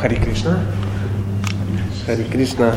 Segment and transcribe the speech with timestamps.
[0.00, 0.58] Хари Кришна.
[2.06, 2.72] Хари Кришна.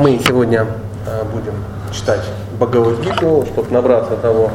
[0.00, 0.66] Мы сегодня
[1.06, 1.54] а, будем
[1.92, 2.22] читать
[2.58, 4.50] Бхагавадгиту, чтобы набраться того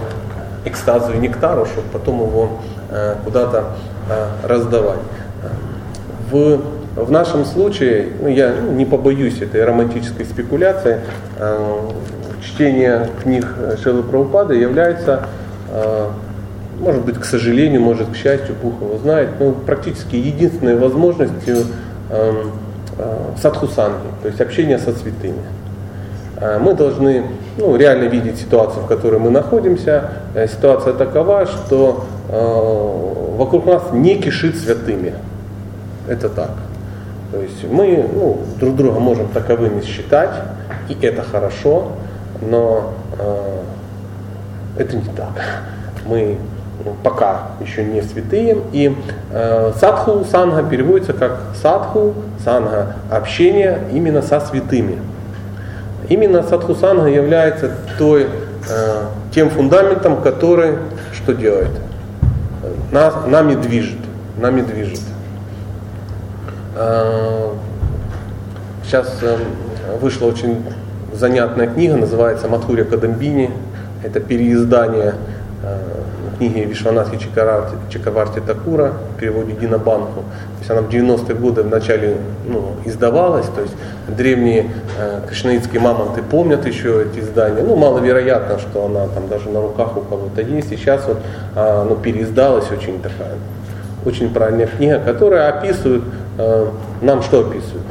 [0.66, 3.78] экстаза и нектару, чтобы потом его а, куда-то
[4.10, 5.00] а, раздавать.
[6.30, 6.62] В,
[6.96, 11.00] в нашем случае, ну, я не побоюсь этой романтической спекуляции,
[12.44, 13.48] чтение книг
[13.82, 15.28] Шилы Прабхупады является
[16.80, 21.58] может быть, к сожалению, может, к счастью, Бог его знает, но практически единственной возможностью
[22.10, 22.44] э,
[22.98, 25.42] э, садхусанги, то есть общения со святыми.
[26.38, 27.24] Э, мы должны
[27.58, 30.12] ну, реально видеть ситуацию, в которой мы находимся.
[30.48, 32.06] Ситуация такова, что
[33.38, 35.14] вокруг нас не кишит святыми.
[36.08, 36.52] Это так.
[37.32, 40.32] То есть мы ну, друг друга можем таковыми считать,
[40.88, 41.90] и это хорошо,
[42.42, 43.62] но э,
[44.80, 45.64] это не так.
[46.06, 46.38] Мы
[47.04, 48.58] пока еще не святые.
[48.72, 48.96] И
[49.32, 55.00] э, садху санга переводится как садху санга, общение именно со святыми.
[56.08, 58.28] Именно садху санга является той,
[58.70, 60.76] э, тем фундаментом, который
[61.14, 61.72] что делает?
[62.92, 64.00] Нас, нами движет.
[64.38, 65.02] Нами движет.
[66.76, 67.52] Э,
[68.84, 69.38] сейчас э,
[70.02, 70.64] вышла очень
[71.14, 73.52] занятная книга, называется Матхуря Кадамбини.
[74.04, 75.16] Это переиздание
[76.40, 80.22] книги Вишванатхи Чакаварти, Чакаварти Такура в переводе Динабанку.
[80.22, 83.74] То есть она в 90-е годы вначале ну, издавалась, то есть
[84.08, 87.62] древние э, кришнаитские мамонты помнят еще эти издания.
[87.62, 90.72] Ну, маловероятно, что она там даже на руках у кого-то есть.
[90.72, 91.18] И сейчас вот
[91.56, 93.36] э, ну, переиздалась очень такая,
[94.06, 96.04] очень правильная книга, которая описывает,
[96.38, 96.68] э,
[97.02, 97.86] нам что описывает?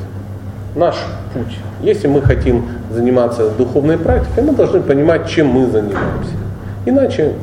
[0.75, 0.97] Наш
[1.35, 1.59] путь.
[1.83, 6.33] Если мы хотим заниматься духовной практикой, мы должны понимать, чем мы занимаемся.
[6.87, 7.35] Иначе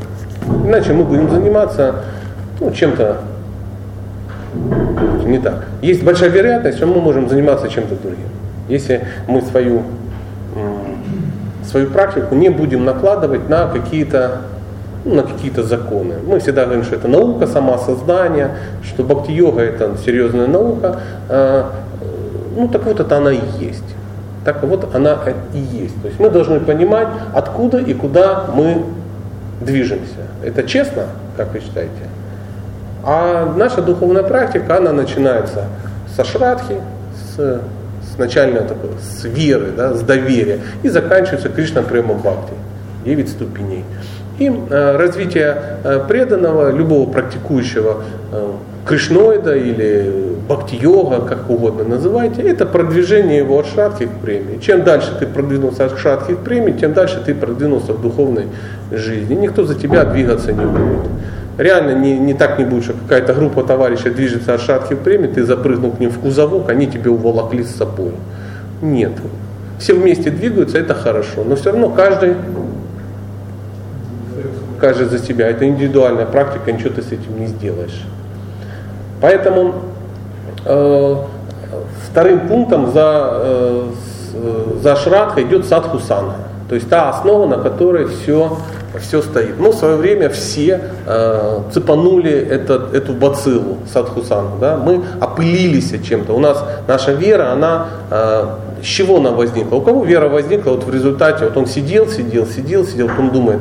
[0.66, 1.96] Иначе мы будем заниматься
[2.60, 3.18] ну, чем-то
[5.26, 5.66] не так.
[5.82, 8.28] Есть большая вероятность, что мы можем заниматься чем-то другим.
[8.70, 9.84] Если мы свою,
[11.70, 14.42] свою практику не будем накладывать на какие-то
[15.04, 16.16] ну, на какие-то законы.
[16.26, 18.52] Мы всегда говорим, что это наука самосоздания,
[18.84, 21.00] что бхакти-йога это серьезная наука.
[21.30, 21.72] А,
[22.56, 23.84] ну так вот это она и есть.
[24.44, 25.18] Так вот она
[25.54, 26.02] и есть.
[26.02, 28.84] То есть мы должны понимать, откуда и куда мы
[29.62, 30.28] движемся.
[30.44, 31.08] Это честно,
[31.38, 31.92] как вы считаете?
[33.04, 35.66] А наша духовная практика, она начинается
[36.16, 36.76] со шрадхи,
[37.14, 37.62] с,
[38.14, 42.54] с начальной такой, с веры, да, с доверия, и заканчивается Кришна Према Бхакти,
[43.06, 43.84] 9 ступеней.
[44.40, 48.52] И э, развитие э, преданного, любого практикующего э,
[48.86, 54.60] кришноида или бхакти-йога, как угодно называйте, это продвижение его от шрадхи к премии.
[54.60, 58.48] Чем дальше ты продвинулся от шрадхи к премии, тем дальше ты продвинулся в духовной
[58.92, 59.36] жизни.
[59.36, 61.08] Никто за тебя двигаться не будет.
[61.58, 65.28] Реально не, не так не будет, что какая-то группа товарищей движется от шатки в премии,
[65.28, 68.12] ты запрыгнул к ним в кузовок, они тебе уволокли с собой.
[68.82, 69.14] Нет.
[69.80, 71.44] Все вместе двигаются, это хорошо.
[71.46, 72.36] Но все равно каждый
[74.80, 75.48] каждый за себя.
[75.48, 78.04] Это индивидуальная практика, ничего ты с этим не сделаешь.
[79.22, 79.76] Поэтому
[80.66, 81.16] э,
[82.10, 83.84] вторым пунктом за, э,
[84.82, 86.36] за шрадха идет садхусана.
[86.70, 88.58] То есть та основа, на которой все,
[89.00, 89.60] все стоит.
[89.60, 94.58] Ну, в свое время все э, цепанули этот, эту бациллу садхусану.
[94.60, 94.78] Да?
[94.78, 96.34] Мы опылились чем-то.
[96.34, 98.46] У нас наша вера, она э,
[98.82, 99.76] с чего она возникла?
[99.76, 101.46] У кого вера возникла вот в результате?
[101.46, 103.60] Вот он сидел, сидел, сидел, сидел, потом думает,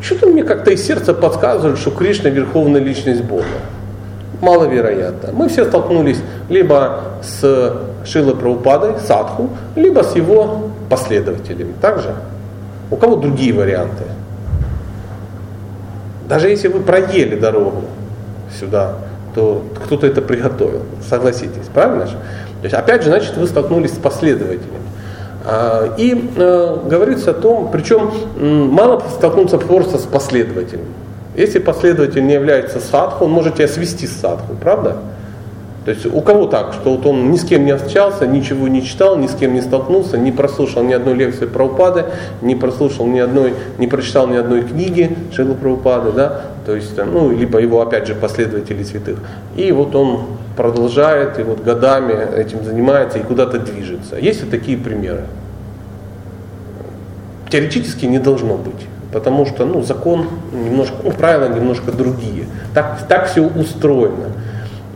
[0.00, 3.44] что-то мне как-то из сердца подсказывает, что Кришна верховная личность Бога.
[4.40, 5.30] Маловероятно.
[5.32, 6.18] Мы все столкнулись
[6.48, 11.72] либо с Шилой Прабхупадой, Садху, либо с его последователями.
[11.80, 12.14] Также
[12.90, 14.04] у кого другие варианты?
[16.28, 17.84] Даже если вы проели дорогу
[18.58, 18.96] сюда,
[19.34, 20.82] то кто-то это приготовил.
[21.08, 22.12] Согласитесь, правильно же?
[22.60, 24.78] То есть, опять же, значит, вы столкнулись с последователями.
[25.44, 28.10] А, и э, говорится о том, причем
[28.70, 30.86] мало столкнуться просто с последователем.
[31.36, 34.96] Если последователь не является садху, он может тебя свести с садху, правда?
[35.88, 38.84] То есть у кого так, что вот он ни с кем не общался, ничего не
[38.84, 42.04] читал, ни с кем не столкнулся, не прослушал ни одной лекции про упады,
[42.42, 47.30] не прослушал ни одной, не прочитал ни одной книги Шилы Прабхупады, да, то есть, ну,
[47.30, 49.16] либо его, опять же, последователи святых.
[49.56, 50.24] И вот он
[50.58, 54.16] продолжает, и вот годами этим занимается, и куда-то движется.
[54.16, 55.24] Есть и такие примеры.
[57.48, 58.86] Теоретически не должно быть.
[59.10, 62.44] Потому что ну, закон немножко, ну, правила немножко другие.
[62.74, 64.32] Так, так все устроено.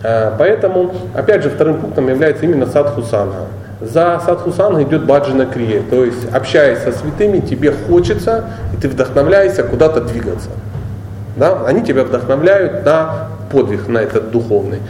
[0.02, 3.46] Э, поэтому, опять же, вторым пунктом является именно садхусанга.
[3.81, 9.64] За садхусанга идет баджина крия, то есть общаясь со святыми, тебе хочется, и ты вдохновляешься
[9.64, 10.50] куда-то двигаться.
[11.37, 11.64] Да?
[11.66, 14.81] Они тебя вдохновляют на подвиг, на этот духовный.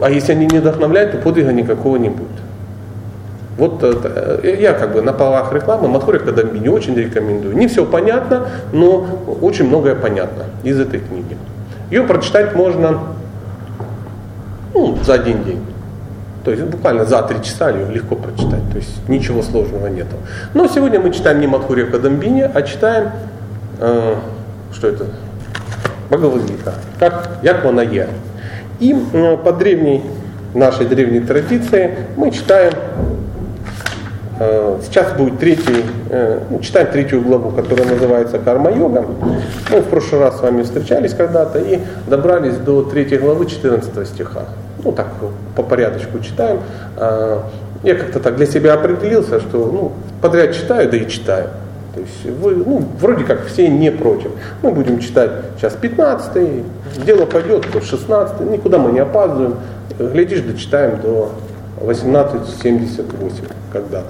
[0.00, 2.28] а если они не вдохновляют, то подвига никакого не будет.
[3.56, 7.56] Вот э, я как бы на полах рекламы Матхури Кадамби не очень рекомендую.
[7.56, 9.06] Не все понятно, но
[9.42, 11.36] очень многое понятно из этой книги.
[11.90, 13.00] Ее прочитать можно
[14.74, 15.64] ну, за один день.
[16.44, 18.62] То есть буквально за три часа ее легко прочитать.
[18.70, 20.16] То есть ничего сложного нету.
[20.54, 23.10] Но сегодня мы читаем не Матхури Кадамбини, а читаем,
[23.78, 24.14] э,
[24.72, 25.06] что это?
[26.08, 26.74] Бхагавадгита.
[26.98, 28.08] Как Якванае.
[28.78, 30.02] И э, по древней,
[30.54, 32.72] нашей древней традиции мы читаем
[34.42, 39.04] Э, сейчас будет третий, э, ну, читаем третью главу, которая называется Карма-йога.
[39.70, 44.46] Мы в прошлый раз с вами встречались когда-то и добрались до третьей главы 14 стиха.
[44.82, 45.08] Ну так,
[45.56, 46.60] по порядочку читаем.
[46.96, 47.40] Э,
[47.82, 51.48] я как-то так для себя определился, что ну, подряд читаю, да и читаю.
[51.94, 54.30] То есть вы, ну, вроде как все не против.
[54.62, 56.64] Мы будем читать сейчас 15
[57.04, 59.56] дело пойдет, то 16 никуда мы не опаздываем.
[59.98, 61.32] Глядишь, дочитаем до
[61.80, 64.08] 18.78 когда-то.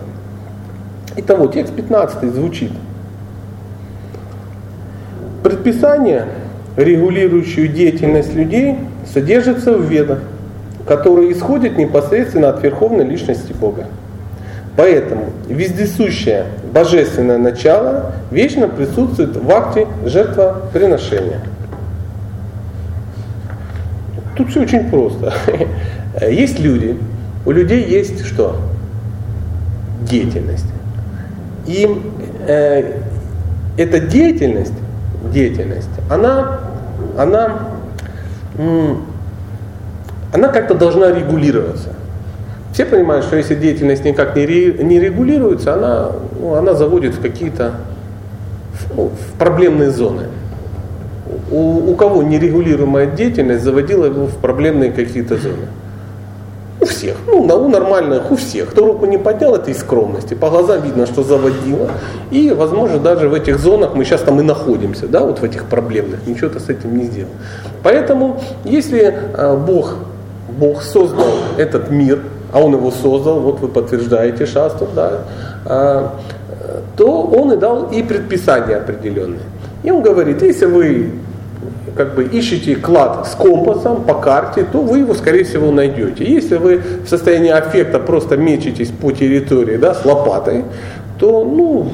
[1.16, 2.72] Итого, текст 15 звучит.
[5.42, 6.26] Предписание,
[6.76, 8.78] регулирующее деятельность людей,
[9.12, 10.18] содержится в ведах,
[10.90, 13.86] которые исходят непосредственно от верховной личности Бога.
[14.76, 21.38] Поэтому вездесущее божественное начало вечно присутствует в акте жертвоприношения.
[24.36, 25.32] Тут все очень просто.
[26.28, 26.98] Есть люди,
[27.46, 28.56] у людей есть что?
[30.02, 30.66] Деятельность.
[31.68, 31.86] И
[32.48, 32.94] э,
[33.76, 34.74] эта деятельность,
[35.32, 36.58] деятельность, она,
[37.16, 37.68] она,
[40.32, 41.90] она как-то должна регулироваться.
[42.72, 47.20] Все понимают, что если деятельность никак не, ре, не регулируется, она, ну, она заводит в
[47.20, 47.72] какие-то
[48.90, 50.24] в, в проблемные зоны.
[51.50, 55.66] У, у кого нерегулируемая деятельность заводила его в проблемные какие-то зоны.
[56.80, 57.16] У всех.
[57.26, 58.70] Ну, у нормальных у всех.
[58.70, 60.34] Кто руку не поднял, это из скромности.
[60.34, 61.90] По глазам видно, что заводило.
[62.30, 65.64] И, возможно, даже в этих зонах мы сейчас там и находимся, да, вот в этих
[65.64, 66.26] проблемных.
[66.26, 67.30] Ничего ты с этим не сделал.
[67.82, 69.96] Поэтому, если э, Бог,
[70.60, 72.20] Бог создал этот мир,
[72.52, 75.22] а Он его создал, вот вы подтверждаете шасту, да,
[75.64, 76.08] э,
[76.96, 79.40] то Он и дал и предписания определенные.
[79.82, 81.12] И Он говорит, если вы
[81.96, 86.24] как бы ищете клад с компасом по карте, то вы его, скорее всего, найдете.
[86.24, 90.64] Если вы в состоянии аффекта просто мечетесь по территории да, с лопатой,
[91.18, 91.90] то ну,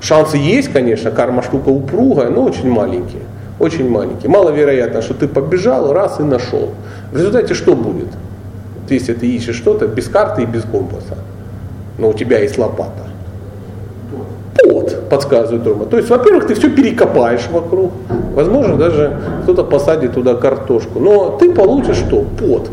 [0.00, 3.22] шансы есть, конечно, карма штука упругая, но очень маленькие.
[3.58, 4.30] Очень маленькие.
[4.30, 6.70] Маловероятно, что ты побежал, раз и нашел.
[7.12, 8.08] В результате что будет?
[8.88, 11.18] Если ты ищешь что-то без карты и без компаса,
[11.98, 13.08] но у тебя есть лопата
[14.68, 15.86] пот, подсказывает Рома.
[15.86, 17.92] То есть, во-первых, ты все перекопаешь вокруг.
[18.34, 21.00] Возможно, даже кто-то посадит туда картошку.
[21.00, 22.22] Но ты получишь что?
[22.22, 22.70] Пот.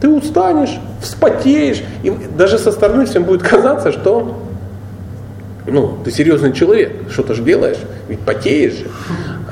[0.00, 1.82] Ты устанешь, вспотеешь.
[2.02, 4.36] И даже со стороны всем будет казаться, что
[5.66, 7.78] ну, ты серьезный человек, что-то же делаешь,
[8.08, 8.86] ведь потеешь же.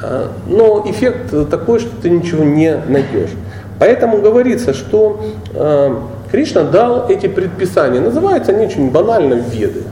[0.02, 3.31] А, но эффект такой, что ты ничего не найдешь.
[3.78, 5.22] Поэтому говорится, что
[5.52, 5.96] э,
[6.31, 8.00] Кришна дал эти предписания.
[8.00, 9.82] Называются они очень банально веды.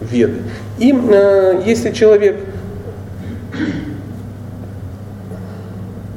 [0.00, 0.38] веды.
[0.78, 2.40] И э, если человек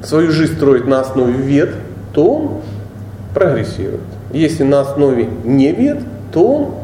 [0.03, 1.75] свою жизнь строит на основе вед,
[2.13, 2.61] то он
[3.33, 4.01] прогрессирует.
[4.31, 5.99] Если на основе не вед,
[6.31, 6.75] то он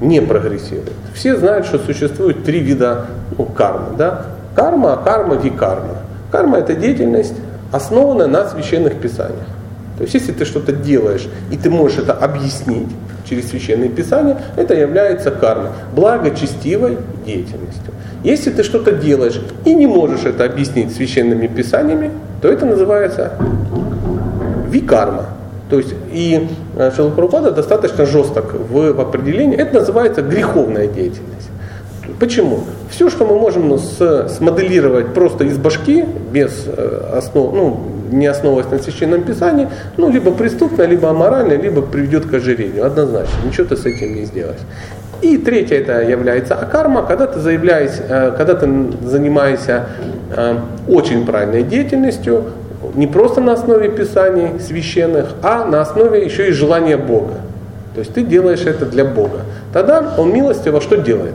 [0.00, 0.92] не прогрессирует.
[1.14, 3.96] Все знают, что существует три вида ну, кармы.
[3.98, 4.26] Да?
[4.54, 5.98] Карма, карма, викарма.
[6.30, 7.34] Карма это деятельность,
[7.72, 9.46] основанная на священных писаниях.
[9.96, 12.88] То есть если ты что-то делаешь, и ты можешь это объяснить,
[13.30, 17.94] через священные писания, это является кармой, благочестивой деятельностью.
[18.24, 22.10] Если ты что-то делаешь и не можешь это объяснить священными писаниями,
[22.42, 23.32] то это называется
[24.68, 25.26] викарма.
[25.70, 29.56] То есть и э, Шилапрапада достаточно жесток в, в определении.
[29.56, 31.48] Это называется греховная деятельность.
[32.18, 32.64] Почему?
[32.90, 37.80] Все, что мы можем с, смоделировать просто из башки, без э, основ, ну,
[38.10, 42.84] не основываясь на священном писании, ну, либо преступно, либо аморально, либо приведет к ожирению.
[42.84, 43.34] Однозначно.
[43.46, 44.58] Ничего ты с этим не сделаешь.
[45.22, 48.68] И третье это является акарма, когда ты заявляешь, э, когда ты
[49.02, 49.86] занимаешься
[50.36, 50.56] э,
[50.88, 52.44] очень правильной деятельностью,
[52.94, 57.34] не просто на основе писаний священных, а на основе еще и желания Бога.
[57.94, 59.42] То есть ты делаешь это для Бога.
[59.72, 61.34] Тогда Он милостиво что делает?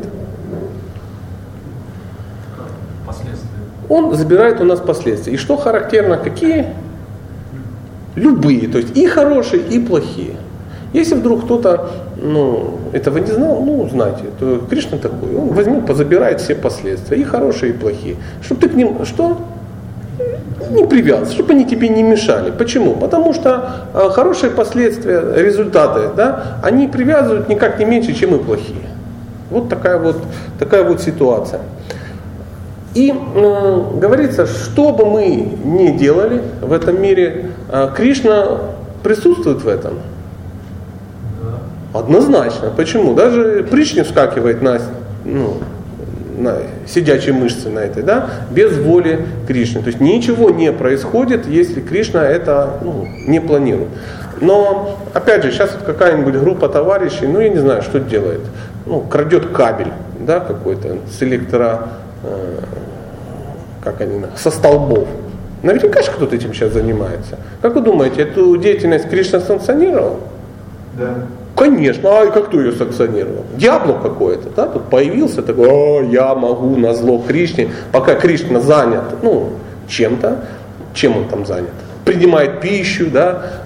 [3.90, 5.34] Он забирает у нас последствия.
[5.34, 6.68] И что характерно, какие?
[8.16, 10.36] Любые, то есть и хорошие, и плохие.
[10.94, 11.90] Если вдруг кто-то
[12.22, 17.24] ну, этого не знал, ну, знаете, то Кришна такой, он возьмет, позабирает все последствия, и
[17.24, 18.16] хорошие, и плохие.
[18.42, 19.38] Чтобы ты к ним, что?
[20.72, 22.50] Не привязываться, чтобы они тебе не мешали.
[22.50, 22.94] Почему?
[22.94, 28.88] Потому что э, хорошие последствия, результаты, да, они привязывают никак не меньше, чем и плохие.
[29.52, 30.18] Вот такая вот,
[30.58, 31.60] такая вот ситуация.
[32.96, 35.26] И э, говорится, что бы мы
[35.66, 38.62] ни делали в этом мире, э, Кришна
[39.04, 40.00] присутствует в этом.
[41.94, 42.72] Однозначно.
[42.76, 43.14] Почему?
[43.14, 44.80] Даже притч не вскакивает на,
[45.26, 45.58] ну,
[46.38, 49.82] на сидячие мышцы на этой, да, без воли Кришны.
[49.82, 53.90] То есть ничего не происходит, если Кришна это ну, не планирует.
[54.42, 58.42] Но, опять же, сейчас вот какая-нибудь группа товарищей, ну, я не знаю, что делает.
[58.86, 61.88] Ну, крадет кабель, да, какой-то с электро,
[62.26, 62.60] э,
[63.84, 65.08] как они, со столбов.
[65.64, 67.38] Наверняка же кто-то этим сейчас занимается.
[67.62, 70.20] Как вы думаете, эту деятельность Кришна санкционировал?
[70.98, 71.26] Да.
[71.56, 73.46] Конечно, а как кто ее санкционировал?
[73.56, 79.04] Дьябло какое-то, да, тут появился такой, о, я могу на зло Кришне, пока Кришна занят,
[79.22, 79.52] ну,
[79.88, 80.46] чем-то,
[80.94, 81.72] чем он там занят?
[82.04, 83.62] Принимает пищу, да,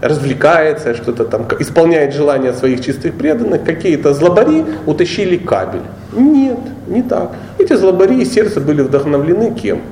[0.00, 5.82] развлекается, что-то там, исполняет желания своих чистых преданных, какие-то злобари утащили кабель.
[6.12, 7.32] Нет, не так.
[7.58, 9.82] Эти злобари из сердца были вдохновлены кем?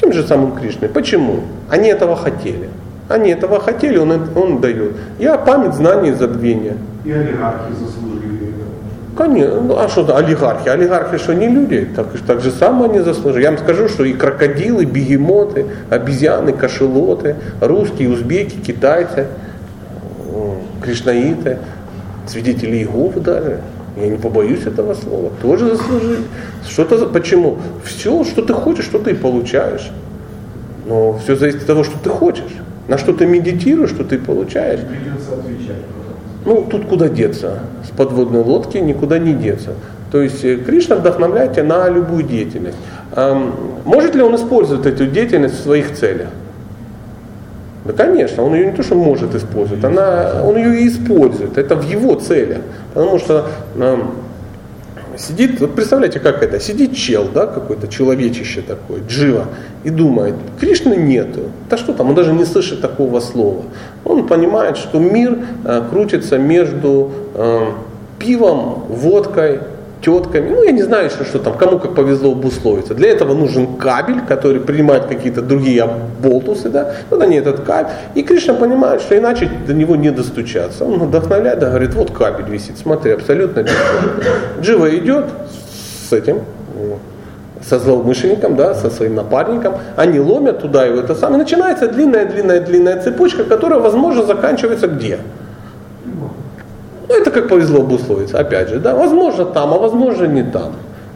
[0.00, 0.88] Тем же самым Кришной.
[0.88, 1.40] Почему?
[1.70, 2.68] Они этого хотели.
[3.08, 4.92] Они этого хотели, он, он дает.
[5.18, 6.76] Я память, знания и забвения.
[7.04, 8.13] И олигархи заслужили.
[9.16, 10.68] Конечно, ну, а что олигархи?
[10.68, 11.88] Олигархи что не люди?
[11.94, 13.42] Так, так же само они заслужили.
[13.42, 19.28] Я вам скажу, что и крокодилы, бегемоты, обезьяны, кошелоты, русские, узбеки, китайцы,
[20.82, 21.58] кришнаиты,
[22.26, 23.60] свидетели Иеговы даже,
[23.96, 26.24] я не побоюсь этого слова, тоже заслужили.
[26.68, 27.58] Что-то, почему?
[27.84, 29.90] Все, что ты хочешь, что ты и получаешь.
[30.86, 32.52] Но все зависит от того, что ты хочешь.
[32.88, 34.80] На что ты медитируешь, что ты получаешь.
[36.44, 37.60] Ну, тут куда деться?
[37.86, 39.70] С подводной лодки никуда не деться.
[40.12, 42.76] То есть э, Кришна вдохновляет тебя на любую деятельность.
[43.84, 46.28] Может ли он использовать эту деятельность в своих целях?
[47.84, 51.58] Да, конечно, он ее не то, что может использовать, она, он ее и использует.
[51.58, 52.58] Это в его целях.
[52.94, 53.46] Потому что
[55.18, 59.46] Сидит, вот представляете, как это, сидит чел, да, какой-то человечище такое, джива,
[59.84, 61.50] и думает, Кришны нету.
[61.68, 63.62] Да что там, он даже не слышит такого слова.
[64.04, 67.66] Он понимает, что мир э, крутится между э,
[68.18, 69.60] пивом, водкой,
[70.04, 72.94] тетками, ну я не знаю еще что там, кому как повезло обусловиться.
[72.94, 75.88] Для этого нужен кабель, который принимает какие-то другие
[76.22, 77.92] болтусы, да, вот они этот кабель.
[78.14, 80.84] И Кришна понимает, что иначе до него не достучаться.
[80.84, 84.22] Он вдохновляет, да, говорит, вот кабель висит, смотри, абсолютно бесплатно.
[84.60, 85.24] Джива идет
[86.08, 86.42] с этим,
[87.66, 91.38] со злоумышленником, да, со своим напарником, они ломят туда его это самое.
[91.38, 95.18] Начинается длинная-длинная-длинная цепочка, которая, возможно, заканчивается где?
[97.08, 100.72] Ну, это как повезло обусловиться, опять же, да, возможно там, а возможно не там.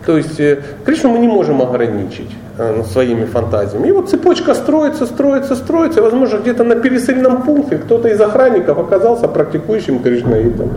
[0.09, 3.89] То есть э, Кришну мы не можем ограничить э, своими фантазиями.
[3.89, 6.01] И вот цепочка строится, строится, строится.
[6.01, 10.71] Возможно, где-то на пересыльном пункте кто-то из охранников оказался практикующим кришнаитом.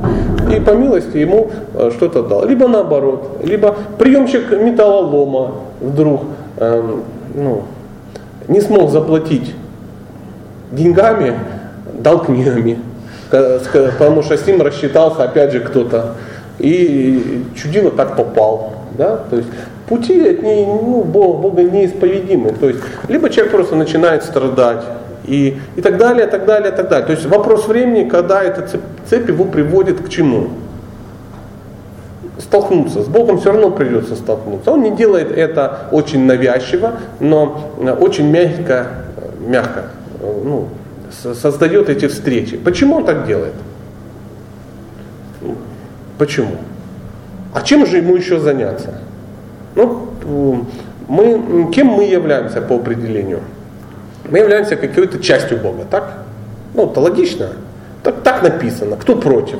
[0.54, 2.46] И по милости ему э, что-то дал.
[2.46, 3.40] Либо наоборот.
[3.42, 6.24] Либо приемщик металлолома вдруг
[6.58, 6.84] э,
[7.34, 7.64] ну,
[8.50, 9.56] не смог заплатить
[10.72, 11.36] деньгами,
[11.94, 12.80] дал книгами
[13.32, 16.16] потому что с ним рассчитался опять же кто-то.
[16.60, 18.74] И чудило так попал.
[18.98, 19.22] Да?
[19.30, 19.50] То есть
[19.88, 22.52] пути от ней, ну, Бога, Бога неисповедимы.
[22.52, 24.84] То есть либо человек просто начинает страдать,
[25.26, 27.06] и, и так далее, так далее, так далее.
[27.06, 30.50] То есть вопрос времени, когда эта цепь, цепь его приводит к чему?
[32.38, 33.02] Столкнуться.
[33.04, 34.72] С Богом все равно придется столкнуться.
[34.72, 38.88] Он не делает это очень навязчиво, но очень мягко,
[39.40, 39.84] мягко
[40.44, 40.68] ну,
[41.12, 42.58] создает эти встречи.
[42.58, 43.54] Почему он так делает?
[46.18, 46.58] Почему?
[47.54, 48.96] А чем же ему еще заняться?
[49.76, 50.66] Ну,
[51.08, 53.40] мы, кем мы являемся по определению?
[54.30, 56.20] Мы являемся какой-то частью Бога, так?
[56.74, 57.50] Ну, это логично.
[58.04, 58.96] Так, так написано.
[58.96, 59.60] Кто против?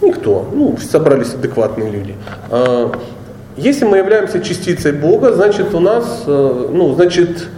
[0.00, 0.48] Никто.
[0.52, 2.14] Ну, собрались адекватные люди.
[2.50, 2.92] А,
[3.56, 7.48] если мы являемся частицей Бога, значит у нас, э, ну, значит,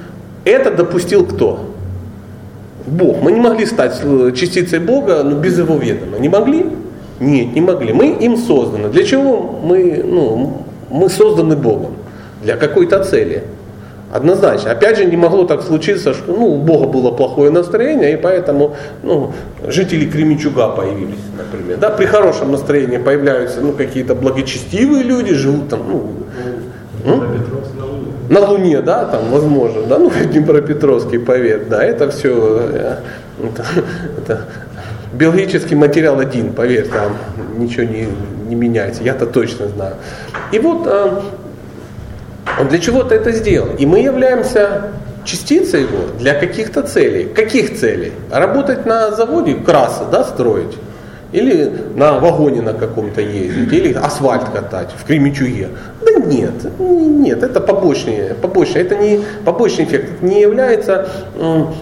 [0.45, 1.74] это допустил кто?
[2.87, 3.23] Бог.
[3.23, 6.19] Мы не могли стать э, частицей Бога ну, без его ведома.
[6.19, 6.67] Не могли?
[7.21, 7.93] Нет, не могли.
[7.93, 8.89] Мы им созданы.
[8.89, 11.93] Для чего мы, ну, мы созданы Богом?
[12.43, 13.45] Для какой-то цели.
[14.13, 14.71] Однозначно.
[14.71, 18.77] Опять же, не могло так случиться, что ну, у Бога было плохое настроение, и поэтому
[19.03, 19.33] ну,
[19.67, 21.79] жители Кременчуга появились, например.
[21.79, 25.81] Да, при хорошем настроении появляются ну, какие-то благочестивые люди, живут там.
[25.89, 26.11] Ну,
[27.05, 27.25] ну,
[28.29, 32.97] на Луне, да, там, возможно, да, ну, Днепропетровский, поверь, да, это все, э,
[33.43, 33.65] это,
[34.19, 34.41] это
[35.13, 37.17] биологический материал один, поверь, там
[37.57, 38.09] ничего не,
[38.49, 39.97] не меняется, я-то точно знаю.
[40.53, 41.21] И вот, э,
[42.69, 43.71] для чего-то это сделал.
[43.79, 44.91] И мы являемся
[45.25, 47.25] частицей его для каких-то целей.
[47.25, 48.13] Каких целей?
[48.31, 50.77] Работать на заводе, красы, да, строить.
[51.35, 55.71] Или на вагоне на каком-то ездить, или асфальт катать в Кремичуге.
[56.01, 61.09] Да нет, нет, это побочный, побочный, это не побочный эффект, это не является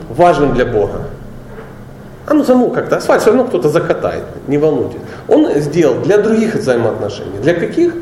[0.09, 1.03] важным для Бога.
[2.27, 5.01] А ну само как-то, асфальт все равно кто-то закатает, не волнуйтесь.
[5.29, 7.39] Он сделал для других взаимоотношений.
[7.43, 7.93] Для каких?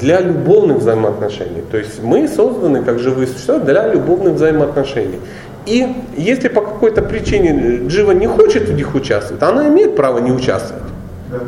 [0.00, 1.62] Для любовных взаимоотношений.
[1.70, 5.20] То есть мы созданы как живые существа для любовных взаимоотношений.
[5.68, 10.32] И если по какой-то причине Джива не хочет в них участвовать, она имеет право не
[10.32, 10.82] участвовать.
[11.30, 11.38] Да.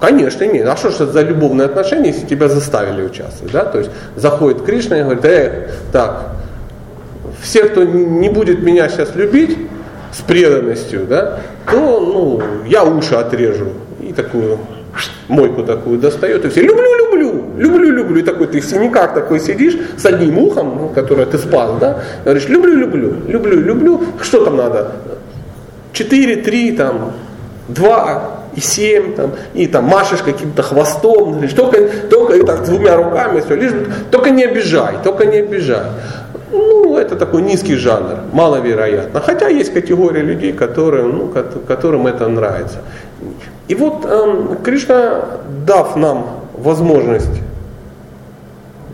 [0.00, 0.66] Конечно, имеет.
[0.66, 3.52] А что же это за любовные отношения, если тебя заставили участвовать?
[3.52, 3.64] Да?
[3.64, 6.32] То есть заходит Кришна и говорит, э, так,
[7.40, 9.56] все, кто не будет меня сейчас любить
[10.12, 13.68] с преданностью, да, то ну, я уши отрежу.
[14.00, 14.58] И такую
[15.28, 17.19] мойку такую достает, и все, люблю, люблю,
[17.60, 18.20] люблю, люблю.
[18.20, 22.02] И такой ты в синяках такой сидишь с одним ухом, ну, которое ты спас, да,
[22.24, 24.00] говоришь, люблю, люблю, люблю, люблю.
[24.20, 24.92] Что там надо?
[25.92, 27.12] Четыре, три, там,
[27.68, 32.96] два, и семь, там, и там машешь каким-то хвостом, говоришь, только, только и так двумя
[32.96, 33.72] руками, все, лишь,
[34.10, 35.86] только не обижай, только не обижай.
[36.52, 39.20] Ну, это такой низкий жанр, маловероятно.
[39.20, 41.32] Хотя есть категория людей, которые, ну,
[41.68, 42.78] которым это нравится.
[43.68, 45.26] И вот э, Кришна,
[45.64, 47.40] дав нам возможность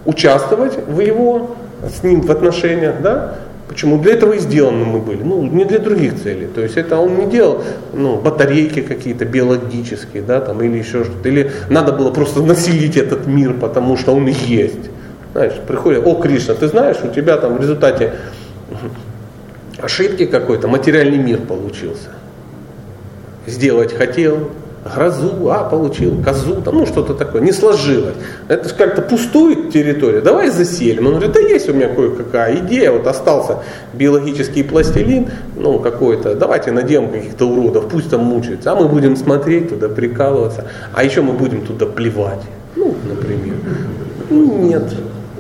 [0.07, 3.35] участвовать в его, с ним в отношениях, да,
[3.69, 3.99] Почему?
[3.99, 6.47] Для этого и сделаны мы были, ну, не для других целей.
[6.47, 11.29] То есть это он не делал ну, батарейки какие-то биологические, да, там, или еще что-то.
[11.29, 14.91] Или надо было просто населить этот мир, потому что он есть.
[15.33, 18.13] Знаешь, приходит, о, Кришна, ты знаешь, у тебя там в результате
[19.79, 22.11] ошибки какой-то материальный мир получился.
[23.47, 24.51] Сделать хотел,
[24.95, 28.15] грозу, а, получил, козу, там, ну что-то такое, не сложилось.
[28.49, 31.07] Это же как-то пустует территория, давай заселим.
[31.07, 33.59] Он говорит, да есть у меня кое-какая идея, вот остался
[33.93, 39.71] биологический пластилин, ну какой-то, давайте найдем каких-то уродов, пусть там мучаются, а мы будем смотреть
[39.71, 42.43] туда, прикалываться, а еще мы будем туда плевать,
[42.77, 43.57] ну, например.
[44.31, 44.85] Нет,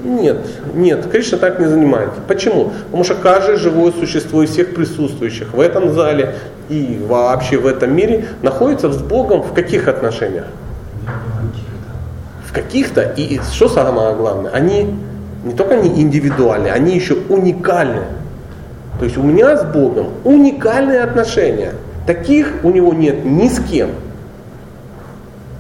[0.07, 0.39] нет,
[0.75, 2.21] нет, Кришна так не занимается.
[2.27, 2.73] Почему?
[2.87, 6.35] Потому что каждое живое существо из всех присутствующих в этом зале
[6.69, 10.47] и вообще в этом мире находится с Богом в каких отношениях?
[12.49, 14.95] В каких-то, и что самое главное, они
[15.45, 18.05] не только не индивидуальны, они еще уникальны.
[18.99, 21.73] То есть у меня с Богом уникальные отношения.
[22.07, 23.91] Таких у него нет ни с кем.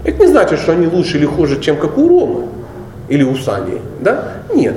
[0.04, 2.46] Это не значит, что они лучше или хуже, чем как у Ромы
[3.08, 3.80] или у Сани.
[4.00, 4.34] Да?
[4.54, 4.76] Нет.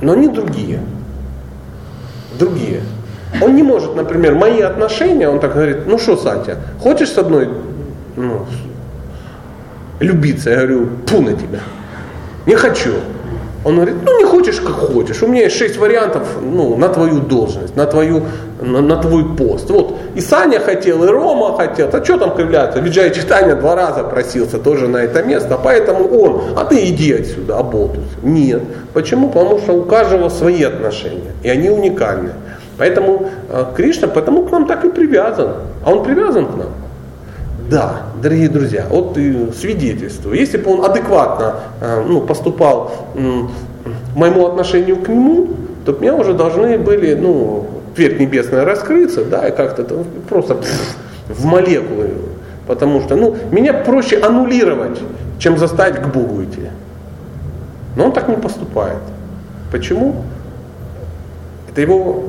[0.00, 0.80] Но они другие.
[2.38, 2.80] Другие.
[3.42, 7.48] Он не может, например, мои отношения, он так говорит, ну что, Сатя, хочешь с одной
[8.16, 8.46] ну,
[10.00, 10.50] любиться?
[10.50, 11.60] Я говорю, пу на тебя.
[12.46, 12.94] Не хочу.
[13.64, 15.22] Он говорит, ну не хочешь, как хочешь.
[15.22, 18.24] У меня есть шесть вариантов ну, на твою должность, на, твою,
[18.60, 19.70] на, на твой пост.
[19.70, 21.88] Вот и Саня хотел, и Рома хотел.
[21.92, 22.80] А что там кривляться?
[22.80, 27.58] Виджай Читания два раза просился тоже на это место, поэтому он, а ты иди отсюда,
[27.58, 28.04] оболтус.
[28.22, 28.62] Нет.
[28.92, 29.28] Почему?
[29.28, 32.30] Потому что у каждого свои отношения, и они уникальны.
[32.76, 35.50] Поэтому э, Кришна потому к нам так и привязан.
[35.84, 36.68] А он привязан к нам.
[37.68, 40.36] Да, дорогие друзья, вот и свидетельствую.
[40.36, 42.92] Если бы он адекватно э, ну, поступал
[44.16, 45.48] моему отношению к нему,
[45.84, 47.66] то меня уже должны были, ну,
[47.98, 49.84] дверь небесная раскрыться, да, и как-то
[50.28, 50.56] просто
[51.28, 52.10] в молекулы.
[52.66, 55.00] Потому что, ну, меня проще аннулировать,
[55.38, 56.68] чем заставить к Богу идти.
[57.96, 59.02] Но он так не поступает.
[59.72, 60.22] Почему?
[61.70, 62.24] Это его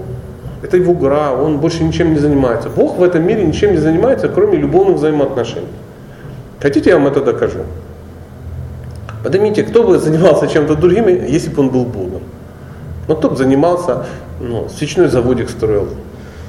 [0.61, 2.69] это его гора, он больше ничем не занимается.
[2.69, 5.67] Бог в этом мире ничем не занимается, кроме любовных взаимоотношений.
[6.61, 7.59] Хотите, я вам это докажу?
[9.23, 12.18] Поднимите, кто бы занимался чем-то другим, если бы он был Богом?
[13.09, 14.05] Ну, кто бы занимался,
[14.39, 15.87] ну, свечной заводик строил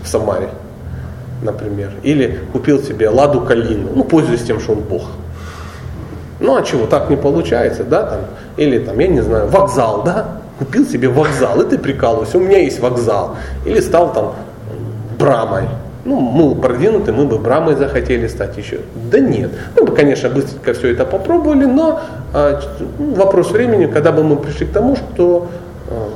[0.05, 0.51] в Самаре,
[1.43, 1.91] например.
[2.03, 5.05] Или купил себе ладу калину, ну, пользуясь тем, что он Бог.
[6.39, 8.21] Ну, а чего, так не получается, да, там?
[8.59, 10.41] Или там, я не знаю, вокзал, да?
[10.59, 13.37] купил себе вокзал, и ты прикалываешься, у меня есть вокзал.
[13.65, 14.35] Или стал там
[15.19, 15.63] брамой.
[16.05, 18.81] Ну, мы продвинуты, мы бы брамой захотели стать еще.
[19.11, 19.51] Да нет.
[19.79, 22.01] Мы бы, конечно, быстренько все это попробовали, но
[22.35, 22.61] а,
[22.99, 25.49] вопрос времени, когда бы мы пришли к тому, что
[25.89, 26.11] а,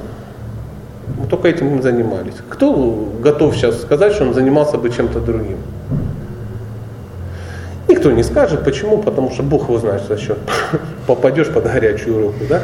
[1.18, 2.34] мы только этим занимались.
[2.48, 5.58] Кто готов сейчас сказать, что он занимался бы чем-то другим?
[7.86, 10.38] Никто не скажет, почему, потому что Бог его знает, за счет
[11.06, 12.38] попадешь под горячую руку.
[12.48, 12.60] Да?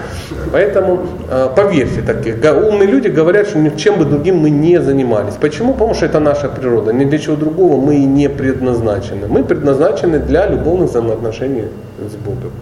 [0.51, 1.01] Поэтому
[1.31, 5.35] э, поверьте, такие умные люди говорят, что чем бы другим мы не занимались.
[5.35, 5.75] Почему?
[5.75, 6.93] Потому что это наша природа.
[6.93, 9.29] Ни для чего другого мы и не предназначены.
[9.29, 11.65] Мы предназначены для любовных взаимоотношений
[11.99, 12.53] с Богом.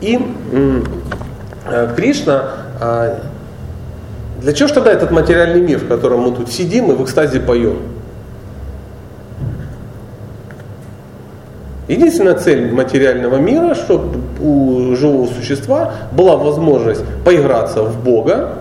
[0.00, 0.18] И
[1.66, 2.42] э, Кришна
[2.80, 3.20] А
[4.40, 7.40] для чего же тогда этот материальный мир, в котором мы тут сидим и в экстазе
[7.40, 7.78] поем?
[11.88, 18.54] Единственная цель материального мира, чтобы у живого существа была возможность поиграться в Бога,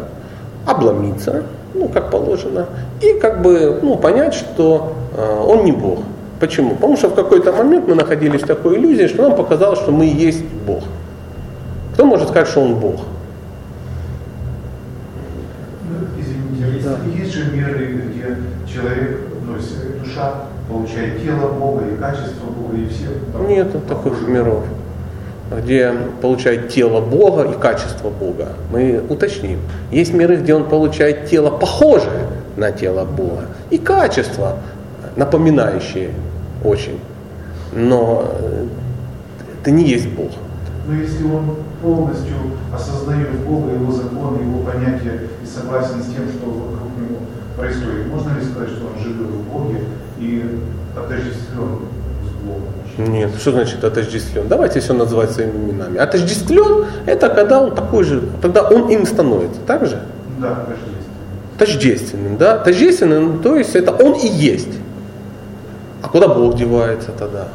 [0.66, 2.68] обломиться, ну, как положено,
[3.02, 6.00] и как бы ну, понять, что э, он не Бог.
[6.40, 6.72] Почему?
[6.76, 10.08] Потому что в какой-то момент мы находились в такой иллюзии, что нам показалось, что мы
[10.08, 10.84] и есть Бог.
[11.94, 13.02] Кто может сказать, что он Бог?
[15.88, 17.12] Ну, извините, есть, Да.
[17.12, 18.38] есть же миры, где
[18.72, 19.20] человек,
[19.58, 20.34] есть душа
[20.70, 23.08] получает тело Бога и качество Бога, и все.
[23.34, 24.28] там Нет таких похожи.
[24.28, 24.64] миров,
[25.52, 28.50] где получает тело Бога и качество Бога.
[28.72, 29.60] Мы уточним.
[29.92, 32.28] Есть миры, где он получает тело похожее
[32.58, 34.58] на тело Бога и качество,
[35.16, 36.12] напоминающее
[36.64, 37.00] очень.
[37.74, 38.68] Но э,
[39.62, 40.32] это не есть Бог.
[40.88, 42.36] Но если он полностью
[42.74, 46.81] осознает Бога, его законы, его понятия и согласен с тем, что
[47.62, 49.80] происходит, можно ли сказать, что он живет в Боге
[50.20, 50.60] и
[50.98, 51.80] отождествлен
[52.26, 53.12] с Богом?
[53.14, 54.48] Нет, что значит отождествлен?
[54.48, 55.98] Давайте все называть своими именами.
[55.98, 60.02] Отождествлен это когда он такой же, тогда он им становится, так же?
[60.40, 60.96] Да, отождествлен.
[61.58, 62.58] Тождественным, да?
[62.58, 64.80] Тождественным, то есть это он и есть.
[66.02, 67.48] А куда Бог девается тогда?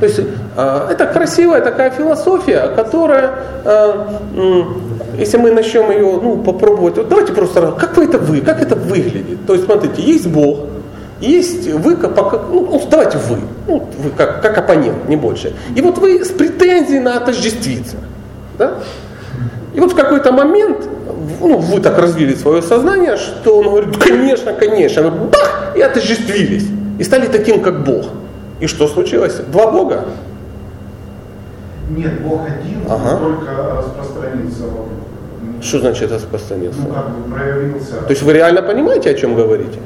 [0.00, 0.20] То есть
[0.56, 3.30] э, это красивая такая философия, которая,
[3.64, 4.82] м,
[5.18, 8.74] если мы начнем ее ну, попробовать, вот давайте просто, как вы это вы, как это
[8.74, 9.46] выглядит?
[9.46, 10.66] То есть смотрите, есть Бог,
[11.20, 15.54] есть вы, ну, давайте вы, ну, вы как, как оппонент, не больше.
[15.74, 17.96] И вот вы с претензией на отождествиться.
[18.58, 18.74] Да?
[19.74, 20.88] И вот в какой-то момент
[21.40, 26.66] ну, вы так развили свое сознание, что он говорит, конечно, конечно, бах, и отождествились.
[26.98, 28.06] И стали таким, как Бог.
[28.60, 29.34] И что случилось?
[29.52, 30.04] Два Бога?
[31.90, 33.16] Нет, Бог один, Ага.
[33.18, 34.64] только распространился.
[35.60, 36.80] Что значит распространился?
[36.80, 37.96] Ну, как бы проявился.
[38.02, 39.78] То есть вы реально понимаете, о чем говорите?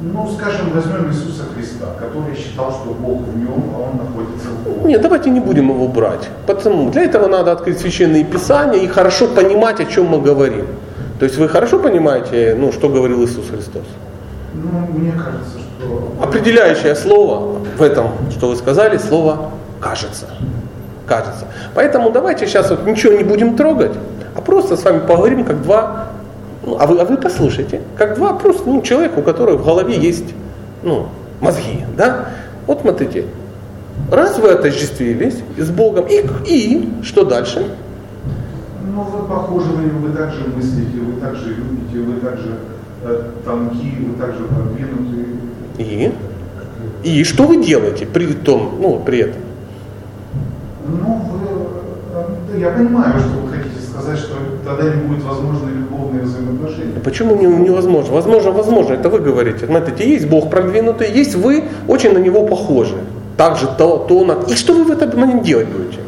[0.00, 4.64] Ну, скажем, возьмем Иисуса Христа, который считал, что Бог в нем, а он находится в
[4.64, 4.88] Боге.
[4.88, 6.28] Нет, давайте не будем его брать.
[6.46, 10.66] Потому для этого надо открыть священные писания и хорошо понимать, о чем мы говорим.
[11.20, 13.84] То есть вы хорошо понимаете, ну, что говорил Иисус Христос?
[14.54, 15.63] Ну, мне кажется, что...
[16.20, 20.26] Определяющее слово в этом, что вы сказали, слово кажется.
[21.06, 21.46] Кажется.
[21.74, 23.92] Поэтому давайте сейчас вот ничего не будем трогать,
[24.34, 26.08] а просто с вами поговорим как два,
[26.64, 29.98] ну, а, вы, а вы послушайте, как два просто ну, человека, у которых в голове
[29.98, 30.34] есть
[30.82, 31.08] ну,
[31.40, 31.84] мозги.
[31.96, 32.28] Да?
[32.66, 33.26] Вот смотрите,
[34.10, 37.66] раз вы отождествились с Богом, и, и что дальше?
[38.94, 42.58] Ну, вы похожи, вы, вы так же мыслите, вы так же любите, вы так же
[43.02, 45.33] э, тонки, вы так же продвинуты.
[45.78, 46.12] И?
[47.02, 49.40] И что вы делаете при том, ну, при этом?
[50.86, 54.34] Ну, вы, э, я понимаю, что вы хотите сказать, что
[54.64, 57.00] тогда не будет возможны любовные взаимоотношения.
[57.02, 58.14] Почему не- невозможно?
[58.14, 59.66] Возможно, возможно, это вы говорите.
[59.66, 62.96] Смотрите, есть Бог продвинутый, есть вы очень на него похожи.
[63.36, 64.32] Также то, то, на...
[64.48, 65.98] И что вы в этот момент делать будете?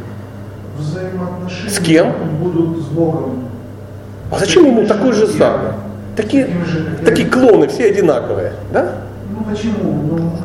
[0.79, 2.13] Взаимоотношения С кем?
[2.41, 3.43] будут с Богом.
[4.31, 5.71] А зачем ему такой же самый?
[6.15, 6.49] Такие,
[7.05, 8.95] такие клоны, все одинаковые, да?
[9.49, 9.93] Почему?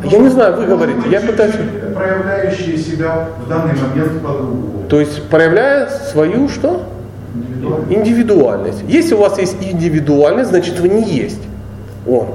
[0.02, 1.54] Ну, Я не знаю, вы говорите, быть, я пытаюсь-
[1.94, 4.84] Проявляющие себя в данный момент по-другому.
[4.88, 6.82] То есть проявляя свою что?
[7.34, 7.92] Индивидуально.
[7.94, 8.84] Индивидуальность.
[8.88, 11.40] Если у вас есть индивидуальность, значит вы не есть
[12.06, 12.26] он.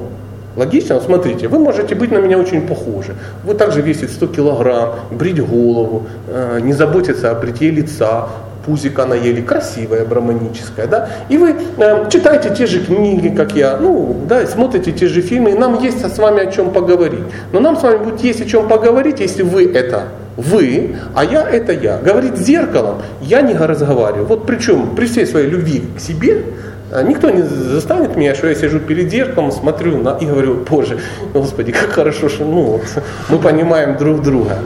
[0.56, 1.00] Логично?
[1.00, 3.14] Смотрите, вы можете быть на меня очень похожи.
[3.44, 8.28] Вы также весите 100 килограмм, брить голову, э, не заботиться о бритье лица,
[8.68, 11.10] пузика наели, красивая, браманическая, да?
[11.30, 15.52] И вы э, читаете те же книги, как я, ну, да, смотрите те же фильмы,
[15.52, 17.24] и нам есть с вами о чем поговорить.
[17.54, 21.50] Но нам с вами будет есть о чем поговорить, если вы это вы, а я
[21.50, 21.98] это я.
[21.98, 24.26] Говорить с зеркалом я не разговариваю.
[24.26, 26.44] Вот причем при всей своей любви к себе,
[26.92, 31.00] а, никто не застанет меня, что я сижу перед зеркалом, смотрю на, и говорю, боже,
[31.34, 32.82] господи, как хорошо, что ну, вот,
[33.30, 34.60] мы понимаем друг друга.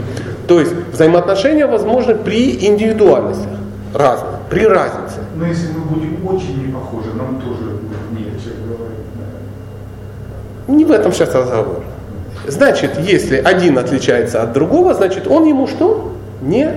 [0.47, 3.47] То есть взаимоотношения возможны при индивидуальности,
[3.93, 5.19] разных, при разнице.
[5.35, 9.01] Но если мы будем очень не похожи, нам тоже будет не о чем говорить.
[10.67, 11.83] Не в этом сейчас разговор.
[12.47, 16.13] Значит, если один отличается от другого, значит он ему что?
[16.41, 16.71] Не,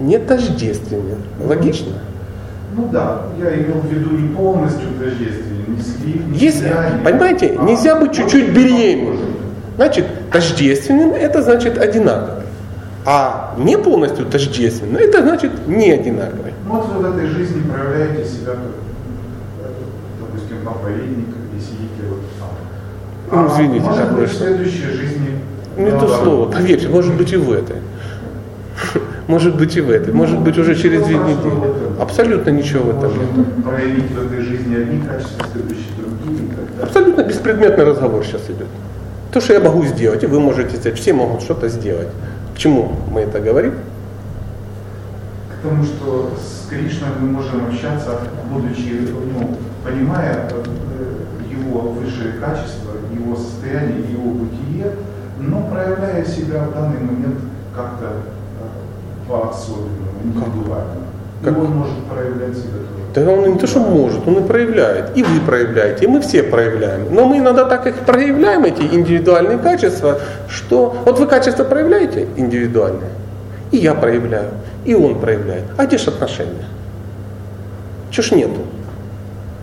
[0.00, 1.18] не тождественен.
[1.44, 1.92] Логично?
[2.76, 5.76] Ну да, я имел в виду не полностью тождественен,
[6.28, 9.34] не слив, не понимаете, а нельзя быть чуть-чуть беременным.
[9.76, 12.39] Значит, тождественным это значит одинаковый.
[13.06, 16.52] А не полностью тождественным это значит не одинаковый.
[16.66, 18.52] Ну, Вот вы в этой жизни проявляете себя
[20.20, 23.42] допустим, проповедник, и сидите вот там.
[23.42, 25.30] Ну, извините, может так быть, в следующей жизни
[25.76, 26.22] Не то наоборот.
[26.22, 27.76] слово, поверьте, может быть и в этой.
[29.28, 32.00] Может быть и в этой, может быть уже через две недели.
[32.00, 33.64] Абсолютно ничего в этом нет.
[33.64, 36.50] проявить в этой жизни одни качества, следующие другие.
[36.82, 38.66] Абсолютно беспредметный разговор сейчас идет.
[39.32, 42.08] То, что я могу сделать, и вы можете сделать, все могут что-то сделать.
[42.60, 43.72] Чему мы это говорим?
[45.48, 48.20] К тому, что с Кришной мы можем общаться,
[48.50, 51.14] будучи, ну, понимая э,
[51.50, 54.92] его высшие качества, его состояние, его бытие,
[55.38, 57.38] но проявляя себя в данный момент
[57.74, 61.06] как-то э, по-особенному, индивидуально.
[61.42, 61.56] Как?
[61.56, 62.99] И он может проявлять себя тоже.
[63.14, 65.16] Да он не то, что может, он и проявляет.
[65.16, 67.12] И вы проявляете, и мы все проявляем.
[67.12, 70.96] Но мы иногда так их проявляем, эти индивидуальные качества, что...
[71.04, 73.10] Вот вы качества проявляете индивидуальные,
[73.72, 74.50] и я проявляю,
[74.84, 75.64] и он проявляет.
[75.76, 76.66] А где же отношения?
[78.10, 78.60] Чего ж нету?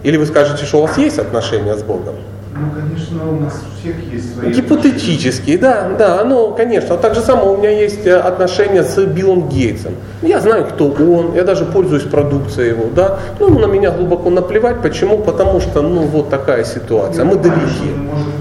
[0.04, 2.16] Или вы скажете, что у вас есть отношения с Богом?
[2.60, 4.52] Ну, конечно, у нас у всех есть свои...
[4.52, 6.98] Гипотетические, да, да, ну, конечно.
[6.98, 9.94] Так же самое у меня есть э, отношения с Биллом Гейтсом.
[10.24, 13.20] Я знаю, кто он, я даже пользуюсь продукцией его, да.
[13.40, 14.82] Ну, на меня глубоко наплевать.
[14.82, 15.20] Почему?
[15.20, 17.26] Потому что, ну, вот такая ситуация.
[17.26, 17.92] Мы далеки.
[17.96, 18.37] Мы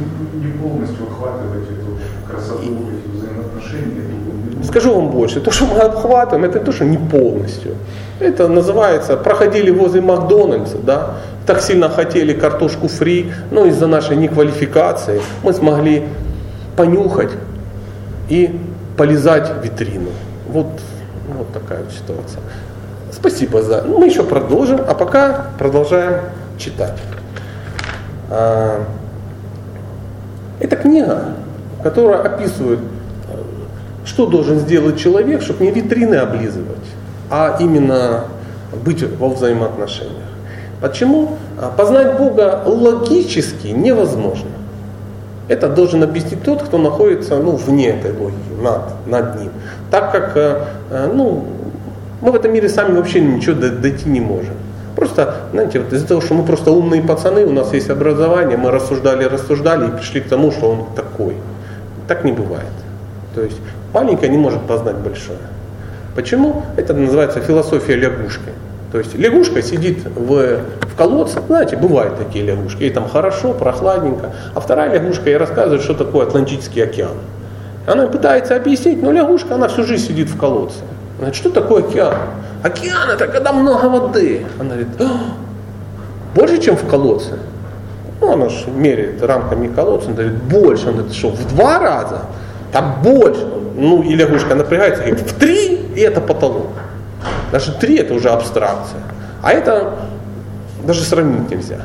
[4.76, 7.76] Скажу вам больше, то, что мы обхватываем, это то, что не полностью.
[8.20, 11.14] Это называется, проходили возле Макдональдса, да,
[11.46, 16.04] так сильно хотели картошку фри, но из-за нашей неквалификации мы смогли
[16.76, 17.30] понюхать
[18.28, 18.60] и
[18.98, 20.10] полизать витрину.
[20.46, 20.66] Вот,
[21.38, 22.42] вот такая вот ситуация.
[23.12, 23.80] Спасибо за...
[23.80, 26.20] Ну, мы еще продолжим, а пока продолжаем
[26.58, 26.98] читать.
[28.28, 28.84] А,
[30.60, 31.28] это книга,
[31.82, 32.80] которая описывает,
[34.06, 36.76] что должен сделать человек, чтобы не витрины облизывать,
[37.28, 38.24] а именно
[38.84, 40.14] быть во взаимоотношениях.
[40.80, 41.36] Почему?
[41.60, 44.50] А познать Бога логически невозможно.
[45.48, 49.50] Это должен объяснить тот, кто находится ну, вне этой логики, над, над ним.
[49.90, 51.44] Так как э, э, ну,
[52.20, 54.54] мы в этом мире сами вообще ничего дойти не можем.
[54.96, 58.70] Просто, знаете, вот из-за того, что мы просто умные пацаны, у нас есть образование, мы
[58.70, 61.36] рассуждали, рассуждали и пришли к тому, что он такой.
[62.08, 62.64] Так не бывает.
[63.34, 63.58] То есть
[63.96, 65.38] маленькое не может познать большое.
[66.14, 66.62] Почему?
[66.76, 68.50] Это называется философия лягушки.
[68.92, 74.34] То есть лягушка сидит в, в колодце, знаете, бывают такие лягушки, ей там хорошо, прохладненько.
[74.54, 77.16] А вторая лягушка ей рассказывает, что такое Атлантический океан.
[77.86, 80.80] Она пытается объяснить, но лягушка, она всю жизнь сидит в колодце.
[81.18, 82.14] Она говорит, что такое океан?
[82.62, 84.44] Океан это когда много воды.
[84.60, 84.88] Она говорит,
[86.34, 87.38] больше, чем в колодце.
[88.20, 90.84] Ну, она же меряет рамками колодца, она говорит, больше.
[90.84, 92.20] Она говорит, что, в два раза?
[92.72, 93.46] Там больше.
[93.76, 96.70] Ну, и лягушка напрягается, говорит, в три, и это потолок.
[97.52, 99.00] Даже три это уже абстракция.
[99.42, 99.94] А это
[100.84, 101.80] даже сравнить нельзя.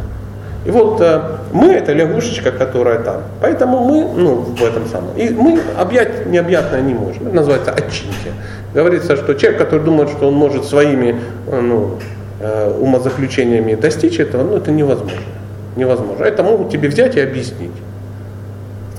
[0.64, 3.24] И вот э, мы это лягушечка, которая там.
[3.42, 5.18] Поэтому мы, ну, в этом самом.
[5.18, 7.28] И мы объять необъятное не можем.
[7.28, 8.32] Это называется отчинки.
[8.74, 11.98] Говорится, что человек, который думает, что он может своими э, ну,
[12.40, 15.20] э, умозаключениями достичь этого, ну, это невозможно.
[15.76, 16.24] Невозможно.
[16.24, 17.72] Это могут тебе взять и объяснить.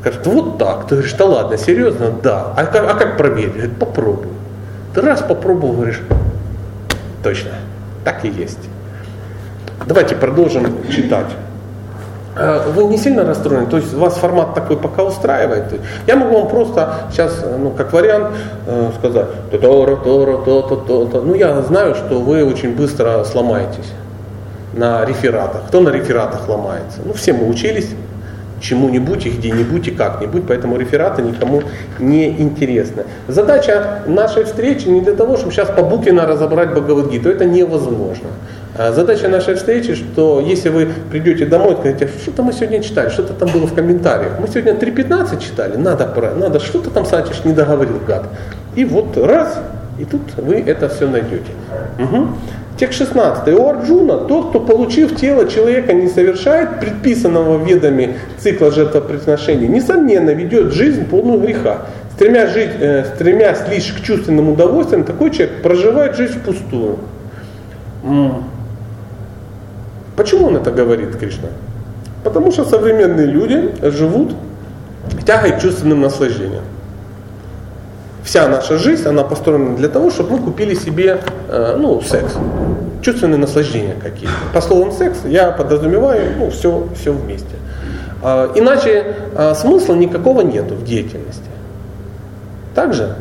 [0.03, 0.89] Скажут, вот так.
[0.89, 2.11] Ты говоришь, да ладно, серьезно?
[2.23, 2.53] Да.
[2.57, 3.53] А как, а как проверить?
[3.53, 4.33] Говорит, попробуй.
[4.95, 6.03] Ты раз попробовал, говоришь,
[7.23, 7.53] точно,
[8.05, 8.59] так и есть.
[9.87, 11.29] Давайте продолжим читать.
[12.35, 15.65] А, вы не сильно расстроены, то есть вас формат такой пока устраивает.
[16.09, 18.29] Я могу вам просто сейчас, ну, как вариант,
[18.67, 22.75] э, сказать, то то то то то то то Ну, я знаю, что вы очень
[22.75, 23.93] быстро сломаетесь
[24.73, 25.63] на рефератах.
[25.69, 27.01] Кто на рефератах ломается?
[27.05, 27.91] Ну, все мы учились,
[28.63, 31.63] чему-нибудь и где-нибудь и как-нибудь, поэтому рефераты никому
[31.99, 33.05] не интересны.
[33.29, 38.29] Задача нашей встречи не для того, чтобы сейчас по Букина разобрать Бхагавадгиту, это невозможно.
[38.75, 43.11] А задача нашей встречи, что если вы придете домой и скажете, что-то мы сегодня читали,
[43.11, 47.53] что-то там было в комментариях, мы сегодня 3.15 читали, надо, надо что-то там Сатиш не
[47.53, 48.29] договорил, гад.
[48.75, 49.59] И вот раз,
[49.99, 51.53] и тут вы это все найдете.
[51.99, 52.29] Угу.
[52.83, 53.47] Текст 16.
[53.55, 60.73] У Арджуна тот, кто, получив тело человека, не совершает предписанного ведами цикла жертвоприношений, несомненно ведет
[60.73, 61.83] жизнь полную греха.
[62.15, 66.99] Стремясь, жить, э, стремясь лишь к чувственным удовольствиям, такой человек проживает жизнь впустую.
[70.17, 71.51] Почему он это говорит, Кришна?
[72.25, 74.35] Потому что современные люди живут
[75.25, 76.65] тягой к чувственным наслаждениям
[78.25, 82.35] вся наша жизнь, она построена для того, чтобы мы купили себе э, ну, секс,
[83.03, 84.35] чувственные наслаждения какие-то.
[84.53, 87.57] По словам секс я подразумеваю ну, все, все вместе.
[88.23, 91.43] Э, иначе э, смысла никакого нету в деятельности.
[92.75, 93.17] Также?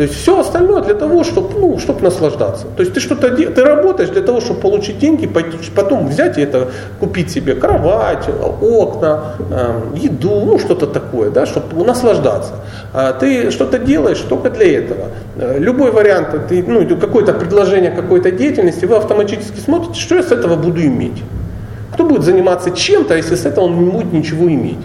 [0.00, 2.64] То есть все остальное для того, чтобы ну, чтоб наслаждаться.
[2.74, 5.28] То есть ты что-то ты работаешь для того, чтобы получить деньги,
[5.76, 8.26] потом взять и это, купить себе кровать,
[8.62, 12.52] окна, эм, еду, ну что-то такое, да, чтобы наслаждаться.
[12.94, 15.08] А ты что-то делаешь только для этого.
[15.36, 20.32] Э, любой вариант, ты, ну, какое-то предложение какой-то деятельности, вы автоматически смотрите, что я с
[20.32, 21.22] этого буду иметь.
[21.92, 24.80] Кто будет заниматься чем-то, если с этого он не будет ничего иметь?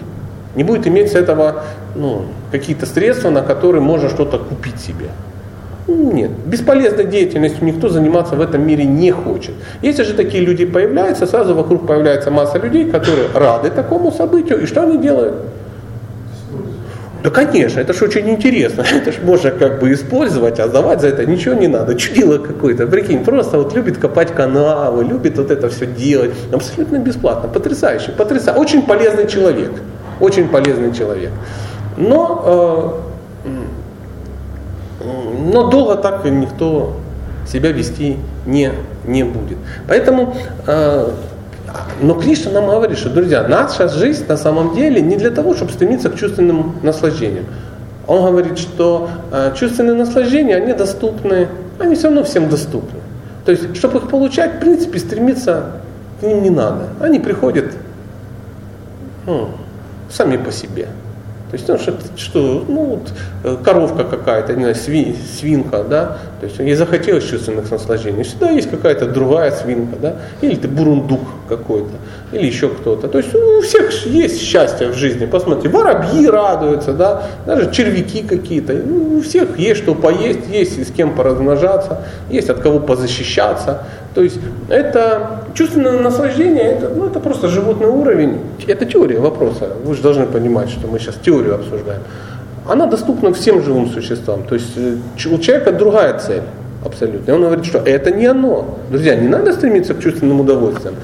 [0.56, 2.26] Не будет иметь с этого ну,
[2.58, 5.08] какие-то средства, на которые можно что-то купить себе.
[5.88, 9.54] Нет, бесполезной деятельностью никто заниматься в этом мире не хочет.
[9.82, 14.62] Если же такие люди появляются, сразу вокруг появляется масса людей, которые рады такому событию.
[14.62, 15.34] И что они делают?
[17.22, 18.84] Да, конечно, это же очень интересно.
[18.92, 21.94] Это же можно как бы использовать, а сдавать за это ничего не надо.
[21.94, 26.30] Чудило какое-то, прикинь, просто вот любит копать канавы, любит вот это все делать.
[26.52, 28.60] Абсолютно бесплатно, потрясающе, потрясающе.
[28.60, 29.72] Очень полезный человек.
[30.20, 31.30] Очень полезный человек.
[31.96, 33.00] Но,
[33.44, 33.50] э,
[35.52, 36.96] но долго так никто
[37.46, 38.72] себя вести не,
[39.04, 39.58] не будет.
[39.88, 40.34] Поэтому,
[40.66, 41.10] э,
[42.00, 45.72] но Кришна нам говорит, что, друзья, наша жизнь на самом деле не для того, чтобы
[45.72, 47.46] стремиться к чувственным наслаждениям.
[48.06, 53.00] Он говорит, что э, чувственные наслаждения, они доступны, они все равно всем доступны.
[53.44, 55.72] То есть, чтобы их получать, в принципе, стремиться
[56.20, 56.88] к ним не надо.
[57.00, 57.72] Они приходят
[59.26, 59.50] ну,
[60.10, 60.88] сами по себе.
[61.50, 63.12] То есть, ну, что, что ну, вот,
[63.44, 68.50] э, коровка какая-то, не знаю, сви, свинка, да, то есть ей захотелось чувственных наслаждений, всегда
[68.50, 71.92] есть какая-то другая свинка, да, или ты бурундук какой-то,
[72.32, 73.06] или еще кто-то.
[73.06, 78.72] То есть у всех есть счастье в жизни, посмотрите, воробьи радуются, да, даже червяки какие-то,
[78.72, 83.84] ну, у всех есть что поесть, есть с кем поразмножаться, есть от кого позащищаться.
[84.16, 84.38] То есть
[84.70, 89.68] это чувственное наслаждение, это, ну, это просто животный уровень, это теория вопроса.
[89.84, 92.00] Вы же должны понимать, что мы сейчас теорию обсуждаем.
[92.66, 94.44] Она доступна всем живым существам.
[94.44, 94.96] То есть э,
[95.30, 96.44] у человека другая цель
[96.82, 97.30] абсолютно.
[97.30, 98.78] И он говорит, что это не оно.
[98.88, 100.94] Друзья, не надо стремиться к чувственным удовольствиям.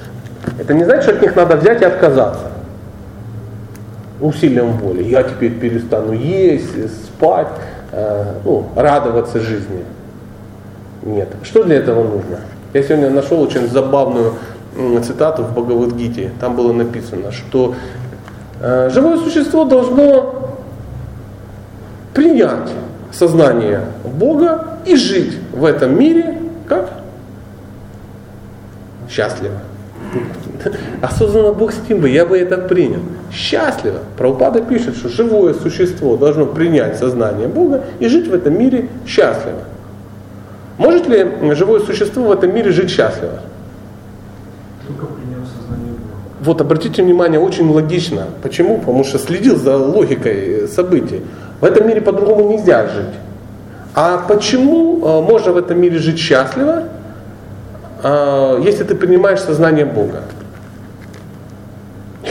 [0.59, 2.47] Это не значит, что от них надо взять и отказаться.
[4.23, 5.03] Усилием воли.
[5.03, 7.49] Я теперь перестану есть, спать,
[7.93, 9.85] э, ну, радоваться жизни.
[11.03, 11.29] Нет.
[11.43, 12.39] Что для этого нужно?
[12.73, 14.35] Я сегодня нашел очень забавную
[15.05, 16.31] цитату в Бхагавадгите.
[16.41, 17.75] Там было написано, что
[18.61, 20.55] э, живое существо должно
[22.15, 22.71] принять
[23.11, 26.91] сознание Бога и жить в этом мире как
[29.11, 29.57] счастливо.
[31.03, 33.01] Осознанно Бог с тем бы, я бы это принял.
[33.31, 33.99] Счастливо.
[34.17, 39.61] Праупада пишет, что живое существо должно принять сознание Бога и жить в этом мире счастливо.
[40.79, 43.41] Может ли живое существо в этом мире жить счастливо?
[44.87, 46.15] Только приняв сознание Бога.
[46.41, 48.27] Вот обратите внимание, очень логично.
[48.43, 48.79] Почему?
[48.79, 51.23] Потому что следил за логикой событий.
[51.61, 53.15] В этом мире по-другому нельзя жить.
[53.95, 56.85] А почему э, можно в этом мире жить счастливо,
[58.03, 60.23] э, если ты принимаешь сознание Бога?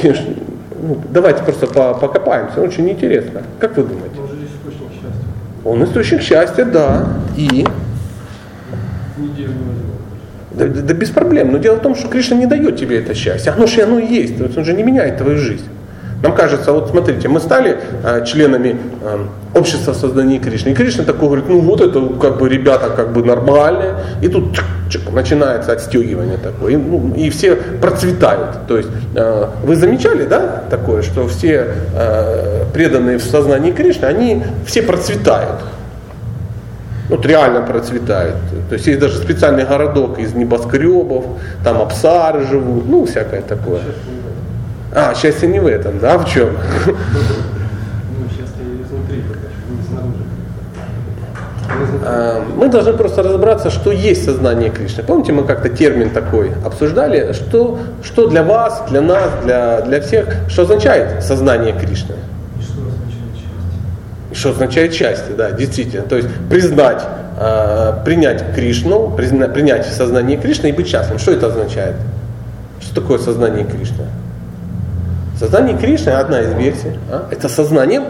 [0.03, 3.43] Ну, давайте просто покопаемся, очень интересно.
[3.59, 4.15] Как вы думаете?
[4.19, 5.27] Он же источник счастья.
[5.63, 6.21] Он источник
[9.37, 10.65] да.
[10.65, 11.51] Да, да, без проблем.
[11.51, 13.51] Но дело в том, что Кришна не дает тебе это счастье.
[13.51, 14.33] Оно же оно есть.
[14.57, 15.67] Он же не меняет твою жизнь.
[16.21, 20.69] Нам кажется, вот смотрите, мы стали э, членами э, общества создания Кришны.
[20.69, 23.95] И Кришна такой говорит, ну вот это как бы ребята как бы нормальные.
[24.21, 26.73] И тут чик, чик, начинается отстегивание такое.
[26.73, 28.67] И, ну, и все процветают.
[28.67, 34.43] То есть э, вы замечали, да, такое, что все э, преданные в сознании Кришны, они
[34.67, 35.61] все процветают
[37.11, 38.35] вот реально процветает.
[38.69, 41.25] То есть есть даже специальный городок из небоскребов,
[41.61, 43.81] там абсары живут, ну всякое такое.
[44.95, 46.55] А, счастье не в этом, да, в чем?
[52.03, 55.03] А, мы должны просто разобраться, что есть сознание Кришны.
[55.03, 60.27] Помните, мы как-то термин такой обсуждали, что, что для вас, для нас, для, для всех,
[60.47, 62.15] что означает сознание Кришны?
[64.33, 66.03] Что означает счастье, да, действительно.
[66.03, 67.01] То есть признать,
[67.39, 71.19] э, принять Кришну, принять сознание Кришны и быть счастливым.
[71.19, 71.95] Что это означает?
[72.81, 74.05] Что такое сознание Кришны?
[75.37, 77.27] Сознание Кришны, одна из версий, а?
[77.31, 78.03] это сознание,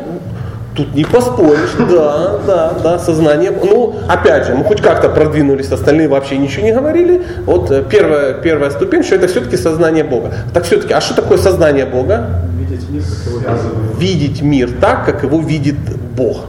[0.76, 6.08] тут не поспоришь, да, да, да, сознание, ну, опять же, мы хоть как-то продвинулись, остальные
[6.08, 10.34] вообще ничего не говорили, вот э, первая, первая ступень, что это все-таки сознание Бога.
[10.54, 12.42] Так все-таки, а что такое сознание Бога?
[12.58, 13.04] Видеть мир,
[13.44, 15.76] как его видеть мир так, как его видит
[16.16, 16.46] Бог.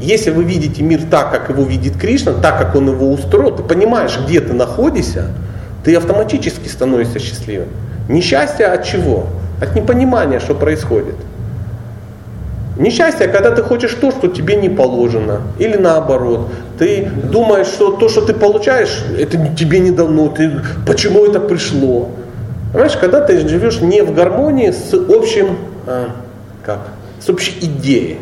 [0.00, 3.62] Если вы видите мир так, как его видит Кришна, так, как он его устроил, ты
[3.64, 5.26] понимаешь, где ты находишься,
[5.84, 7.68] ты автоматически становишься счастливым.
[8.08, 9.26] Несчастье от чего?
[9.60, 11.16] От непонимания, что происходит.
[12.78, 15.42] Несчастье, когда ты хочешь то, что тебе не положено.
[15.58, 16.48] Или наоборот.
[16.78, 20.28] Ты думаешь, что то, что ты получаешь, это тебе не дано.
[20.28, 22.08] Ты, почему это пришло?
[22.72, 25.56] Понимаешь, когда ты живешь не в гармонии с общим,
[25.86, 26.10] а,
[26.64, 26.88] как,
[27.20, 28.18] с общей идеей.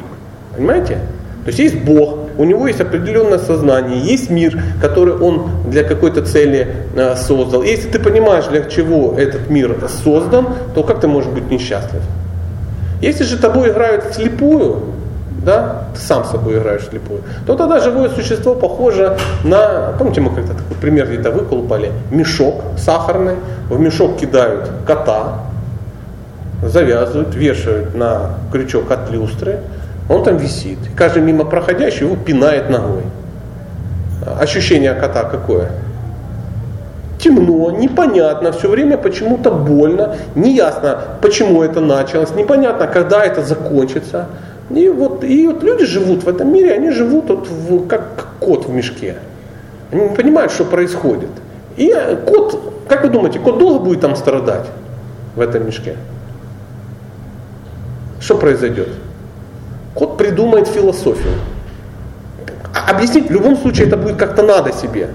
[0.56, 1.00] Понимаете?
[1.44, 6.24] То есть есть Бог, у него есть определенное сознание, есть мир, который он для какой-то
[6.24, 7.62] цели а, создал.
[7.62, 12.00] И если ты понимаешь, для чего этот мир создан, то как ты можешь быть несчастлив?
[13.00, 14.82] Если же тобой играют вслепую,
[15.44, 20.34] да, ты сам с собой играешь вслепую, то тогда живое существо похоже на, помните, мы
[20.34, 23.36] как-то такой пример где-то выколупали, мешок сахарный,
[23.68, 25.42] в мешок кидают кота,
[26.62, 29.60] завязывают, вешают на крючок от люстры,
[30.08, 30.78] он там висит.
[30.96, 33.02] Каждый мимо проходящий его пинает ногой.
[34.40, 35.70] Ощущение кота какое?
[37.26, 44.26] Темно, непонятно, все время почему-то больно, неясно, почему это началось, непонятно, когда это закончится.
[44.70, 48.66] И вот, и вот люди живут в этом мире, они живут вот в, как кот
[48.66, 49.16] в мешке.
[49.92, 51.30] Они не понимают, что происходит.
[51.76, 51.92] И
[52.26, 54.66] кот, как вы думаете, кот долго будет там страдать
[55.34, 55.96] в этом мешке?
[58.20, 58.88] Что произойдет?
[59.94, 61.34] Кот придумает философию.
[62.88, 65.08] Объяснить в любом случае это будет как-то надо себе.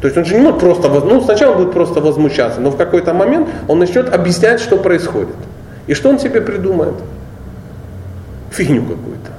[0.00, 2.76] То есть он же не может просто, ну сначала он будет просто возмущаться, но в
[2.76, 5.36] какой-то момент он начнет объяснять, что происходит.
[5.86, 6.94] И что он себе придумает?
[8.50, 9.30] Фигню какую-то.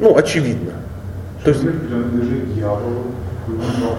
[0.00, 0.72] Ну, очевидно.
[1.44, 1.62] То есть,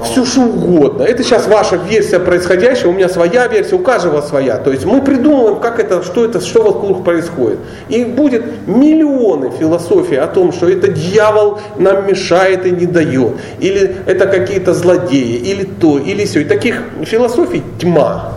[0.04, 1.04] все что угодно.
[1.04, 4.58] Это сейчас ваша версия происходящего, у меня своя версия, у каждого своя.
[4.58, 7.60] То есть мы придумываем, как это, что это, что вокруг происходит.
[7.90, 13.34] И будет миллионы философий о том, что это дьявол нам мешает и не дает.
[13.60, 16.42] Или это какие-то злодеи, или то, или все.
[16.42, 18.34] И таких философий тьма.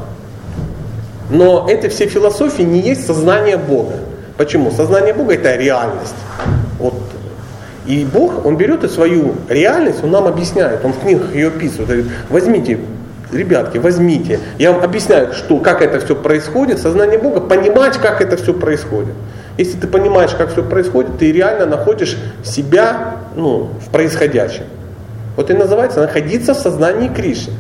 [1.31, 3.95] Но эти все философии не есть сознание Бога.
[4.37, 4.71] Почему?
[4.71, 6.15] Сознание Бога это реальность.
[6.79, 6.95] Вот
[7.87, 11.89] и Бог, Он берет и свою реальность, Он нам объясняет, Он в книгах ее описывает.
[11.89, 12.79] Говорит, возьмите,
[13.33, 14.41] ребятки, возьмите.
[14.59, 19.15] Я вам объясняю, что, как это все происходит, сознание Бога, понимать, как это все происходит.
[19.59, 24.65] Если ты понимаешь, как все происходит, ты реально находишь себя ну, в происходящем.
[25.37, 27.53] Вот и называется находиться в сознании Кришны.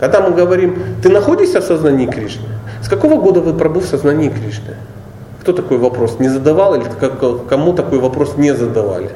[0.00, 2.46] Когда мы говорим, ты находишься в сознании Кришны,
[2.82, 4.74] с какого года вы пробыв в сознании Кришны?
[5.42, 6.84] Кто такой вопрос не задавал или
[7.48, 9.10] кому такой вопрос не задавали?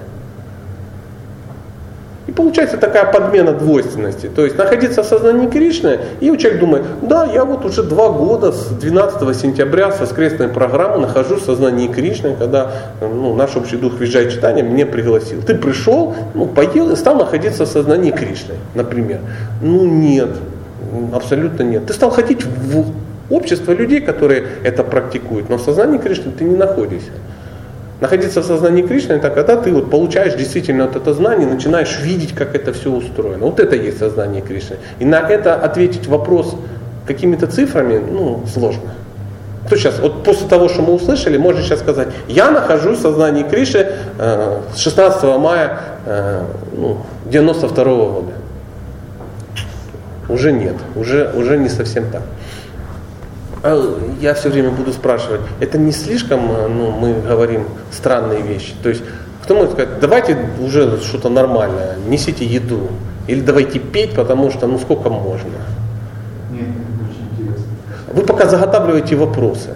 [2.36, 4.26] Получается такая подмена двойственности.
[4.26, 8.50] То есть находиться в сознании Кришны, и человек думает, да, я вот уже два года
[8.50, 14.00] с 12 сентября с воскресной программы нахожусь в сознании Кришны, когда ну, наш общий дух
[14.00, 15.42] визжает читания мне пригласил.
[15.42, 19.20] Ты пришел, ну, поел и стал находиться в сознании Кришны, например.
[19.62, 20.30] Ну нет,
[21.12, 21.86] абсолютно нет.
[21.86, 22.86] Ты стал ходить в
[23.30, 27.12] общество людей, которые это практикуют, но в сознании Кришны ты не находишься.
[28.00, 32.34] Находиться в сознании Кришны, это когда ты вот получаешь действительно вот это знание, начинаешь видеть,
[32.34, 33.46] как это все устроено.
[33.46, 34.76] Вот это есть сознание Кришны.
[34.98, 36.56] И на это ответить вопрос
[37.06, 38.94] какими-то цифрами, ну, сложно.
[39.66, 43.44] Кто сейчас, вот после того, что мы услышали, можно сейчас сказать, я нахожусь в сознании
[43.44, 43.86] Кришны
[44.18, 46.42] э, с 16 мая э,
[46.76, 48.32] ну, 92 -го года.
[50.28, 52.22] Уже нет, уже, уже не совсем так.
[53.64, 58.74] А я все время буду спрашивать, это не слишком, э, ну, мы говорим странные вещи.
[58.82, 59.02] То есть,
[59.42, 62.90] кто может сказать, давайте уже что-то нормальное, несите еду.
[63.26, 65.48] Или давайте петь, потому что ну сколько можно.
[66.52, 66.66] Нет,
[67.08, 67.64] очень интересно.
[68.12, 69.70] Вы пока заготавливаете вопросы.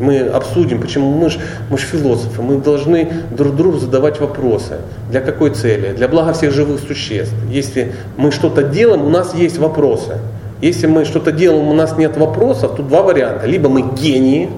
[0.00, 4.78] Мы обсудим, почему мы же мы ж философы, мы должны друг другу задавать вопросы.
[5.10, 5.92] Для какой цели?
[5.92, 7.34] Для блага всех живых существ.
[7.50, 10.16] Если мы что-то делаем, у нас есть вопросы.
[10.60, 13.46] Если мы что-то делаем, у нас нет вопросов, тут два варианта.
[13.46, 14.50] Либо мы гении,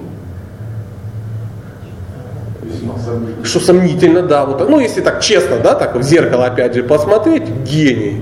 [3.43, 7.47] что сомнительно, да, вот, ну если так честно, да, так в зеркало опять же посмотреть,
[7.65, 8.21] гений.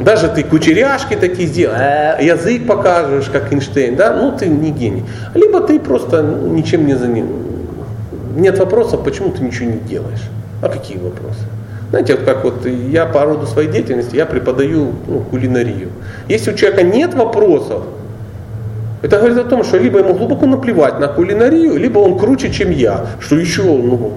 [0.00, 5.04] Даже ты кучеряшки такие сделал, э, язык покажешь, как Эйнштейн, да, ну ты не гений.
[5.34, 7.26] Либо ты просто ничем не занят.
[8.36, 10.22] Нет вопросов, почему ты ничего не делаешь.
[10.62, 11.44] А какие вопросы?
[11.94, 15.90] Знаете, вот как вот я по роду своей деятельности, я преподаю ну, кулинарию.
[16.26, 17.84] Если у человека нет вопросов,
[19.02, 22.72] это говорит о том, что либо ему глубоко наплевать на кулинарию, либо он круче, чем
[22.72, 24.14] я, что еще, ну,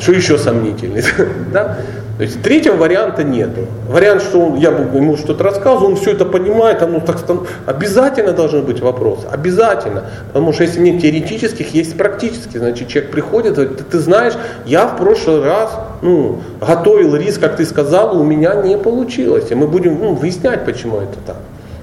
[0.00, 1.04] что еще сомнительный.
[1.52, 1.78] да?
[2.18, 3.68] То есть третьего варианта нету.
[3.88, 7.18] Вариант, что он, я ему что-то рассказываю, он все это понимает, оно так
[7.64, 10.06] обязательно должны быть вопросы, обязательно.
[10.32, 12.58] Потому что если нет теоретических, есть практические.
[12.58, 14.32] Значит, человек приходит, говорит, ты, ты знаешь,
[14.66, 15.70] я в прошлый раз
[16.02, 19.50] ну, готовил рис, как ты сказал, у меня не получилось.
[19.50, 21.36] И мы будем ну, выяснять, почему это так.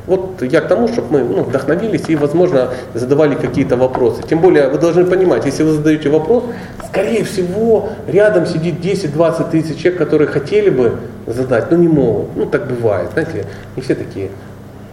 [0.08, 4.24] Вот я к тому, чтобы мы ну, вдохновились и, возможно, задавали какие-то вопросы.
[4.28, 6.44] Тем более вы должны понимать, если вы задаете вопрос,
[6.88, 12.36] скорее всего, рядом сидит 10-20 тысяч человек, которые хотели бы задать, но не могут.
[12.36, 13.46] Ну, так бывает, знаете,
[13.76, 14.30] не все такие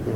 [0.05, 0.13] ну,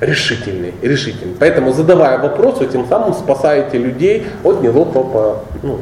[0.00, 1.36] решительные, решительные.
[1.40, 5.80] Поэтому, задавая вопросы, тем самым спасаете людей от неловкого, ну,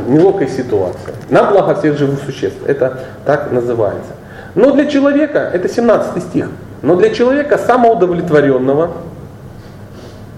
[0.00, 1.14] неловкой ситуации.
[1.28, 2.58] На благо всех живых существ.
[2.66, 4.12] Это так называется.
[4.54, 6.48] Но для человека, это 17 стих,
[6.82, 8.90] но для человека самоудовлетворенного,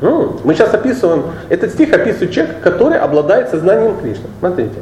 [0.00, 4.26] ну, мы сейчас описываем, этот стих описывает человека, который обладает сознанием Кришны.
[4.38, 4.80] Смотрите.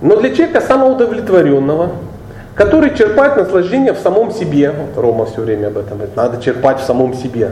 [0.00, 1.90] Но для человека самоудовлетворенного,
[2.54, 6.80] который черпает наслаждение в самом себе, вот Рома все время об этом говорит, надо черпать
[6.80, 7.50] в самом себе,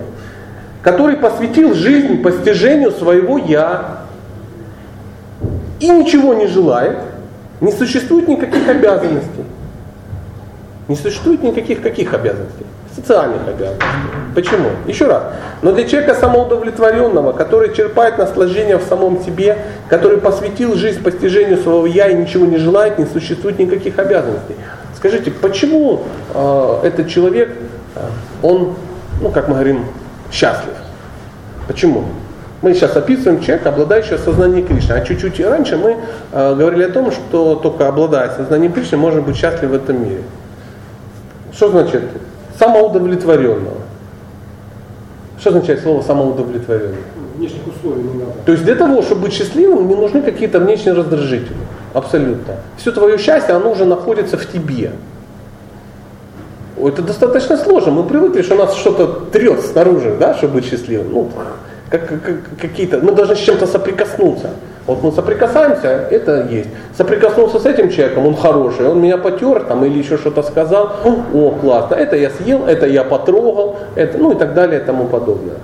[0.83, 4.08] который посвятил жизнь постижению своего «я»
[5.81, 6.99] и ничего не желает,
[7.61, 9.45] не существует никаких обязанностей.
[10.89, 12.64] Не существует никаких каких обязанностей?
[12.95, 13.87] Социальных обязанностей.
[14.35, 14.70] Почему?
[14.87, 15.22] Еще раз.
[15.62, 19.59] Но для человека самоудовлетворенного, который черпает наслаждение в самом себе,
[19.89, 24.57] который посвятил жизнь постижению своего я и ничего не желает, не существует никаких обязанностей.
[24.97, 26.05] Скажите, почему
[26.35, 27.51] э, этот человек,
[27.95, 28.01] э,
[28.43, 28.74] он,
[29.20, 29.85] ну как мы говорим,
[30.33, 30.74] счастлив?
[31.68, 32.05] Почему?
[32.61, 34.95] Мы сейчас описываем человека, обладающего сознанием Кришны.
[34.95, 35.97] А чуть-чуть раньше мы
[36.33, 40.23] э, говорили о том, что только обладая сознанием Кришны, можно быть счастлив в этом мире.
[41.53, 42.03] Что значит
[42.59, 43.79] самоудовлетворенного?
[45.39, 46.99] Что означает слово самоудовлетворенный?
[47.37, 48.33] Внешних условий не надо.
[48.45, 51.57] То есть для того, чтобы быть счастливым, не нужны какие-то внешние раздражители.
[51.95, 52.55] Абсолютно.
[52.77, 54.91] Все твое счастье, оно уже находится в тебе.
[56.77, 57.93] Это достаточно сложно.
[57.93, 61.13] Мы привыкли, что нас что-то трет снаружи, да, чтобы быть счастливым.
[61.13, 61.31] Ну,
[61.91, 62.22] как, как,
[62.61, 64.51] какие-то, мы должны с чем-то соприкоснуться.
[64.86, 66.70] Вот мы соприкасаемся, это есть.
[66.97, 70.93] Соприкоснулся с этим человеком, он хороший, он меня потер там или еще что-то сказал,
[71.34, 75.05] о, классно, это я съел, это я потрогал, это, ну и так далее и тому
[75.05, 75.57] подобное.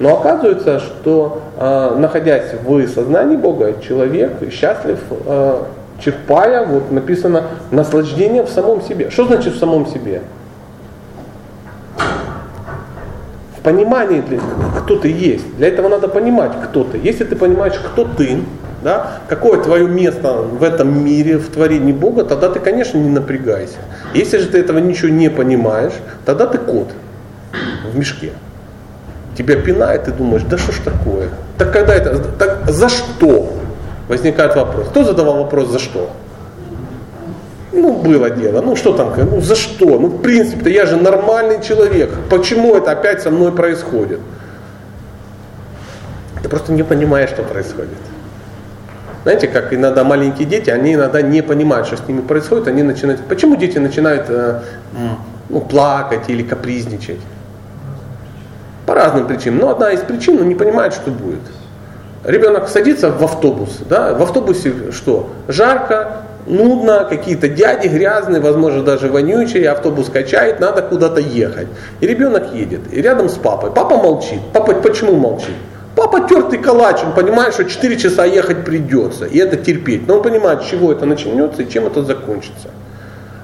[0.00, 5.58] Но оказывается, что э, находясь в сознании Бога, человек счастлив, э,
[6.00, 9.10] черпая, вот написано, наслаждение в самом себе.
[9.10, 10.22] Что значит в самом себе?
[13.64, 14.22] В понимании,
[14.80, 15.56] кто ты есть.
[15.56, 17.00] Для этого надо понимать, кто ты.
[17.02, 18.40] Если ты понимаешь, кто ты,
[18.82, 23.78] да, какое твое место в этом мире, в творении Бога, тогда ты, конечно, не напрягайся.
[24.12, 25.94] Если же ты этого ничего не понимаешь,
[26.26, 26.88] тогда ты кот
[27.90, 28.32] в мешке.
[29.34, 31.30] Тебя пинает, ты думаешь, да что ж такое?
[31.56, 33.50] Так когда это, так за что?
[34.08, 34.88] Возникает вопрос.
[34.88, 36.10] Кто задавал вопрос за что?
[37.74, 38.60] Ну, было дело.
[38.60, 39.98] Ну, что там, ну, за что?
[39.98, 42.10] Ну, в принципе-то я же нормальный человек.
[42.30, 44.20] Почему это опять со мной происходит?
[46.42, 47.98] Ты просто не понимаешь, что происходит.
[49.24, 53.22] Знаете, как иногда маленькие дети, они иногда не понимают, что с ними происходит, они начинают...
[53.22, 54.60] Почему дети начинают э,
[55.48, 57.20] ну, плакать или капризничать?
[58.86, 59.60] По разным причинам.
[59.60, 61.40] Но одна из причин, он не понимает, что будет.
[62.22, 65.30] Ребенок садится в автобус, да, в автобусе что?
[65.48, 71.68] Жарко, нудно, какие-то дяди грязные, возможно, даже вонючие, автобус качает, надо куда-то ехать.
[72.00, 73.70] И ребенок едет, и рядом с папой.
[73.70, 74.40] Папа молчит.
[74.52, 75.54] Папа почему молчит?
[75.96, 80.08] Папа тертый калач, он понимает, что 4 часа ехать придется, и это терпеть.
[80.08, 82.68] Но он понимает, с чего это начнется и чем это закончится.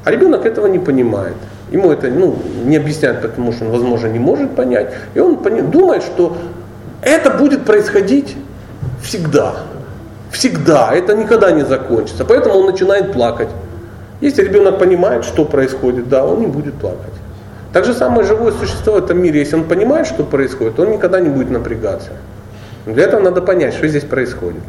[0.04, 1.36] А ребенок этого не понимает.
[1.70, 4.92] Ему это ну, не объясняют, потому что он, возможно, не может понять.
[5.14, 5.38] И он
[5.70, 6.36] думает, что
[7.02, 8.36] это будет происходить
[9.02, 9.54] всегда.
[10.30, 10.92] Всегда.
[10.94, 12.24] Это никогда не закончится.
[12.24, 13.48] Поэтому он начинает плакать.
[14.20, 17.14] Если ребенок понимает, что происходит, да, он не будет плакать.
[17.72, 21.20] Так же самое живое существо в этом мире, если он понимает, что происходит, он никогда
[21.20, 22.10] не будет напрягаться.
[22.84, 24.62] Для этого надо понять, что здесь происходит.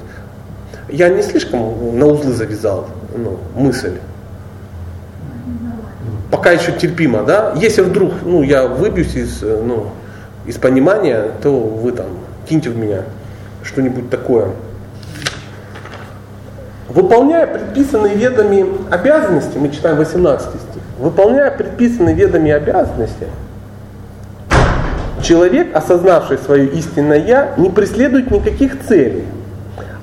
[0.87, 3.97] Я не слишком на узлы завязал ну, мысль.
[6.29, 7.53] Пока еще терпимо, да?
[7.55, 9.87] Если вдруг ну, я выбьюсь из, ну,
[10.45, 12.07] из понимания, то вы там
[12.47, 13.03] киньте в меня
[13.63, 14.49] что-нибудь такое.
[16.93, 23.27] Выполняя предписанные ведами обязанности, мы читаем 18 стих, выполняя предписанные ведами обязанности,
[25.21, 29.23] Человек, осознавший свое истинное «я», не преследует никаких целей.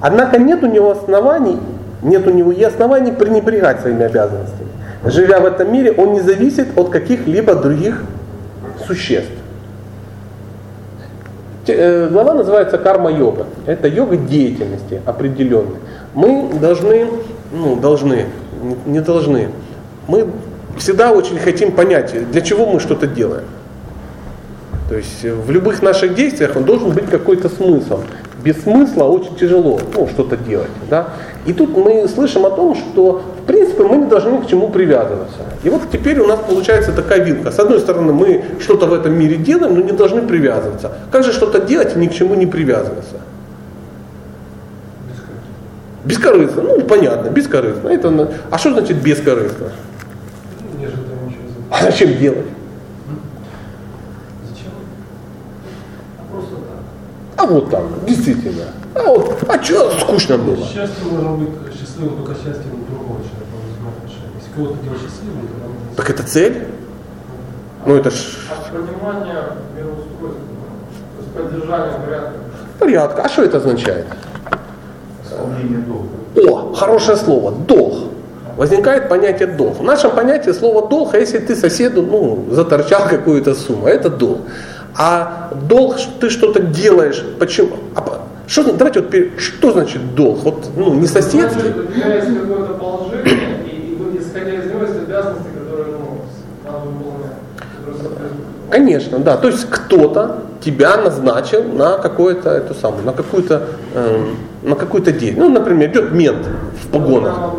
[0.01, 1.59] Однако нет у него оснований,
[2.03, 4.68] нет у него и оснований пренебрегать своими обязанностями.
[5.05, 8.05] Живя в этом мире, он не зависит от каких-либо других
[8.86, 9.32] существ.
[11.66, 13.47] Э, глава называется карма-йога.
[13.66, 15.78] Это йога деятельности определенной.
[16.14, 17.06] Мы должны,
[17.52, 18.26] ну, должны,
[18.86, 19.48] не должны,
[20.06, 20.26] мы
[20.78, 23.44] всегда очень хотим понять, для чего мы что-то делаем.
[24.88, 28.00] То есть в любых наших действиях он должен быть какой-то смысл.
[28.42, 30.70] Без смысла очень тяжело ну, что-то делать.
[30.88, 31.09] Да?
[31.44, 35.40] И тут мы слышим о том, что в принципе мы не должны к чему привязываться.
[35.64, 37.50] И вот теперь у нас получается такая вилка.
[37.50, 40.92] С одной стороны, мы что-то в этом мире делаем, но не должны привязываться.
[41.11, 43.16] Как же что-то делать и ни к чему не привязываться?
[46.09, 46.62] Бескорыстно.
[46.62, 47.88] Ну, понятно, бескорыстно.
[47.90, 49.70] Это, а что значит бескорыстно?
[51.70, 52.46] А зачем делать?
[54.48, 54.72] Зачем?
[56.18, 56.64] А просто так.
[57.36, 58.64] А вот так, действительно.
[58.94, 60.56] А вот, а что скучно было?
[60.64, 64.09] Счастье можно быть счастливым только счастьем другого человека.
[64.38, 66.68] Если кого-то делать счастливым, то Так это цель?
[67.84, 68.14] Ну это ж
[68.50, 69.44] А понимание
[69.76, 70.40] мироустройства,
[71.16, 72.32] то есть поддержание порядка.
[72.78, 73.22] порядка.
[73.22, 74.06] А что это означает?
[75.29, 76.51] Исполнение долга.
[76.51, 77.95] О, хорошее слово, долг.
[78.57, 79.79] Возникает понятие долг.
[79.79, 84.41] В нашем понятии слово долг, а если ты соседу ну, заторчал какую-то сумму, это долг.
[84.97, 87.76] А долг, ты что-то делаешь, почему?
[87.95, 90.39] А, что, давайте вот, что значит долг?
[90.43, 91.68] Вот, ну, не соседский.
[91.68, 91.85] Ну,
[97.72, 98.49] которые соответствуют.
[98.70, 99.37] Конечно, да.
[99.37, 103.62] То есть кто-то тебя назначил на какое-то эту самую, на какую-то
[103.95, 105.38] эм, на какую-то деятельность.
[105.38, 106.46] Ну, например, идет мент
[106.84, 107.54] в погонах.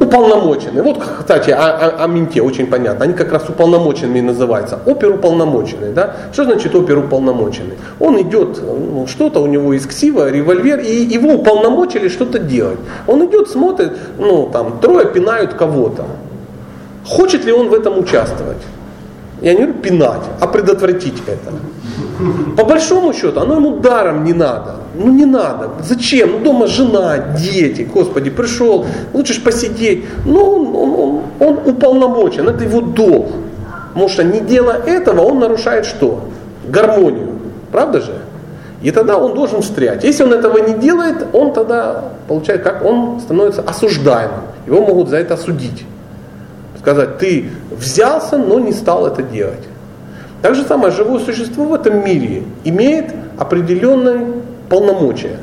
[0.00, 0.82] Уполномоченный.
[0.82, 3.04] Вот, кстати, о, о- о менте очень понятно.
[3.04, 4.78] Они как раз уполномоченными называются.
[4.84, 5.92] Оперуполномоченный.
[5.92, 6.16] Да?
[6.32, 7.74] Что значит оперуполномоченный?
[8.00, 12.78] Он идет, ну, что-то у него из ксива, револьвер, и его уполномочили что-то делать.
[13.06, 16.04] Он идет, смотрит, ну, там, трое пинают кого-то.
[17.06, 18.62] Хочет ли он в этом участвовать?
[19.40, 21.52] Я не говорю пинать, а предотвратить это.
[22.56, 24.76] По большому счету, оно ему даром не надо.
[24.94, 25.70] Ну не надо.
[25.82, 26.32] Зачем?
[26.32, 27.82] Ну дома жена, дети.
[27.82, 30.04] Господи, пришел, лучше посидеть.
[30.24, 33.28] Ну он, он, он, он уполномочен, это его долг.
[33.92, 36.28] Потому что не делая этого, он нарушает что?
[36.68, 37.38] Гармонию.
[37.70, 38.18] Правда же?
[38.82, 40.04] И тогда он должен встрять.
[40.04, 44.40] Если он этого не делает, он тогда получает, как он становится осуждаемым.
[44.66, 45.84] Его могут за это осудить
[46.82, 49.62] сказать, ты взялся, но не стал это делать.
[50.42, 54.26] Так же самое, живое существо в этом мире имеет определенные
[54.68, 55.36] полномочия.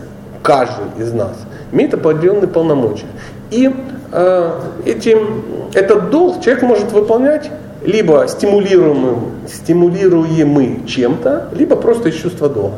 [0.43, 1.37] Каждый из нас
[1.71, 3.05] имеет определенные полномочия.
[3.49, 3.73] И
[4.11, 4.51] э,
[4.85, 5.43] этим,
[5.73, 7.49] этот долг человек может выполнять
[7.83, 12.75] либо стимулируемым, стимулируемый чем-то, либо просто из чувства долга.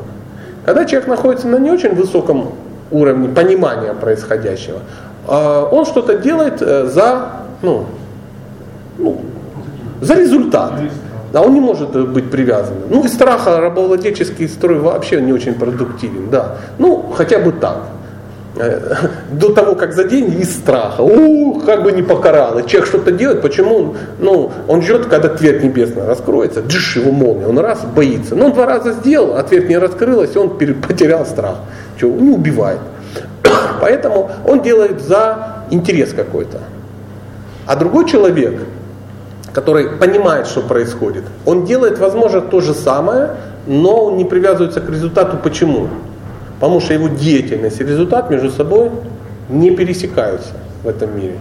[0.64, 2.52] Когда человек находится на не очень высоком
[2.92, 4.80] уровне понимания происходящего,
[5.28, 7.30] э, он что-то делает э, за,
[7.64, 7.86] ну,
[9.00, 9.22] ну,
[10.02, 10.74] за результат.
[11.32, 12.84] Да, он не может э, быть привязанным.
[12.90, 16.58] Ну, из страха рабовладельческий строй вообще не очень продуктивен, да.
[16.78, 17.78] Ну, хотя бы так.
[18.58, 18.96] Э,
[19.32, 21.02] До того, как за деньги, из страха.
[21.02, 22.60] Ух, как бы не покарал.
[22.60, 23.96] И человек что-то делает, почему?
[24.20, 28.36] Ну, он ждет, когда дверь небесная раскроется, джиш, его молния, он раз боится.
[28.36, 31.58] Ну, он два раза сделал, а дверь не раскрылась, и он потерял страх.
[32.00, 32.20] Чего?
[32.20, 32.80] Не убивает.
[33.82, 36.60] Поэтому он делает за интерес какой-то.
[37.68, 38.60] А другой человек,
[39.54, 43.32] который понимает, что происходит, он делает, возможно, то же самое,
[43.68, 45.38] но он не привязывается к результату.
[45.38, 45.88] Почему?
[46.60, 48.92] Потому что его деятельность и результат между собой
[49.50, 51.38] не пересекаются в этом мире.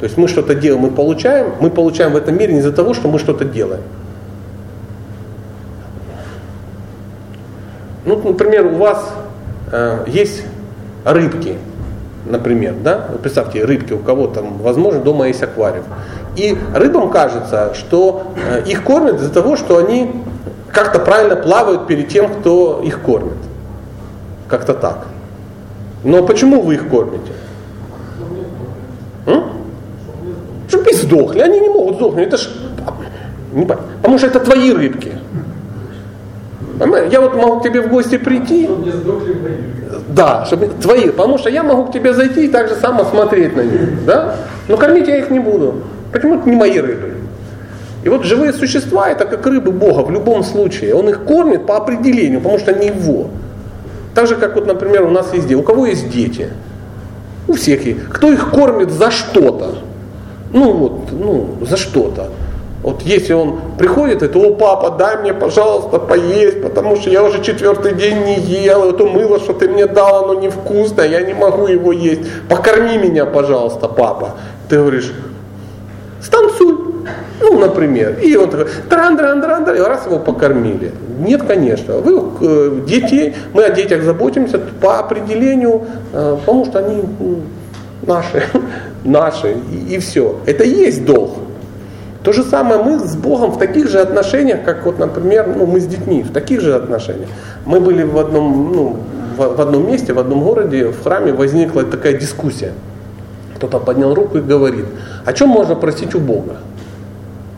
[0.00, 2.94] То есть мы что-то делаем, мы получаем, мы получаем в этом мире не из-за того,
[2.94, 3.82] что мы что-то делаем.
[8.06, 9.12] Ну, например, у вас
[9.70, 10.42] э, есть
[11.04, 11.56] рыбки,
[12.24, 13.08] например, да?
[13.22, 15.84] Представьте, рыбки у кого там, возможно, дома есть аквариум.
[16.36, 20.12] И рыбам кажется, что э, их кормят из-за того, что они
[20.72, 23.36] как-то правильно плавают перед тем, кто их кормит.
[24.48, 25.06] Как-то так.
[26.04, 27.32] Но почему вы их кормите?
[29.26, 29.44] М?
[30.68, 31.40] Чтобы не сдохли.
[31.40, 32.28] Они не могут сдохнуть.
[32.28, 32.48] Это ж...
[33.52, 35.12] не Потому что это твои рыбки.
[37.10, 40.00] Я вот могу к тебе в гости прийти, Чтобы не сдохли мои.
[40.08, 43.54] да, чтобы твои, потому что я могу к тебе зайти и так же само смотреть
[43.54, 44.36] на них, да?
[44.66, 45.74] Но кормить я их не буду.
[46.12, 47.14] Почему это не мои рыбы?
[48.02, 50.94] И вот живые существа это как рыбы Бога в любом случае.
[50.94, 53.28] Он их кормит по определению, потому что они его.
[54.14, 55.54] Так же, как вот, например, у нас везде.
[55.54, 56.48] У кого есть дети?
[57.46, 58.04] У всех есть.
[58.08, 59.76] Кто их кормит за что-то?
[60.52, 62.28] Ну вот, ну, за что-то.
[62.82, 67.42] Вот если он приходит, это, о, папа, дай мне, пожалуйста, поесть, потому что я уже
[67.42, 71.66] четвертый день не ел, это мыло, что ты мне дал, оно невкусное, я не могу
[71.66, 72.22] его есть.
[72.48, 74.36] Покорми меня, пожалуйста, папа.
[74.70, 75.12] Ты говоришь,
[76.20, 76.90] станцуй.
[77.40, 78.18] Ну, например.
[78.22, 80.92] И он такой, тран дран дран и раз его покормили.
[81.18, 81.98] Нет, конечно.
[81.98, 87.42] Вы э, детей, мы о детях заботимся по определению, э, потому что они м,
[88.06, 88.42] наши,
[89.04, 90.36] наши, и, и все.
[90.46, 91.30] Это и есть долг.
[92.22, 95.80] То же самое мы с Богом в таких же отношениях, как вот, например, ну, мы
[95.80, 97.30] с детьми, в таких же отношениях.
[97.64, 98.96] Мы были в одном, ну,
[99.38, 102.72] в, в одном месте, в одном городе, в храме возникла такая дискуссия.
[103.60, 104.86] Кто-то поднял руку и говорит,
[105.26, 106.56] о чем можно просить у Бога?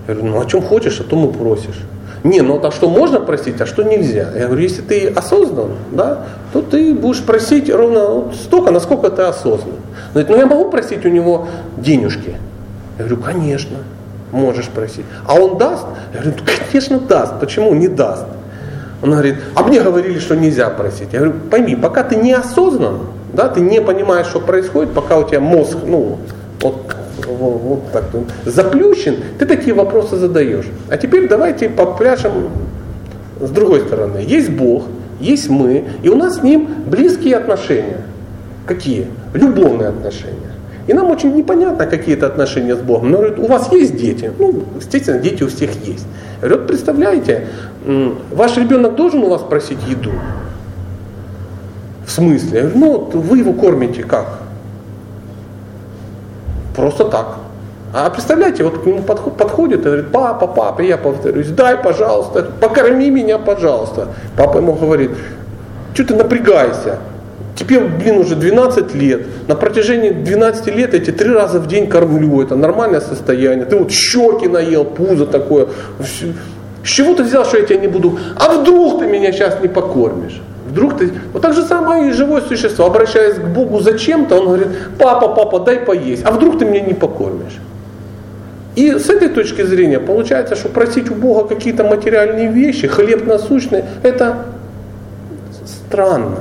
[0.08, 1.78] Я говорю, ну о чем хочешь, о том и просишь.
[2.24, 4.32] Не, ну а что можно просить, а что нельзя?
[4.34, 9.76] Я говорю, если ты осознан, да, то ты будешь просить ровно столько, насколько ты осознан.
[9.76, 11.46] Он говорит, ну я могу просить у него
[11.76, 12.34] денежки?
[12.98, 13.76] Я говорю, конечно,
[14.32, 15.04] можешь просить.
[15.24, 15.86] А он даст?
[16.14, 17.38] Я говорю, ну, конечно даст.
[17.38, 18.26] Почему не даст?
[19.02, 21.12] Он говорит, а мне говорили, что нельзя просить.
[21.12, 23.02] Я говорю, пойми, пока ты не осознан,
[23.32, 26.18] да, ты не понимаешь, что происходит, пока у тебя мозг, ну,
[26.60, 28.04] вот, вот, вот так
[28.44, 30.66] заплющен, ты такие вопросы задаешь.
[30.88, 32.50] А теперь давайте попляшем
[33.40, 34.18] с другой стороны.
[34.18, 34.84] Есть Бог,
[35.20, 38.02] есть мы, и у нас с Ним близкие отношения.
[38.66, 39.08] Какие?
[39.34, 40.52] Любовные отношения.
[40.86, 43.10] И нам очень непонятно какие-то отношения с Богом.
[43.10, 44.32] Но говорит, у вас есть дети?
[44.38, 46.06] Ну, естественно, дети у всех есть.
[46.40, 47.46] Вот представляете,
[48.32, 50.10] ваш ребенок должен у вас просить еду?
[52.06, 52.58] В смысле?
[52.58, 54.26] Я говорю, ну, вы его кормите как?
[56.74, 57.36] Просто так.
[57.94, 63.10] А представляете, вот к нему подходит и говорит, папа, папа, я повторюсь, дай, пожалуйста, покорми
[63.10, 64.08] меня, пожалуйста.
[64.34, 65.10] Папа ему говорит,
[65.92, 67.00] что ты напрягайся,
[67.54, 71.86] тебе, блин, уже 12 лет, на протяжении 12 лет я тебе три раза в день
[71.86, 75.66] кормлю, это нормальное состояние, ты вот щеки наел, пузо такое,
[76.00, 79.68] с чего ты взял, что я тебя не буду, а вдруг ты меня сейчас не
[79.68, 80.40] покормишь?
[80.72, 81.12] Вдруг ты...
[81.34, 84.68] Вот так же самое и живое существо, обращаясь к Богу зачем-то, он говорит,
[84.98, 87.60] папа, папа, дай поесть, а вдруг ты меня не покормишь?
[88.74, 93.84] И с этой точки зрения получается, что просить у Бога какие-то материальные вещи, хлеб насущный,
[94.02, 94.46] это
[95.66, 96.38] странно.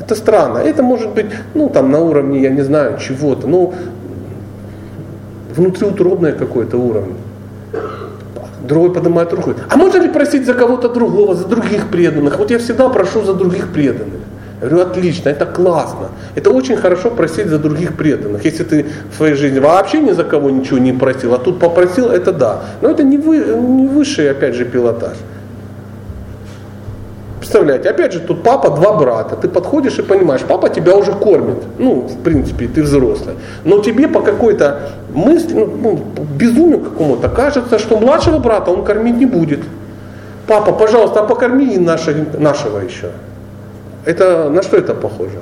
[0.00, 0.58] Это странно.
[0.58, 3.74] Это может быть, ну, там, на уровне, я не знаю, чего-то, ну,
[5.54, 7.16] внутриутробное какое-то уровень.
[8.62, 9.54] Другой поднимает руку.
[9.68, 12.38] А можно ли просить за кого-то другого, за других преданных?
[12.38, 14.20] Вот я всегда прошу за других преданных.
[14.60, 16.08] Я говорю, отлично, это классно.
[16.34, 18.44] Это очень хорошо просить за других преданных.
[18.44, 22.06] Если ты в своей жизни вообще ни за кого ничего не просил, а тут попросил,
[22.06, 22.60] это да.
[22.80, 25.16] Но это не, вы, не высший, опять же, пилотаж.
[27.48, 29.34] Представляете, опять же, тут папа, два брата.
[29.34, 31.56] Ты подходишь и понимаешь, папа тебя уже кормит.
[31.78, 33.36] Ну, в принципе, ты взрослый.
[33.64, 35.98] Но тебе по какой-то мысли, ну, ну
[36.36, 39.60] безумию какому-то кажется, что младшего брата он кормить не будет.
[40.46, 43.12] Папа, пожалуйста, а покорми нашего, нашего еще.
[44.04, 45.38] Это на что это похоже?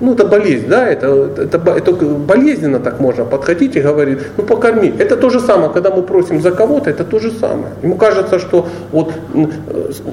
[0.00, 1.06] Ну, это болезнь, да, это,
[1.38, 4.92] это, это болезненно так можно подходить и говорить, ну покорми.
[4.98, 7.72] Это то же самое, когда мы просим за кого-то, это то же самое.
[7.82, 9.12] Ему кажется, что вот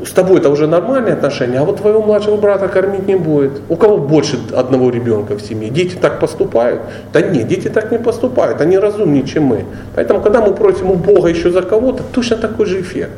[0.06, 3.52] с тобой это уже нормальные отношения, а вот твоего младшего брата кормить не будет.
[3.68, 5.70] У кого больше одного ребенка в семье?
[5.70, 6.82] Дети так поступают?
[7.12, 9.66] Да нет, дети так не поступают, они разумнее, чем мы.
[9.96, 13.12] Поэтому, когда мы просим у Бога еще за кого-то, точно такой же эффект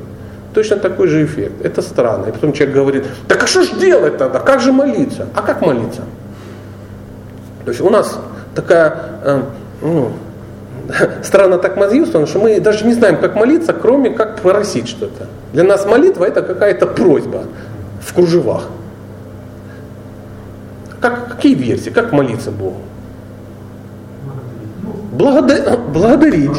[0.56, 1.66] точно такой же эффект.
[1.66, 2.28] Это странно.
[2.30, 4.40] И потом человек говорит, так а что же делать тогда?
[4.40, 5.28] Как же молиться?
[5.36, 6.04] А как молиться?
[7.66, 8.18] То есть у нас
[8.54, 9.42] такая э,
[9.82, 10.12] ну,
[11.24, 15.28] странно так устроена, что мы даже не знаем, как молиться, кроме как просить что-то.
[15.54, 17.44] Для нас молитва это какая-то просьба
[18.02, 18.68] в кружевах.
[21.02, 21.90] Как, какие версии?
[21.90, 22.78] Как молиться Богу?
[25.12, 26.52] Благодар, благодарить,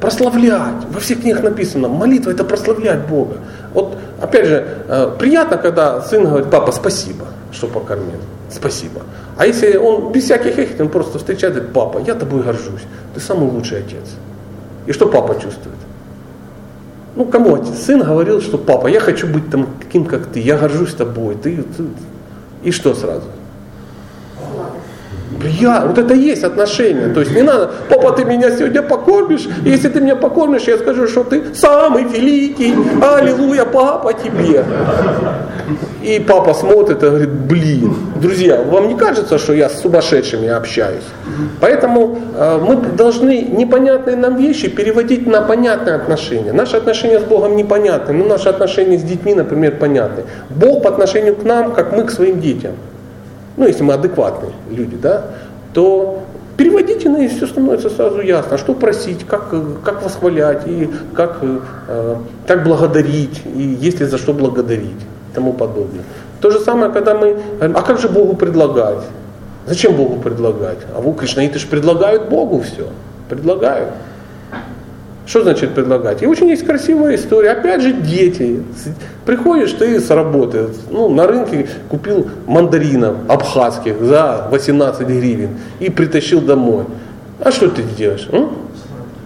[0.00, 0.86] прославлять.
[0.90, 3.36] Во всех книгах написано, молитва это прославлять Бога.
[3.74, 8.20] Вот опять же, э, приятно, когда сын говорит, папа, спасибо, что покормил.
[8.50, 9.02] Спасибо.
[9.36, 12.82] А если он без всяких этих, он просто встречает говорит, папа, я тобой горжусь,
[13.14, 14.16] ты самый лучший отец.
[14.86, 15.76] И что папа чувствует?
[17.16, 17.78] Ну, кому отец?
[17.86, 21.36] Сын говорил, что папа, я хочу быть там таким, как ты, я горжусь тобой.
[21.36, 21.84] Ты, ты.
[22.62, 23.26] И что сразу?
[25.60, 27.08] Я, вот это и есть отношение.
[27.08, 31.06] То есть не надо, папа, ты меня сегодня покормишь, если ты меня покормишь, я скажу,
[31.06, 34.64] что ты самый великий, аллилуйя, папа тебе.
[36.02, 41.04] И папа смотрит и говорит, блин, друзья, вам не кажется, что я с сумасшедшими общаюсь?
[41.60, 46.52] Поэтому э, мы должны непонятные нам вещи переводить на понятные отношения.
[46.52, 50.24] Наши отношения с Богом непонятны, но наши отношения с детьми, например, понятны.
[50.48, 52.72] Бог по отношению к нам, как мы к своим детям
[53.56, 55.24] ну если мы адекватные люди, да,
[55.74, 56.22] то
[56.56, 62.16] переводите на и все становится сразу ясно, что просить, как, как восхвалять, и как, э,
[62.46, 64.90] как благодарить, и есть ли за что благодарить
[65.30, 66.02] и тому подобное.
[66.40, 69.04] То же самое, когда мы говорим, а как же Богу предлагать?
[69.66, 70.78] Зачем Богу предлагать?
[70.94, 72.88] А вы, кришнаиты же предлагают Богу все.
[73.28, 73.90] Предлагают.
[75.30, 76.22] Что значит предлагать?
[76.22, 77.50] И очень есть красивая история.
[77.52, 78.64] Опять же, дети.
[79.24, 86.40] Приходишь ты с работы, ну, на рынке купил мандаринов абхазских за 18 гривен и притащил
[86.40, 86.86] домой.
[87.38, 88.28] А что ты делаешь?
[88.32, 88.50] М?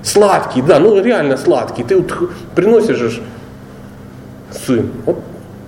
[0.02, 1.84] Сладкий, да, ну реально сладкий.
[1.84, 2.12] Ты вот
[2.54, 3.22] приносишь
[4.50, 4.90] сын.
[5.06, 5.20] Вот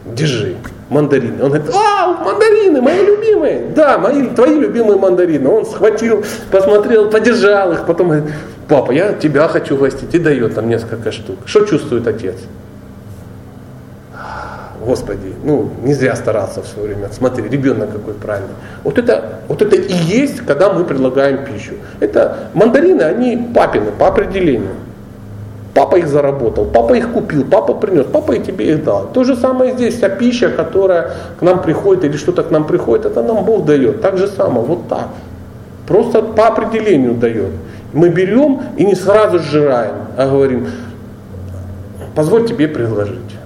[0.05, 0.57] держи,
[0.89, 1.43] мандарины.
[1.43, 3.67] Он говорит, вау, мандарины, мои любимые.
[3.75, 5.49] Да, мои, твои любимые мандарины.
[5.49, 8.33] Он схватил, посмотрел, подержал их, потом говорит,
[8.69, 10.15] папа, я тебя хочу гостить.
[10.15, 11.39] И дает там несколько штук.
[11.47, 12.37] Что чувствует отец?
[14.87, 17.09] Господи, ну не зря стараться в свое время.
[17.13, 18.55] Смотри, ребенок какой правильный.
[18.85, 21.75] Вот это, вот это и есть, когда мы предлагаем пищу.
[21.99, 24.71] Это мандарины, они папины по определению.
[25.77, 29.11] Папа их заработал, папа их купил, папа принес, папа и тебе их дал.
[29.13, 33.05] То же самое здесь, вся пища, которая к нам приходит или что-то к нам приходит,
[33.05, 34.01] это нам Бог дает.
[34.01, 35.09] Так же самое, вот так.
[35.87, 37.51] Просто по определению дает.
[37.93, 40.67] Мы берем и не сразу сжираем, а говорим,
[42.15, 43.37] позволь тебе предложить.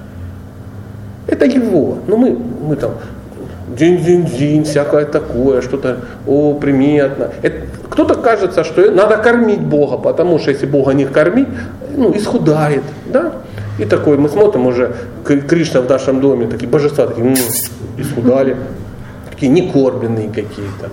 [1.26, 1.98] Это его.
[2.06, 2.92] Но мы, мы там
[3.76, 5.96] день-день-день, всякое такое, что-то,
[6.28, 7.30] о, приметно.
[7.42, 11.48] Это, кто-то кажется, что надо кормить Бога, потому что если Бога не кормить,
[11.96, 13.32] ну, исхудает, да?
[13.78, 17.36] И такой, мы смотрим уже, Кришна в нашем доме, такие божества, такие, ну,
[17.96, 18.56] исхудали,
[19.30, 20.90] такие некормленные какие-то.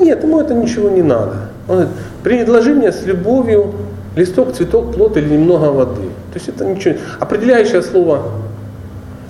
[0.00, 1.50] Нет, ему это ничего не надо.
[1.68, 3.74] Он говорит, предложи мне с любовью
[4.16, 6.08] листок, цветок, плод или немного воды.
[6.32, 6.94] То есть это ничего.
[7.20, 8.22] Определяющее слово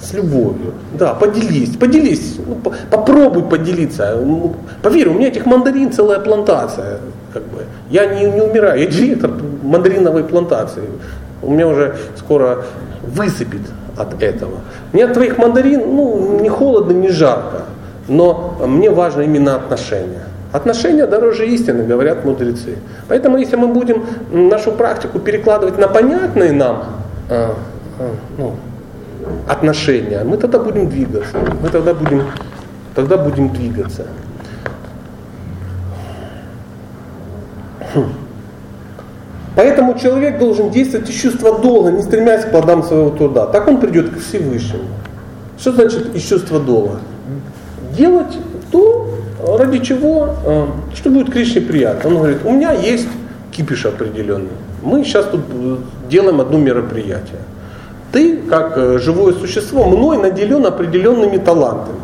[0.01, 0.74] с любовью.
[0.99, 4.16] Да, поделись, поделись, ну, по, попробуй поделиться.
[4.16, 7.01] Ну, поверь, у меня этих мандарин целая плантация.
[7.33, 7.64] Как бы.
[7.91, 9.31] Я не, не умираю, я директор
[9.62, 10.85] мандариновой плантации.
[11.43, 12.64] У меня уже скоро
[13.03, 13.62] высыпет
[13.97, 14.59] от этого.
[14.93, 17.62] Мне от твоих мандарин ну, не холодно, не жарко.
[18.09, 20.22] Но мне важно именно отношения.
[20.53, 22.77] Отношения дороже истины, говорят мудрецы.
[23.09, 26.85] Поэтому если мы будем нашу практику перекладывать на понятные нам
[27.29, 27.51] э,
[27.99, 28.55] э, ну,
[29.49, 31.37] отношения, мы тогда будем двигаться.
[31.61, 32.22] Мы тогда будем,
[32.95, 34.07] тогда будем двигаться.
[39.55, 43.47] Поэтому человек должен действовать из чувства долга, не стремясь к плодам своего труда.
[43.47, 44.84] Так он придет к Всевышнему.
[45.59, 47.01] Что значит из чувства долга?
[47.97, 48.36] Делать
[48.70, 49.09] то,
[49.59, 52.11] ради чего, э, что будет Кришне приятно.
[52.11, 53.09] Он говорит, у меня есть
[53.51, 54.51] кипиш определенный.
[54.82, 55.76] Мы сейчас тут э,
[56.11, 57.40] делаем одно мероприятие
[58.16, 61.99] ты, как э, живое существо, мной наделен определенными талантами.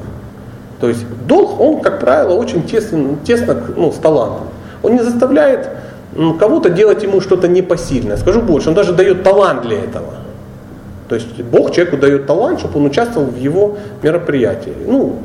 [0.79, 4.49] То есть долг, он, как правило, очень тесно, тесно ну, с талантом.
[4.83, 5.69] Он не заставляет
[6.39, 8.17] кого-то делать ему что-то непосильное.
[8.17, 10.15] Скажу больше, он даже дает талант для этого.
[11.09, 14.75] То есть Бог человеку дает талант, чтобы он участвовал в его мероприятии.
[14.87, 15.17] Ну,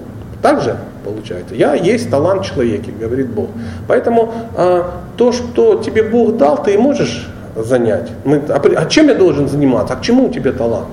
[0.41, 1.55] так же получается.
[1.55, 3.49] Я есть талант человека, говорит Бог.
[3.87, 8.11] Поэтому а, то, что тебе Бог дал, ты можешь занять.
[8.25, 9.93] Мы, а, а чем я должен заниматься?
[9.93, 10.89] А к чему у тебя талант?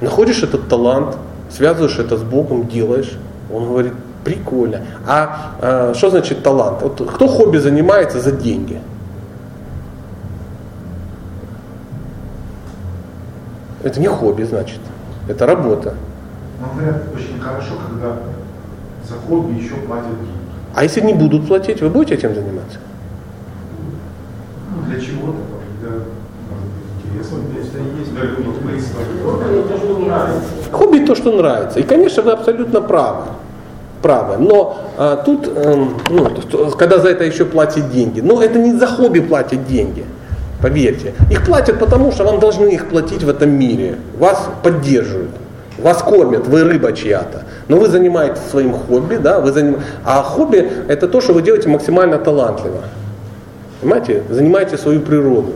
[0.00, 1.16] Находишь этот талант,
[1.50, 3.12] связываешь это с Богом, делаешь.
[3.52, 3.92] Он говорит,
[4.24, 4.80] прикольно.
[5.06, 6.82] А, а что значит талант?
[6.82, 8.80] Вот кто хобби занимается за деньги?
[13.82, 14.80] Это не хобби, значит.
[15.28, 15.94] Это работа.
[16.60, 18.16] Но говорят, очень хорошо, когда
[19.08, 20.40] за хобби еще платят деньги.
[20.74, 22.78] А если не будут платить, вы будете этим заниматься?
[24.74, 25.38] Ну, для чего-то,
[25.80, 25.90] для,
[30.72, 31.80] Хобби то, что нравится.
[31.80, 33.24] И, конечно, вы абсолютно правы.
[34.02, 34.36] Правы.
[34.38, 36.30] Но а, тут, э, ну,
[36.78, 40.04] когда за это еще платят деньги, но это не за хобби платят деньги.
[40.62, 41.14] Поверьте.
[41.30, 43.96] Их платят потому, что вам должны их платить в этом мире.
[44.18, 45.30] Вас поддерживают.
[45.78, 47.44] Вас кормят, вы рыба чья-то.
[47.68, 49.78] Но вы занимаетесь своим хобби, да, вы заним...
[50.04, 52.82] а хобби это то, что вы делаете максимально талантливо.
[53.80, 54.22] Понимаете?
[54.28, 55.52] Занимайте свою природу.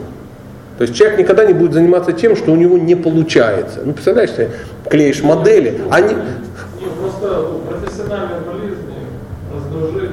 [0.79, 3.81] То есть человек никогда не будет заниматься тем, что у него не получается.
[3.85, 4.51] Ну, представляешь, ты
[4.89, 6.15] клеишь модели, они...
[6.15, 7.47] Нет, просто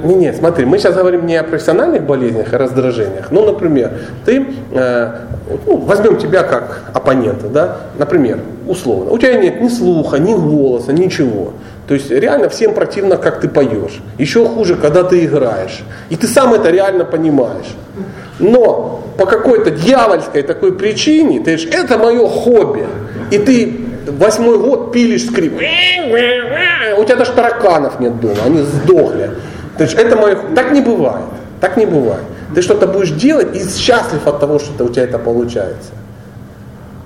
[0.03, 3.31] Не, нет, смотри, мы сейчас говорим не о профессиональных болезнях, а раздражениях.
[3.31, 3.91] Ну, например,
[4.25, 5.15] ты, э,
[5.65, 10.93] ну, возьмем тебя как оппонента, да, например, условно, у тебя нет ни слуха, ни голоса,
[10.93, 11.53] ничего.
[11.87, 13.99] То есть реально всем противно, как ты поешь.
[14.17, 15.83] Еще хуже, когда ты играешь.
[16.09, 17.75] И ты сам это реально понимаешь.
[18.39, 22.87] Но по какой-то дьявольской такой причине, ты говоришь, это мое хобби.
[23.29, 25.53] И ты восьмой год пилишь скрип.
[25.55, 29.31] У тебя даже тараканов нет дома, они сдохли.
[29.77, 31.25] Ты говоришь, это мое Так не бывает.
[31.59, 32.23] Так не бывает.
[32.53, 35.91] Ты что-то будешь делать и счастлив от того, что у тебя это получается.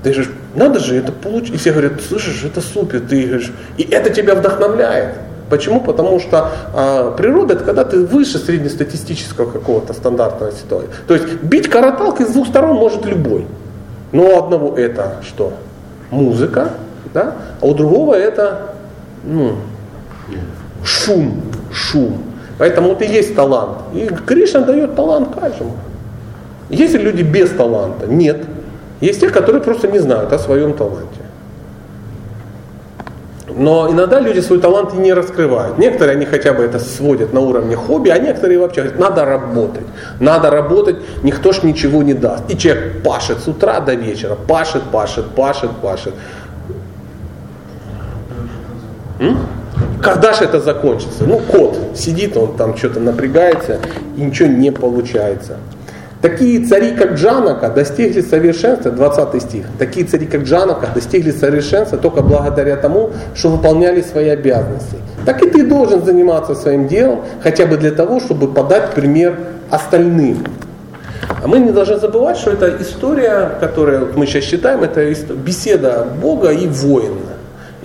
[0.03, 1.55] Ты же, надо же это получить.
[1.55, 3.01] И все говорят, слышишь, это супер.
[3.01, 5.16] Ты говоришь, и это тебя вдохновляет.
[5.49, 5.80] Почему?
[5.80, 10.89] Потому что а, природа это когда ты выше среднестатистического какого-то стандартного ситуации.
[11.07, 13.45] То есть бить караталкой с двух сторон может любой.
[14.11, 15.53] Но у одного это что?
[16.09, 16.70] Музыка,
[17.13, 17.36] да?
[17.61, 18.76] а у другого это
[19.24, 19.55] ну,
[20.84, 21.41] шум,
[21.72, 22.24] шум.
[22.58, 23.80] Поэтому это и есть талант.
[23.93, 25.74] И Кришна дает талант каждому.
[26.70, 28.08] Есть ли люди без таланта?
[28.08, 28.45] Нет.
[29.01, 31.26] Есть те, которые просто не знают о своем таланте.
[33.58, 35.78] Но иногда люди свой талант и не раскрывают.
[35.78, 39.86] Некоторые они хотя бы это сводят на уровне хобби, а некоторые вообще говорят, надо работать.
[40.20, 42.43] Надо работать, никто ж ничего не даст.
[42.49, 46.14] И человек пашет с утра до вечера, пашет, пашет, пашет, пашет.
[49.20, 49.38] М?
[50.06, 51.24] Когда же это закончится?
[51.24, 53.80] Ну, кот сидит, он там что-то напрягается,
[54.16, 55.58] и ничего не получается.
[56.22, 62.22] Такие цари, как Джанака, достигли совершенства, 20 стих, такие цари, как Джанака, достигли совершенства только
[62.22, 64.97] благодаря тому, что выполняли свои обязанности.
[65.26, 69.36] Так и ты должен заниматься своим делом, хотя бы для того, чтобы подать пример
[69.72, 70.45] остальным.
[71.43, 75.03] А мы не должны забывать, что это история, которую мы сейчас считаем, это
[75.34, 77.34] беседа Бога и воина.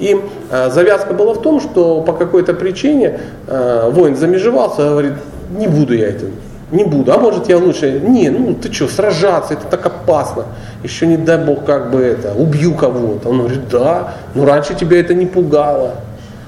[0.01, 0.21] И
[0.51, 5.13] э, завязка была в том, что по какой-то причине э, воин замежевался, говорит,
[5.57, 6.33] не буду я этим
[6.73, 10.45] не буду, а может я лучше, не, ну ты что, сражаться, это так опасно,
[10.83, 13.29] еще не дай бог как бы это, убью кого-то.
[13.29, 15.97] Он говорит, да, но раньше тебя это не пугало.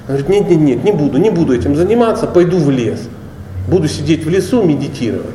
[0.07, 2.99] Он говорит, нет, нет, нет, не буду, не буду этим заниматься, пойду в лес.
[3.67, 5.25] Буду сидеть в лесу, медитировать.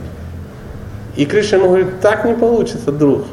[1.16, 3.24] И Кришна ему говорит, так не получится, друг.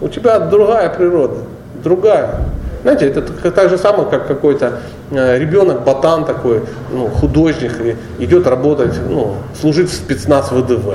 [0.00, 1.38] У тебя другая природа,
[1.82, 2.40] другая.
[2.84, 4.80] Знаете, это так же самое, как какой-то
[5.10, 7.72] э, ребенок, ботан такой, ну, художник,
[8.18, 10.94] идет работать, ну, служить в спецназ ВДВ.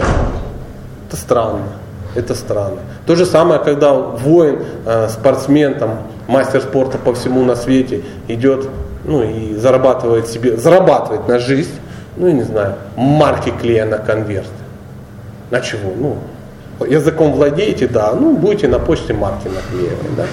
[1.07, 1.63] Это странно.
[2.13, 2.77] Это странно.
[3.07, 8.67] То же самое, когда воин, э, спортсмен, там, мастер спорта по всему на свете идет
[9.03, 11.73] ну, и зарабатывает себе, зарабатывает на жизнь,
[12.17, 14.51] ну, я не знаю, марки клея на конверт.
[15.49, 15.91] На чего?
[15.97, 16.17] Ну,
[16.85, 20.25] языком владеете, да, ну, будете на почте марки наклеивать, да.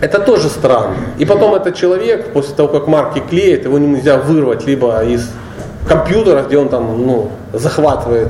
[0.00, 0.96] Это тоже странно.
[1.18, 5.30] И потом этот человек, после того, как марки клеит, его нельзя вырвать либо из
[5.86, 8.28] компьютера, где он там ну, захватывает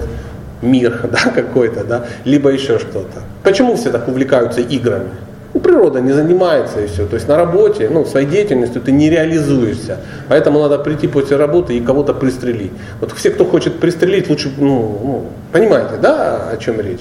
[0.62, 3.22] мир да, какой-то, да, либо еще что-то.
[3.42, 5.10] Почему все так увлекаются играми?
[5.52, 7.06] Ну, природа не занимается и все.
[7.06, 9.98] То есть на работе, ну, своей деятельностью ты не реализуешься.
[10.28, 12.72] Поэтому надо прийти после работы и кого-то пристрелить.
[13.00, 17.00] Вот все, кто хочет пристрелить, лучше, ну, ну понимаете, да, о чем речь?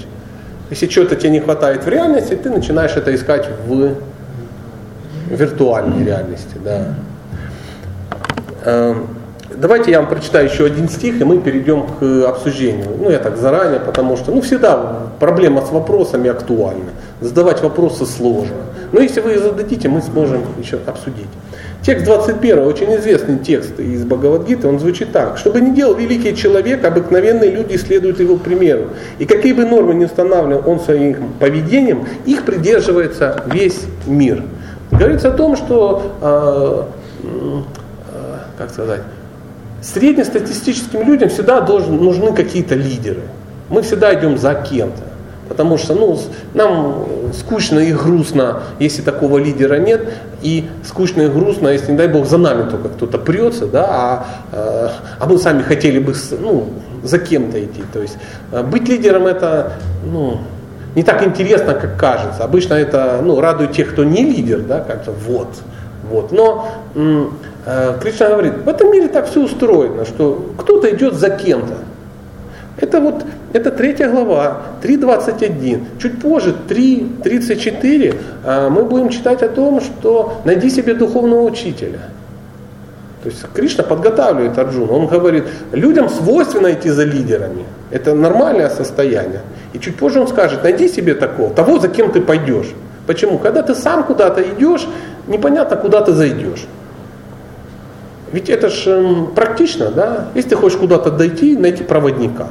[0.70, 3.94] Если чего-то тебе не хватает в реальности, ты начинаешь это искать в
[5.30, 6.56] виртуальной реальности.
[6.62, 6.94] Да.
[8.64, 9.06] Эм,
[9.54, 12.88] давайте я вам прочитаю еще один стих, и мы перейдем к обсуждению.
[12.98, 16.90] Ну, я так заранее, потому что, ну, всегда проблема с вопросами актуальна.
[17.20, 18.56] Задавать вопросы сложно.
[18.92, 21.28] Но если вы зададите, мы сможем еще обсудить.
[21.82, 25.38] Текст 21, очень известный текст из Бхагавадгиты, он звучит так.
[25.38, 28.88] Чтобы не делал великий человек, обыкновенные люди следуют его примеру.
[29.18, 34.42] И какие бы нормы не устанавливал он своим поведением, их придерживается весь мир.
[34.90, 36.82] Говорится о том, что, э,
[37.22, 37.62] э,
[38.58, 39.02] как сказать,
[39.82, 43.22] среднестатистическим людям всегда должен, нужны какие-то лидеры.
[43.68, 45.02] Мы всегда идем за кем-то.
[45.48, 46.16] Потому что ну,
[46.54, 50.12] нам скучно и грустно, если такого лидера нет,
[50.42, 54.26] и скучно и грустно, если, не дай бог, за нами только кто-то прется, да, а,
[54.52, 54.88] э,
[55.18, 56.68] а мы сами хотели бы ну,
[57.02, 57.82] за кем-то идти.
[57.92, 58.16] То есть
[58.70, 59.72] быть лидером это
[60.04, 60.38] ну,
[60.94, 62.44] не так интересно, как кажется.
[62.44, 65.48] Обычно это ну, радует тех, кто не лидер, да, кажется, вот,
[66.10, 66.32] вот.
[66.32, 71.74] Но э, Кришна говорит, в этом мире так все устроено, что кто-то идет за кем-то.
[72.80, 76.00] Это вот, это третья глава, 3.21.
[76.00, 82.00] Чуть позже, 3.34, э, мы будем читать о том, что найди себе духовного учителя.
[83.22, 84.92] То есть Кришна подготавливает Арджуна.
[84.92, 87.64] Он говорит, людям свойственно идти за лидерами.
[87.90, 89.42] Это нормальное состояние.
[89.72, 92.72] И чуть позже он скажет, найди себе такого, того, за кем ты пойдешь.
[93.06, 93.38] Почему?
[93.38, 94.86] Когда ты сам куда-то идешь,
[95.26, 96.66] непонятно, куда ты зайдешь.
[98.32, 100.28] Ведь это же эм, практично, да?
[100.34, 102.50] Если ты хочешь куда-то дойти, найти проводника.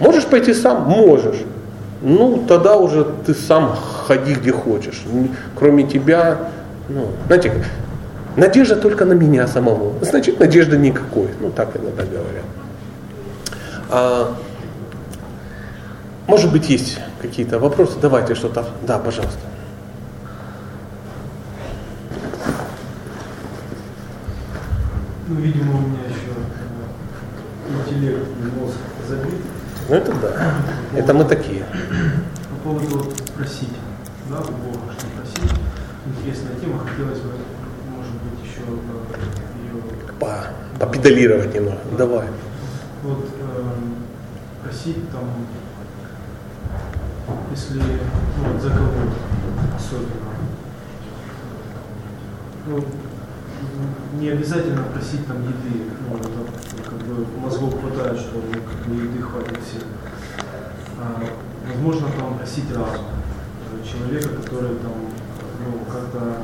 [0.00, 0.84] Можешь пойти сам?
[0.84, 1.36] Можешь.
[2.02, 3.76] Ну, тогда уже ты сам
[4.06, 5.02] ходи где хочешь.
[5.58, 6.38] Кроме тебя,
[6.88, 7.52] ну, знаете,
[8.36, 9.92] надежда только на меня самого.
[10.02, 11.28] Значит, надежды никакой.
[11.40, 12.44] Ну, так иногда говорят.
[13.90, 14.34] А,
[16.26, 17.98] может быть, есть какие-то вопросы?
[18.00, 18.66] Давайте что-то.
[18.82, 19.40] Да, пожалуйста.
[25.28, 26.32] Ну, видимо, у меня еще
[27.68, 28.76] э, интеллект мозг
[29.08, 29.40] забит.
[29.88, 30.54] Ну, это да.
[30.96, 31.64] Это мы такие.
[32.50, 33.72] По поводу вот, спросить,
[34.28, 35.58] да, у Бога, что просить.
[36.06, 37.32] Интересная тема, хотелось бы,
[37.96, 40.12] может быть, еще ее...
[40.20, 40.46] По,
[40.78, 41.78] попедалировать немного.
[41.96, 42.28] Давай.
[43.02, 43.72] Вот э,
[44.62, 45.24] просить там
[47.50, 50.26] если ну, вот за кого-то особенно.
[52.66, 52.84] Ну,
[54.18, 56.28] не обязательно просить там еды, ну, это,
[56.84, 59.82] как бы мозгов хватает, что ну, как бы еды хватит всем.
[60.98, 61.22] А,
[61.68, 63.06] возможно, там просить разум
[63.84, 64.92] человека, который там
[65.64, 66.42] ну, как-то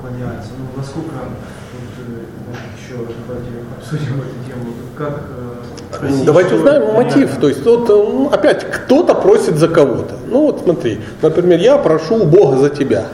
[0.00, 0.50] поклоняется.
[0.58, 5.62] Ну, насколько, вот, э, может, еще давайте обсудим эту тему, как э,
[6.24, 7.36] Давайте узнаем мотив.
[7.40, 10.14] То есть вот ну, опять кто-то просит за кого-то.
[10.26, 13.04] Ну вот смотри, например, я прошу у Бога за тебя.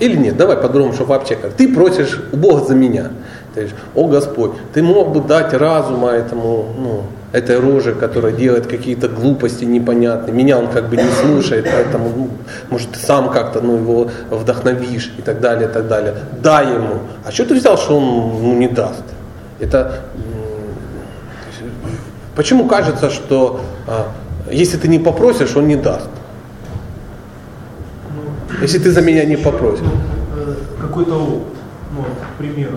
[0.00, 1.54] Или нет, давай по-другому, чтобы вообще как.
[1.54, 3.10] Ты просишь у Бога за меня.
[3.54, 7.02] Ты говоришь, о Господь, ты мог бы дать разума этому, ну,
[7.32, 10.32] этой роже, которая делает какие-то глупости непонятные.
[10.32, 12.28] Меня он как бы не слушает, поэтому, ну,
[12.70, 16.14] может, ты сам как-то ну, его вдохновишь и так далее, и так далее.
[16.42, 17.00] Дай ему.
[17.24, 18.04] А что ты взял, что он
[18.42, 19.02] ну, не даст?
[19.58, 20.04] Это
[22.38, 24.12] Почему кажется, что а,
[24.48, 26.08] если ты не попросишь, он не даст?
[28.62, 29.82] Если ты за меня не попросишь.
[29.84, 31.58] ну, э, Какой-то опыт,
[31.96, 32.76] ну, к примеру.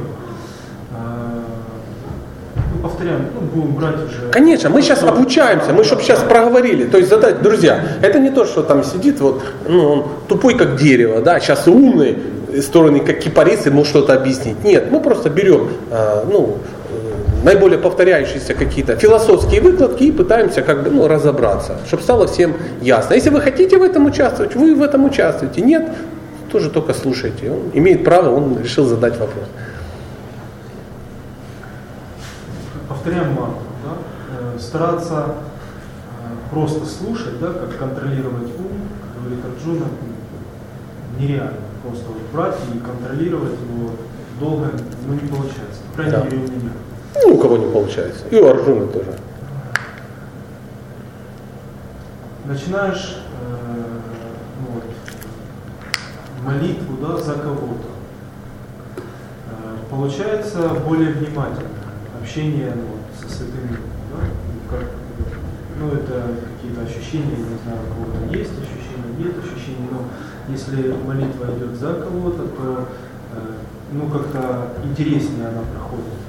[2.74, 4.32] Ну, повторяем, ну, будем брать уже.
[4.32, 6.86] Конечно, мы сейчас обучаемся, мы чтобы сейчас проговорили.
[6.86, 10.76] То есть задать, друзья, это не то, что там сидит вот, ну, он тупой как
[10.76, 12.18] дерево, да, сейчас умный,
[12.64, 14.64] стороны как кипарис, ему что-то объяснить.
[14.64, 15.68] Нет, мы просто берем,
[16.32, 16.80] ну, э,
[17.43, 23.13] наиболее повторяющиеся какие-то философские выкладки и пытаемся как бы ну, разобраться, чтобы стало всем ясно.
[23.13, 25.61] Если вы хотите в этом участвовать, вы в этом участвуете.
[25.61, 25.91] Нет,
[26.51, 27.51] тоже только слушайте.
[27.51, 29.45] Он имеет право, он решил задать вопрос.
[32.87, 34.55] Повторяем мантру, да?
[34.55, 38.67] Э, стараться э, просто слушать, да, как контролировать ум,
[39.13, 39.85] как говорит Арджуна,
[41.19, 41.53] нереально.
[41.83, 43.91] Просто вот брать и контролировать его
[44.39, 44.71] долго
[45.07, 45.81] ну, не получается.
[45.91, 46.23] По крайней Да.
[46.25, 46.71] мере, у меня.
[47.16, 48.26] Ну, у кого не получается.
[48.30, 49.18] И у Арджуна тоже.
[52.45, 53.99] Начинаешь э,
[54.59, 54.84] ну вот,
[56.43, 57.89] молитву да, за кого-то.
[59.47, 61.70] Э, получается более внимательно
[62.22, 64.78] общение ну, вот, со святым Духом, да?
[64.78, 64.89] Как,
[65.80, 70.03] ну, это какие-то ощущения, не знаю, у кого-то есть ощущения, нет ощущений, но
[70.47, 72.88] если молитва идет за кого-то, то
[73.34, 73.39] э,
[73.91, 76.20] ну, как-то интереснее она проходит.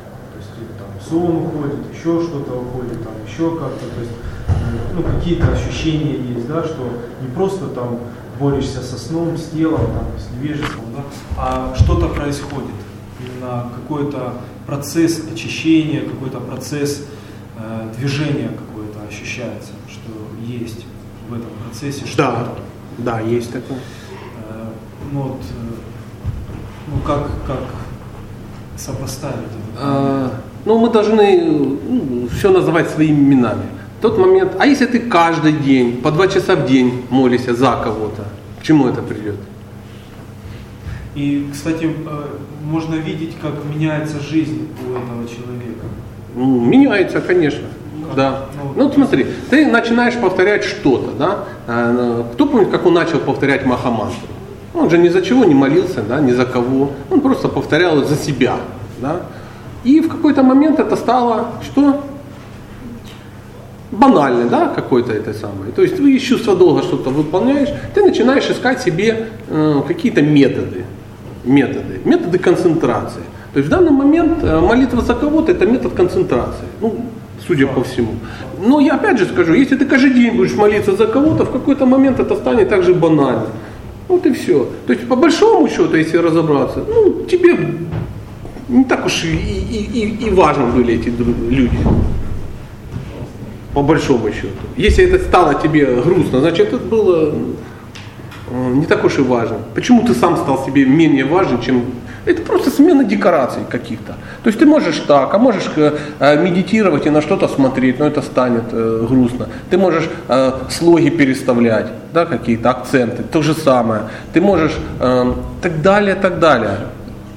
[1.08, 3.86] Сон уходит, еще что-то уходит, там еще как-то.
[3.86, 4.12] То есть
[4.48, 4.52] э,
[4.94, 6.88] ну, какие-то ощущения есть, да, что
[7.20, 7.98] не просто там
[8.38, 11.02] борешься со сном, с телом, там, с невежеством, да,
[11.36, 12.70] а что-то происходит.
[13.20, 14.34] Именно какой-то
[14.66, 17.04] процесс очищения, какой-то процесс
[17.58, 20.10] э, движения какое-то ощущается, что
[20.44, 20.84] есть
[21.28, 22.16] в этом процессе что-то.
[22.98, 23.78] да, есть такое.
[24.48, 24.68] Э,
[25.12, 25.74] ну, вот, э,
[26.88, 27.62] ну как, как
[28.76, 30.42] сопоставить это?
[30.64, 31.78] А, ну, мы должны
[32.36, 33.62] все называть своими именами.
[34.00, 38.24] Тот момент, а если ты каждый день, по два часа в день молишься за кого-то,
[38.60, 39.36] к чему это придет?
[41.14, 42.24] И, кстати, э,
[42.64, 45.86] можно видеть, как меняется жизнь у этого человека.
[46.34, 47.68] Ну, меняется, конечно.
[48.06, 48.16] Как?
[48.16, 48.44] Да.
[48.56, 51.44] Ну, Ну, вот смотри, ты начинаешь повторять что-то, да?
[51.66, 54.16] А, Кто помнит, как он начал повторять Махамантру?
[54.74, 56.92] Он же ни за чего не молился, да, ни за кого.
[57.10, 58.56] Он просто повторял за себя,
[59.00, 59.20] да?
[59.84, 62.02] И в какой-то момент это стало что?
[63.92, 65.70] банально, да, какой-то это самое.
[65.76, 70.84] То есть ты из чувства долга что-то выполняешь, ты начинаешь искать себе э, какие-то методы,
[71.44, 73.22] методы, методы концентрации.
[73.52, 77.04] То есть в данный момент э, молитва за кого-то это метод концентрации, ну,
[77.46, 78.14] судя по всему.
[78.66, 81.84] Но я опять же скажу, если ты каждый день будешь молиться за кого-то, в какой-то
[81.84, 83.46] момент это станет также банально.
[84.08, 84.68] Вот и все.
[84.86, 87.56] То есть по большому счету, если разобраться, ну, тебе
[88.72, 91.78] не так уж и, и, и, и важны были эти люди
[93.74, 94.66] по большому счету.
[94.76, 97.34] Если это стало тебе грустно, значит это было
[98.50, 99.56] э, не так уж и важно.
[99.74, 101.84] Почему ты сам стал себе менее важен, чем...
[102.24, 104.12] Это просто смена декораций каких-то.
[104.42, 108.06] То есть ты можешь так, а можешь э, э, медитировать и на что-то смотреть, но
[108.06, 108.70] это станет
[109.08, 109.48] грустно.
[109.70, 110.08] Ты можешь
[110.70, 114.02] слоги переставлять, да, какие-то акценты, то же самое.
[114.34, 116.78] Ты можешь так далее, так далее.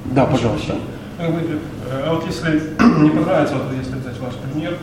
[0.06, 0.76] Да, пожалуйста.
[1.28, 1.58] Вы говорите,
[1.90, 2.52] э, А вот если
[3.04, 4.78] не понравится, вот если взять ваш пример,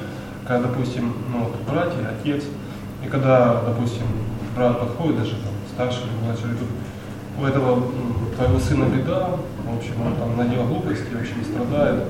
[0.46, 2.44] когда, допустим, ну, вот братья, отец,
[3.04, 4.04] и когда, допустим,
[4.56, 6.68] брат подходит, даже там, старший или младший, говорит,
[7.40, 7.82] у этого
[8.36, 9.30] твоего сына беда,
[9.64, 12.04] в общем, он там наделал глупости, очень страдает,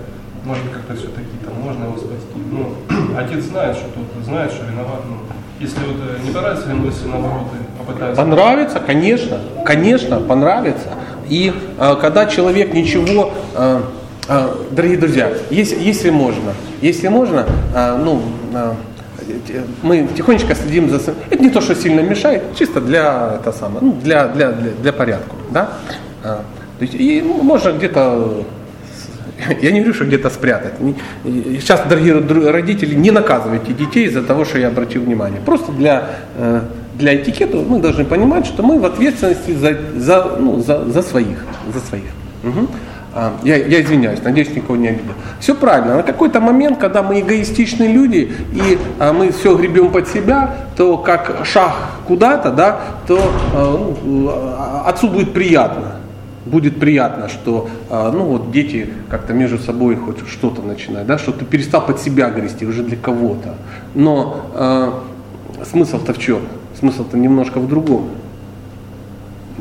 [0.44, 2.40] может как-то все-таки там можно его спасти.
[2.50, 2.74] Ну,
[3.18, 5.02] отец знает, что тот знает, что виноват.
[5.08, 5.16] Ну,
[5.60, 7.48] если вот э, не понравится ему, если наоборот
[7.78, 8.20] попытается...
[8.20, 10.88] Понравится, конечно, конечно, понравится.
[11.28, 13.80] И э, когда человек ничего, э,
[14.70, 18.22] дорогие друзья, если, если можно, если можно, э, ну,
[19.46, 21.00] те- мы тихонечко следим за...
[21.30, 24.92] Это не то, что сильно мешает, чисто для, это самое, ну, для, для, для, для
[24.92, 25.70] порядка, да?
[26.80, 28.44] И можно где-то
[29.60, 30.74] я не говорю, что где-то спрятать.
[31.24, 32.20] Сейчас, дорогие
[32.50, 35.40] родители, не наказывайте детей из-за того, что я обратил внимание.
[35.44, 36.60] Просто для, э,
[36.98, 41.44] для этикета мы должны понимать, что мы в ответственности за, за, ну, за, за своих.
[41.74, 42.04] За своих.
[42.42, 42.68] Мгм.
[43.14, 45.12] А, я, я извиняюсь, надеюсь, никого не обидел.
[45.38, 45.96] Все правильно.
[45.96, 50.96] На какой-то момент, когда мы эгоистичные люди и а, мы все гребем под себя, то
[50.96, 51.74] как шаг
[52.06, 53.20] куда-то, да, то
[53.54, 55.96] а, ну, а, отцу будет приятно.
[56.44, 61.44] Будет приятно, что ну, вот дети как-то между собой хоть что-то начинают, да, что ты
[61.44, 63.54] перестал под себя грести уже для кого-то.
[63.94, 65.04] Но а,
[65.64, 66.40] смысл-то в чем?
[66.76, 68.08] Смысл-то немножко в другом.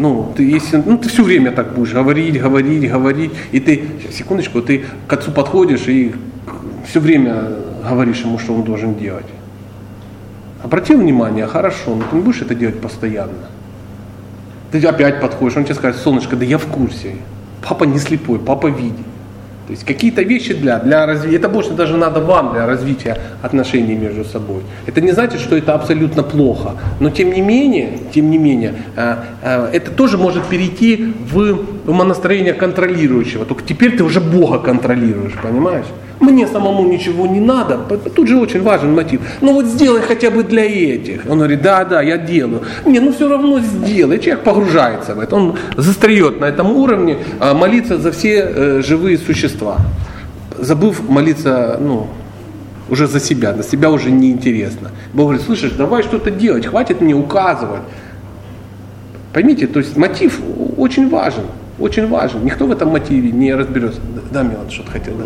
[0.02, 4.60] Ну, ты, если, ну, ты все время так будешь говорить, говорить, говорить, и ты, секундочку,
[4.64, 6.16] ты к отцу подходишь и
[6.88, 7.50] все время
[7.88, 9.28] говоришь ему, что он должен делать.
[10.64, 13.46] Обратил внимание, хорошо, но ты не будешь это делать постоянно.
[14.72, 17.18] Ты опять подходишь, он тебе скажет, солнышко, да я в курсе.
[17.62, 19.06] Папа не слепой, папа видит.
[19.68, 23.96] То есть какие-то вещи для, для развития, это больше даже надо вам для развития отношений
[23.96, 24.64] между собой.
[24.88, 29.16] Это не значит, что это абсолютно плохо, но тем не менее, тем не менее, э,
[29.44, 33.46] э, это тоже может перейти в умонастроение контролирующего.
[33.46, 35.86] Только теперь ты уже Бога контролируешь, понимаешь?
[36.22, 37.78] Мне самому ничего не надо.
[38.16, 39.22] Тут же очень важен мотив.
[39.42, 41.26] Ну вот сделай хотя бы для этих.
[41.28, 42.62] Он говорит, да, да, я делаю.
[42.86, 44.20] Не, ну все равно сделай.
[44.20, 45.36] Человек погружается в это.
[45.36, 49.78] Он застреет на этом уровне а, молиться за все э, живые существа.
[50.60, 52.08] Забыв молиться, ну,
[52.88, 54.92] уже за себя, на себя уже неинтересно.
[55.14, 57.82] Бог говорит, слышишь, давай что-то делать, хватит мне указывать.
[59.34, 60.40] Поймите, то есть мотив
[60.78, 61.46] очень важен,
[61.80, 62.46] очень важен.
[62.46, 64.02] Никто в этом мотиве не разберется.
[64.32, 65.16] Да, Милан, что-то хотел.
[65.16, 65.24] Да?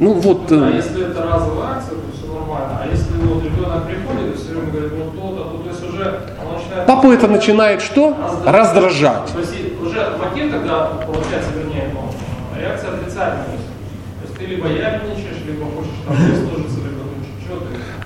[0.00, 0.50] Ну вот.
[0.50, 2.80] А если это разовая акция, то все нормально.
[2.82, 6.20] А если вот ребенок приходит и все время говорит, ну то-то, то, то есть уже
[6.40, 6.86] он начинает.
[6.86, 8.16] Папу это начинает что?
[8.46, 9.30] Раздражать.
[9.30, 9.52] То есть
[9.82, 12.10] уже мотив тогда получается, вернее, ну,
[12.58, 13.44] реакция отрицательная.
[13.44, 17.00] То есть ты либо ябедничаешь, либо хочешь там выслужиться, либо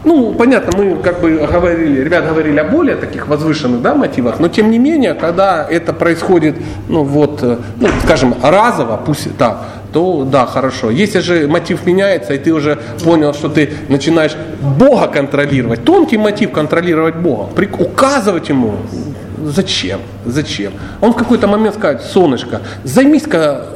[0.04, 4.48] ну понятно, мы как бы говорили, ребят говорили о более таких возвышенных да, мотивах, но
[4.48, 6.56] тем не менее, когда это происходит,
[6.88, 9.64] ну вот, ну, скажем, разово, пусть так,
[9.94, 10.90] то да, хорошо.
[10.90, 16.50] Если же мотив меняется, и ты уже понял, что ты начинаешь Бога контролировать, тонкий мотив
[16.50, 18.74] контролировать Бога, указывать ему,
[19.44, 20.72] зачем, зачем.
[21.00, 23.66] Он в какой-то момент скажет, солнышко, займись-ка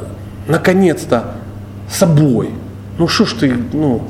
[0.49, 1.37] наконец-то
[1.89, 2.51] собой.
[2.99, 4.03] Ну что ж ты, ну,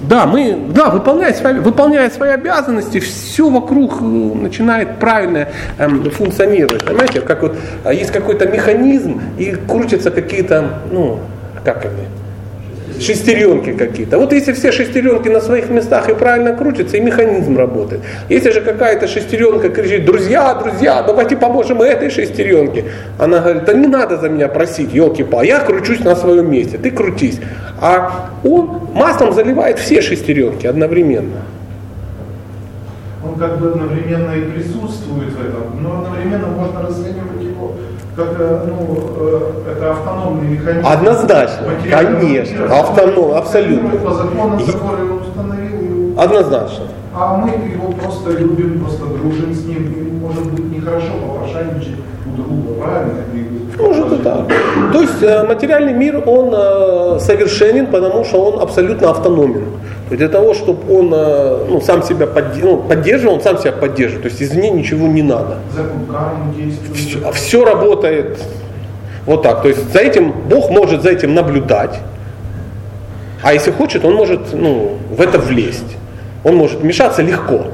[0.00, 5.48] да, мы, да, выполняя свои, выполняя свои обязанности, все вокруг э, начинает правильно
[5.78, 6.84] эм, функционировать.
[6.84, 11.18] Понимаете, как вот а, есть какой-то механизм и крутятся какие-то, ну,
[11.64, 12.04] как они,
[13.00, 14.18] шестеренки какие-то.
[14.18, 18.02] Вот если все шестеренки на своих местах и правильно крутятся, и механизм работает.
[18.28, 22.84] Если же какая-то шестеренка кричит, друзья, друзья, давайте поможем этой шестеренке.
[23.18, 26.78] Она говорит, да не надо за меня просить, елки па я кручусь на своем месте,
[26.78, 27.40] ты крутись.
[27.80, 31.42] А он маслом заливает все шестеренки одновременно.
[33.24, 37.47] Он как бы одновременно и присутствует в этом, но одновременно можно расценивать
[38.18, 40.86] его как э, ну, э, это автономный механизм.
[40.86, 43.90] Однозначно, конечно, автоном, абсолютно.
[43.98, 46.20] По законам, которые он установил.
[46.20, 46.84] Однозначно.
[47.14, 49.92] А мы его просто любим, просто дружим с ним.
[49.92, 53.24] И, может быть, нехорошо попрошайничать у друга, правильно?
[53.78, 54.48] Может и так.
[54.92, 56.50] То есть э, материальный мир, он
[57.20, 59.64] совершенен, потому что он абсолютно автономен.
[60.10, 62.26] Для того, чтобы он ну, сам себя
[62.62, 64.22] ну, поддерживал, он сам себя поддерживает.
[64.22, 65.58] То есть извне ничего не надо.
[66.94, 68.38] Все, все работает
[69.26, 69.60] вот так.
[69.60, 72.00] То есть за этим Бог может за этим наблюдать.
[73.42, 75.96] А если хочет, он может ну, в это влезть.
[76.44, 77.66] Он может вмешаться легко,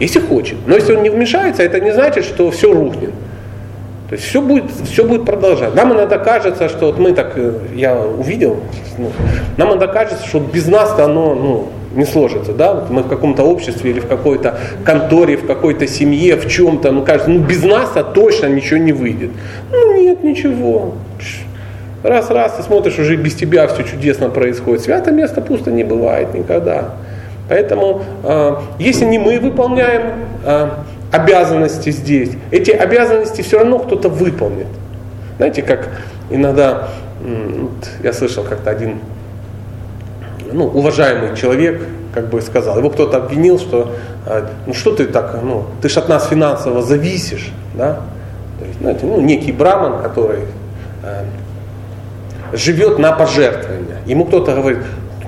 [0.00, 0.58] если хочет.
[0.66, 3.10] Но если он не вмешается, это не значит, что все рухнет.
[4.12, 5.74] То есть все будет, все будет продолжать.
[5.74, 8.58] Нам иногда кажется, что вот мы так, э, я увидел,
[8.98, 9.10] ну,
[9.56, 12.52] нам иногда кажется, что без нас-то оно ну, не сложится.
[12.52, 12.74] Да?
[12.74, 17.02] Вот мы в каком-то обществе или в какой-то конторе, в какой-то семье, в чем-то, ну
[17.02, 19.30] кажется, ну без нас-то точно ничего не выйдет.
[19.70, 20.92] Ну нет, ничего.
[22.02, 24.82] Раз-раз ты смотришь, уже без тебя все чудесно происходит.
[24.82, 26.96] Свято место пусто не бывает никогда.
[27.48, 30.02] Поэтому, э, если не мы выполняем
[30.44, 30.68] э,
[31.12, 32.30] обязанности здесь.
[32.50, 34.66] Эти обязанности все равно кто-то выполнит.
[35.36, 35.88] Знаете, как
[36.30, 36.88] иногда,
[38.02, 39.00] я слышал как-то один
[40.52, 41.82] ну, уважаемый человек,
[42.14, 43.92] как бы сказал, его кто-то обвинил, что
[44.26, 48.00] а, ну что ты так, ну, ты ж от нас финансово зависишь, да?
[48.58, 50.40] То есть, знаете, ну, некий браман, который
[51.02, 51.24] э,
[52.52, 53.98] живет на пожертвования.
[54.06, 54.80] Ему кто-то говорит,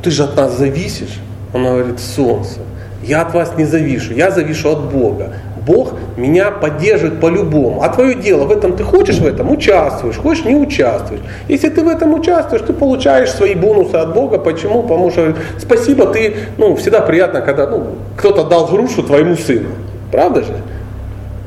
[0.02, 1.20] ты же от нас зависишь.
[1.52, 2.61] Он говорит, солнце,
[3.02, 5.32] я от вас не завишу, я завишу от Бога.
[5.66, 7.82] Бог меня поддерживает по-любому.
[7.82, 11.23] А твое дело, в этом ты хочешь в этом, участвуешь, хочешь, не участвуешь.
[11.49, 14.39] Если ты в этом участвуешь, ты получаешь свои бонусы от Бога.
[14.39, 14.82] Почему?
[14.82, 17.86] Потому что спасибо, ты, ну, всегда приятно, когда ну,
[18.16, 19.70] кто-то дал грушу твоему сыну.
[20.12, 20.55] Правда же?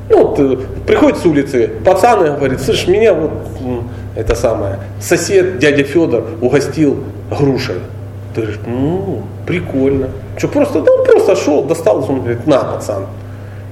[0.10, 3.32] Ну, вот, э, приходит с улицы, пацан и говорит, слышь, меня вот
[4.16, 7.76] это самое, сосед, дядя Федор, угостил грушей.
[8.34, 10.10] Ты говоришь, ну, прикольно.
[10.38, 13.06] Что, просто, да он просто шел, достал, он говорит, на, пацан.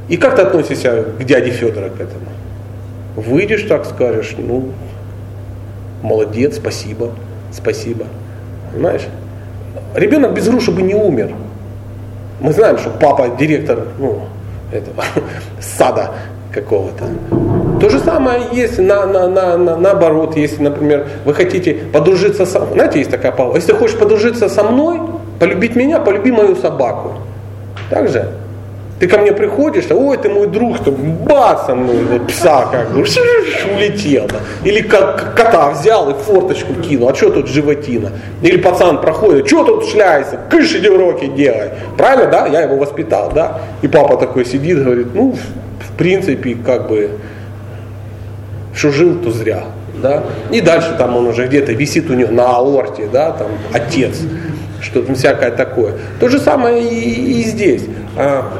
[0.07, 2.27] И как ты относишься к дяде Федора к этому?
[3.15, 4.71] Выйдешь так, скажешь, ну,
[6.01, 7.11] молодец, спасибо,
[7.51, 8.05] спасибо.
[8.71, 9.07] Понимаешь?
[9.95, 11.31] Ребенок без груши бы не умер.
[12.39, 14.21] Мы знаем, что папа директор ну,
[14.71, 15.03] этого,
[15.59, 16.11] сада
[16.51, 17.05] какого-то.
[17.79, 22.65] То же самое есть на, на, на, на, наоборот, если, например, вы хотите подружиться со
[22.65, 25.01] знаете, есть такая паука, если хочешь подружиться со мной,
[25.39, 27.13] полюбить меня, полюби мою собаку.
[27.89, 28.31] Так же?
[28.97, 32.91] Ты ко мне приходишь, а ой, ты мой друг, что бацом, ну, вот пса как
[32.91, 34.25] бы, улетел.
[34.63, 38.11] Или как кота взял и форточку кинул, а что тут животина?
[38.41, 41.71] Или пацан проходит, что тут шляется, кыш иди уроки делай.
[41.97, 42.47] Правильно, да?
[42.47, 43.59] Я его воспитал, да?
[43.81, 47.11] И папа такой сидит, говорит, ну, в принципе, как бы,
[48.73, 49.65] что жил, то зря.
[50.01, 50.23] Да?
[50.51, 54.19] И дальше там он уже где-то висит у него на аорте, да, там отец,
[54.81, 55.93] что-то всякое такое.
[56.19, 57.83] То же самое и, и здесь.
[58.17, 58.51] А,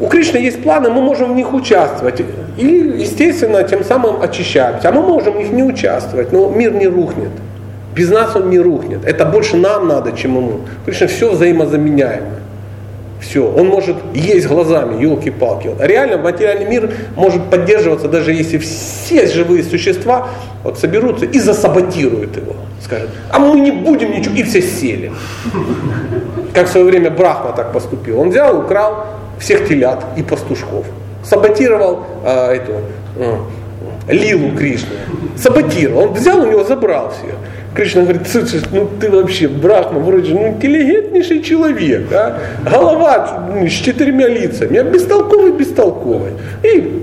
[0.00, 2.20] у Кришны есть планы, мы можем в них участвовать.
[2.56, 2.66] И,
[2.98, 4.88] естественно, тем самым очищаемся.
[4.88, 7.30] А мы можем в них не участвовать, но мир не рухнет.
[7.94, 9.04] Без нас он не рухнет.
[9.06, 10.60] Это больше нам надо, чем ему.
[10.84, 12.26] Кришна все взаимозаменяемо.
[13.20, 13.50] Все.
[13.50, 15.70] Он может есть глазами, елки-палки.
[15.80, 20.28] Реально материальный мир может поддерживаться, даже если все живые существа
[20.62, 22.54] вот соберутся и засаботируют его.
[22.86, 25.10] Скажут, а мы не будем ничего, и все сели.
[26.54, 28.20] Как в свое время Брахма так поступил.
[28.20, 29.06] Он взял, украл
[29.40, 30.86] всех телят и пастушков.
[31.24, 32.72] Саботировал э, эту
[33.16, 33.38] э,
[34.08, 34.98] Лилу Кришны.
[35.36, 36.04] Саботировал.
[36.04, 37.34] Он взял у него, забрал всех.
[37.74, 42.38] Кришна говорит, слушай, ну ты вообще, Брахма, вроде ну, интеллигентнейший человек, а?
[42.64, 46.34] голова ну, с четырьмя лицами, а бестолковый, бестолковый.
[46.62, 47.02] И,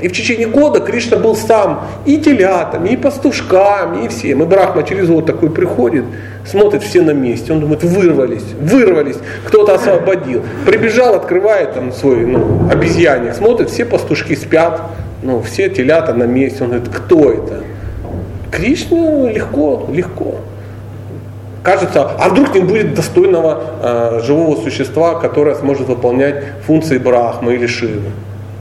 [0.00, 4.42] и в течение года Кришна был сам и телятами, и пастушками, и всем.
[4.42, 6.04] И Брахма через год такой приходит,
[6.46, 10.42] смотрит все на месте, он думает, вырвались, вырвались, кто-то освободил.
[10.66, 14.82] Прибежал, открывает там свой ну, обезьянник, смотрит, все пастушки спят,
[15.22, 16.64] ну, все телята на месте.
[16.64, 17.62] Он говорит, кто это?
[18.50, 20.36] Кришне легко, легко.
[21.62, 27.66] Кажется, а вдруг не будет достойного э, живого существа, которое сможет выполнять функции Брахмы или
[27.66, 28.10] Шивы.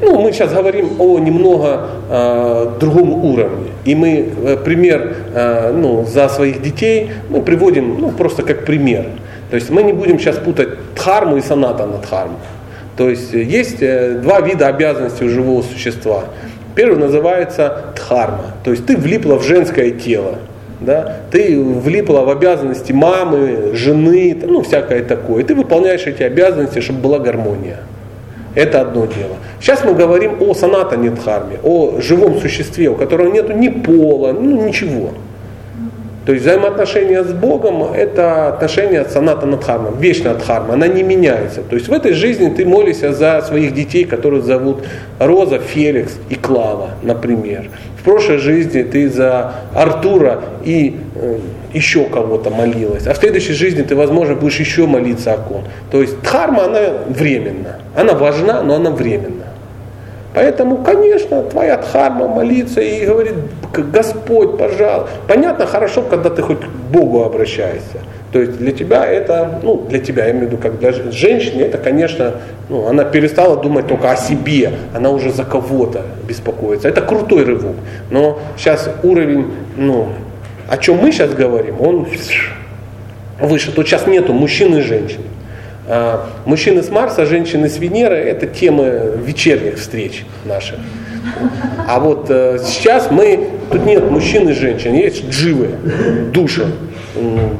[0.00, 3.70] Ну, мы сейчас говорим о немного э, другом уровне.
[3.84, 9.04] И мы э, пример э, ну, за своих детей мы приводим ну, просто как пример.
[9.50, 12.38] То есть мы не будем сейчас путать дхарму и саната на дхарму.
[12.96, 16.24] То есть есть э, два вида обязанностей у живого существа.
[16.74, 18.54] Первый называется дхарма.
[18.64, 20.36] То есть ты влипла в женское тело.
[20.80, 21.16] Да?
[21.30, 25.44] Ты влипла в обязанности мамы, жены, ну всякое такое.
[25.44, 27.80] Ты выполняешь эти обязанности, чтобы была гармония.
[28.54, 29.36] Это одно дело.
[29.60, 34.66] Сейчас мы говорим о санатане дхарме, о живом существе, у которого нет ни пола, ну
[34.66, 35.10] ничего.
[36.26, 41.62] То есть взаимоотношения с Богом– это отношения саната дхарма, вечная дхарма, она не меняется.
[41.62, 44.84] То есть в этой жизни ты молишься за своих детей, которых зовут
[45.18, 47.70] Роза, Феликс и Клава, например.
[47.98, 51.38] В прошлой жизни ты за Артура и э,
[51.72, 55.64] еще кого-то молилась, а в следующей жизни ты, возможно, будешь еще молиться о ком.
[55.90, 57.78] То есть дхарма, она временна.
[57.96, 59.39] Она важна, но она временна.
[60.32, 63.34] Поэтому, конечно, твоя дхарма молиться и говорит,
[63.72, 65.10] Господь, пожалуйста.
[65.26, 67.98] Понятно, хорошо, когда ты хоть к Богу обращаешься.
[68.32, 71.62] То есть для тебя это, ну, для тебя, я имею в виду, как для женщины,
[71.62, 72.34] это, конечно,
[72.68, 76.88] ну, она перестала думать только о себе, она уже за кого-то беспокоится.
[76.88, 77.74] Это крутой рывок.
[78.10, 79.46] Но сейчас уровень,
[79.76, 80.10] ну,
[80.68, 83.72] о чем мы сейчас говорим, он выше.
[83.74, 85.22] Тут сейчас нету мужчин и женщин.
[85.92, 90.78] А, мужчины с Марса, женщины с Венеры– это темы вечерних встреч наших.
[91.88, 95.70] А вот э, сейчас мы, тут нет мужчин и женщин, есть дживы,
[96.32, 96.66] души,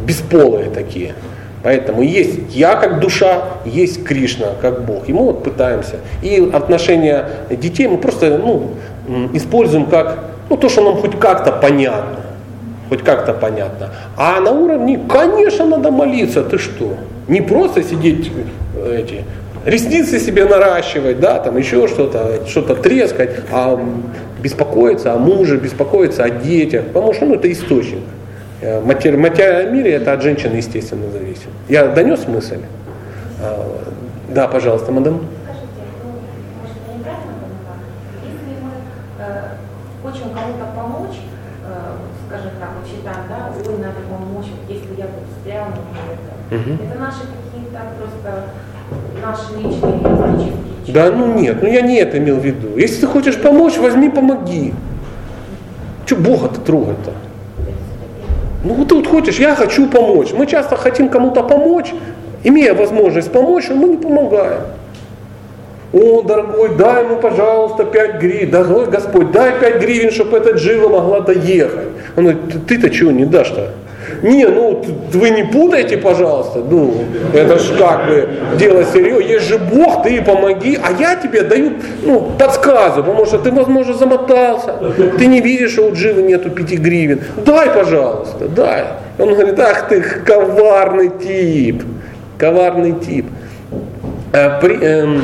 [0.06, 1.14] бесполые такие.
[1.64, 5.08] Поэтому есть я как душа, есть Кришна как Бог.
[5.08, 5.96] И мы вот пытаемся.
[6.22, 8.70] И отношения детей мы просто ну,
[9.34, 12.29] используем как ну, то, что нам хоть как-то понятно
[12.90, 13.90] хоть как-то понятно.
[14.16, 16.96] А на уровне, конечно, надо молиться, ты что?
[17.28, 18.30] Не просто сидеть
[18.76, 19.24] э, эти
[19.64, 23.80] ресницы себе наращивать, да, там еще что-то, что-то трескать, а
[24.42, 28.02] беспокоиться о муже, беспокоиться о детях, потому что ну, это источник.
[28.60, 31.48] Э, матери, материальном мире это от женщины, естественно, зависит.
[31.68, 32.58] Я донес мысль?
[33.40, 33.80] А,
[34.28, 35.20] да, пожалуйста, мадам.
[35.44, 35.66] Скажите,
[36.02, 36.10] ну,
[36.60, 37.30] может, я неправильно?
[38.24, 38.72] Если мы
[39.18, 39.56] э,
[40.02, 40.79] помочь, э,
[42.90, 46.78] считаем, да, ой, надо помочь, если я тут например, это, Мгм.
[46.84, 48.44] это наши какие-то просто
[49.22, 52.76] наши личные эгоистические Да, ну нет, ну я не это имел в виду.
[52.76, 54.74] Если ты хочешь помочь, возьми, помоги.
[56.06, 57.12] Че Бога-то трогать-то?
[58.64, 60.32] Ну вот ты вот хочешь, я хочу помочь.
[60.32, 61.94] Мы часто хотим кому-то помочь,
[62.42, 64.62] имея возможность помочь, но мы не помогаем.
[65.92, 68.50] О, дорогой, дай ему, пожалуйста, 5 гривен.
[68.50, 71.88] Дорогой Господь, дай 5 гривен, чтобы эта джива могла доехать.
[72.16, 73.70] Он говорит, «Ты- ты-то чего не дашь-то?
[74.22, 76.60] Не, ну вы не путайте, пожалуйста.
[76.68, 76.94] Ну,
[77.32, 79.26] это ж как бы дело серьезное.
[79.26, 80.78] Есть же Бог, ты помоги.
[80.82, 81.72] А я тебе даю
[82.02, 84.74] ну, подсказываю, потому что ты, возможно, замотался.
[85.18, 87.20] Ты не видишь, что у Дживы нету 5 гривен.
[87.44, 88.84] Дай, пожалуйста, дай.
[89.18, 91.82] Он говорит, ах ты коварный тип.
[92.38, 93.26] Коварный тип.
[94.32, 95.22] Э, эм,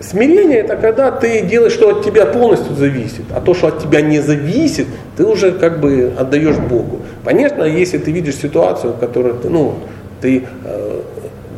[0.00, 4.00] смирение это когда ты делаешь, что от тебя полностью зависит, а то, что от тебя
[4.00, 4.86] не зависит,
[5.16, 7.02] ты уже как бы отдаешь Богу.
[7.24, 9.74] Понятно, если ты видишь ситуацию, в которой ты, ну,
[10.20, 11.00] ты, э,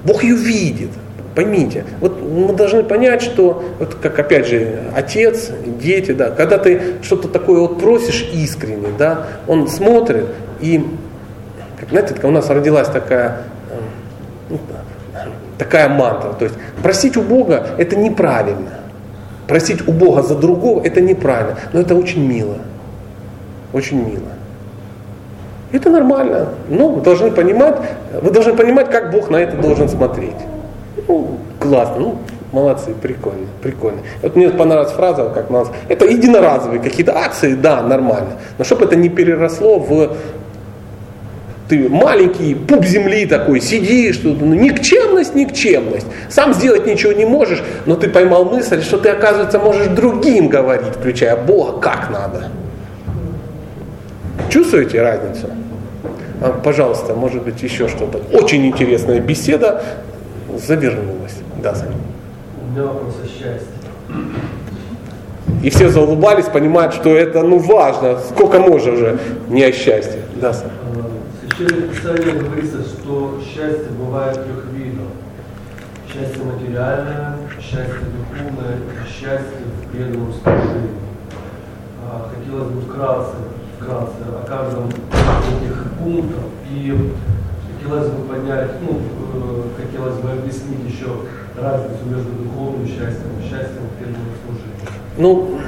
[0.04, 0.90] Бог ее видит.
[1.34, 5.50] Поймите, вот мы должны понять, что, вот как опять же, отец,
[5.80, 10.26] дети, да, когда ты что-то такое вот просишь искренне, да, он смотрит
[10.60, 10.84] и,
[11.80, 13.74] как, знаете, у нас родилась такая э,
[14.50, 14.58] ну,
[15.62, 16.32] такая мантра.
[16.32, 18.80] То есть просить у Бога это неправильно.
[19.46, 21.56] Просить у Бога за другого это неправильно.
[21.72, 22.56] Но это очень мило.
[23.72, 24.32] Очень мило.
[25.70, 26.48] Это нормально.
[26.68, 27.76] Но вы должны понимать,
[28.20, 30.36] вы должны понимать, как Бог на это должен смотреть.
[31.08, 32.18] Ну, классно, ну,
[32.52, 34.00] молодцы, прикольно, прикольно.
[34.20, 38.32] Вот мне понравилась фраза, как у нас, это единоразовые какие-то акции, да, нормально.
[38.58, 40.16] Но чтобы это не переросло в
[41.72, 46.06] ты маленький пуп земли такой, сидишь, тут, ну, никчемность, никчемность.
[46.28, 50.92] Сам сделать ничего не можешь, но ты поймал мысль, что ты, оказывается, можешь другим говорить,
[50.98, 52.50] включая Бога, как надо.
[54.50, 55.46] Чувствуете разницу?
[56.42, 58.20] А, Пожалуйста, может быть, еще что-то.
[58.36, 59.82] Очень интересная беседа
[60.54, 61.36] завернулась.
[61.62, 61.92] Да, Саня.
[62.60, 63.66] У меня вопрос о счастье.
[65.62, 68.18] И все заулыбались, понимают, что это ну важно.
[68.18, 69.18] Сколько можно уже
[69.48, 70.20] не о счастье.
[70.34, 70.81] Да, Саня.
[71.62, 75.06] Священном Писании говорится, что счастье бывает трех видов.
[76.12, 80.90] Счастье материальное, счастье духовное и счастье в преданном служении.
[82.34, 83.36] Хотелось бы вкратце,
[83.78, 84.94] вкратце о каждом из
[85.62, 87.12] этих пунктов и
[87.80, 89.00] хотелось бы понять, ну,
[89.76, 91.10] хотелось бы объяснить еще
[91.58, 94.86] разницу между духовным счастьем и счастьем в преданном служении.
[95.16, 95.58] Ну,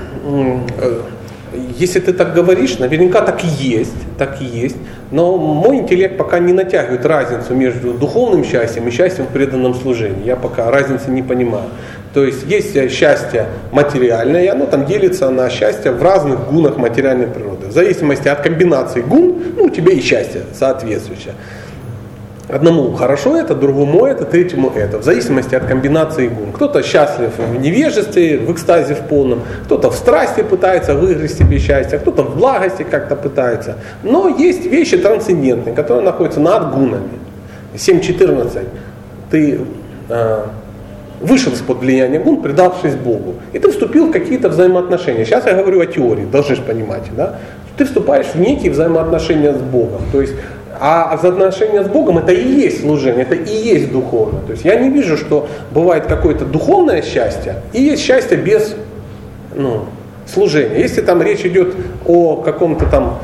[1.78, 4.76] если ты так говоришь, наверняка так и есть, так и есть.
[5.10, 10.24] Но мой интеллект пока не натягивает разницу между духовным счастьем и счастьем в преданном служении.
[10.24, 11.66] Я пока разницы не понимаю.
[12.12, 17.26] То есть есть счастье материальное, и оно там делится на счастье в разных гунах материальной
[17.26, 17.66] природы.
[17.66, 21.35] В зависимости от комбинации гун, ну, у тебя и счастье соответствующее.
[22.49, 24.99] Одному хорошо это, другому это, третьему это.
[24.99, 26.53] В зависимости от комбинации гун.
[26.53, 31.99] Кто-то счастлив в невежестве, в экстазе в полном, кто-то в страсти пытается выиграть себе счастье,
[31.99, 33.77] кто-то в благости как-то пытается.
[34.03, 37.09] Но есть вещи трансцендентные, которые находятся над гунами.
[37.75, 38.69] 7.14.
[39.31, 39.61] Ты
[40.11, 40.45] э,
[41.21, 43.37] вышел из-под влияния гун, предавшись Богу.
[43.55, 45.25] И ты вступил в какие-то взаимоотношения.
[45.25, 47.05] Сейчас я говорю о теории, должны же понимать.
[47.16, 47.37] Да?
[47.79, 50.03] Ты вступаешь в некие взаимоотношения с Богом.
[50.12, 50.35] То есть
[50.81, 54.41] а взаимоотношения с Богом это и есть служение, это и есть духовно.
[54.41, 58.75] То есть я не вижу, что бывает какое-то духовное счастье и есть счастье без
[59.55, 59.85] ну,
[60.27, 60.79] служения.
[60.81, 61.75] Если там речь идет
[62.07, 63.19] о каком-то там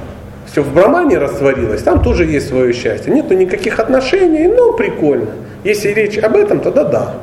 [0.50, 3.12] все в брамане растворилось, там тоже есть свое счастье.
[3.12, 5.30] Нету никаких отношений, ну прикольно.
[5.64, 7.14] Если речь об этом, тогда да.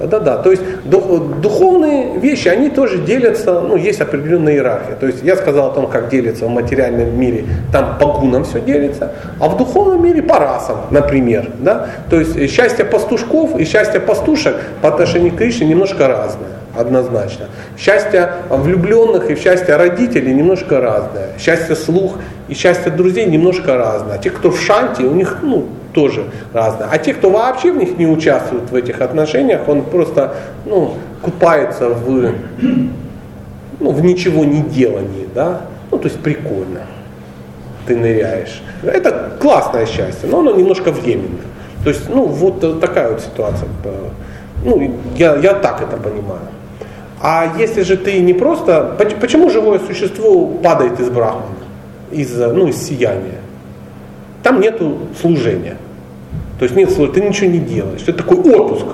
[0.00, 0.36] Тогда да.
[0.38, 4.94] То есть дух- духовные вещи, они тоже делятся, ну, есть определенная иерархия.
[4.94, 8.60] То есть я сказал о том, как делится в материальном мире, там по гунам все
[8.60, 11.50] делится, а в духовном мире по расам, например.
[11.58, 11.88] Да?
[12.08, 17.46] То есть счастье пастушков и счастье пастушек по отношению к Кришне немножко разное, однозначно.
[17.76, 21.28] Счастье влюбленных и счастье родителей немножко разное.
[21.38, 22.14] Счастье слух
[22.48, 24.14] и счастье друзей немножко разное.
[24.14, 26.88] А те, кто в шанте, у них ну, тоже разное.
[26.90, 30.34] А те, кто вообще в них не участвует в этих отношениях, он просто
[30.66, 32.32] ну, купается в,
[33.80, 35.62] ну, в ничего не делании, да?
[35.90, 36.82] Ну, то есть прикольно.
[37.86, 38.62] Ты ныряешь.
[38.82, 41.40] Это классное счастье, но оно немножко временное.
[41.82, 43.68] То есть, ну, вот такая вот ситуация.
[44.64, 46.42] Ну, я, я так это понимаю.
[47.22, 48.94] А если же ты не просто...
[48.98, 51.46] поч- Почему живое существо падает из брахмана?
[52.10, 53.40] Из, ну, из сияния?
[54.42, 55.76] Там нету служения.
[56.58, 58.02] То есть нет служения, ты ничего не делаешь.
[58.06, 58.86] Это такой отпуск.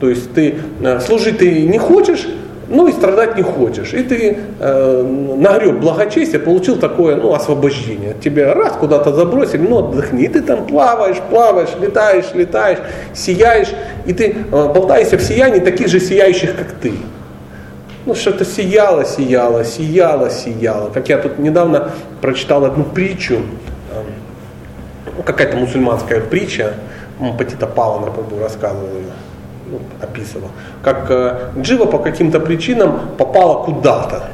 [0.00, 2.26] То есть ты э, служить ты не хочешь,
[2.68, 3.92] ну и страдать не хочешь.
[3.94, 8.14] И ты э, нагреб благочестие, получил такое ну, освобождение.
[8.22, 10.24] Тебя раз куда-то забросили, ну отдохни.
[10.24, 12.78] И ты там плаваешь, плаваешь, летаешь, летаешь,
[13.14, 13.72] сияешь.
[14.06, 16.92] И ты э, болтаешься в сиянии таких же сияющих, как ты.
[18.06, 20.90] Ну, что-то сияло, сияло, сияло, сияло.
[20.92, 23.38] Как я тут недавно прочитал одну притчу,
[25.16, 26.74] ну, какая-то мусульманская притча,
[27.38, 29.12] Патита Павловна, по рассказывал ее
[29.70, 30.48] ну, описывал,
[30.82, 34.30] как э, Джива по каким-то причинам попала куда-то,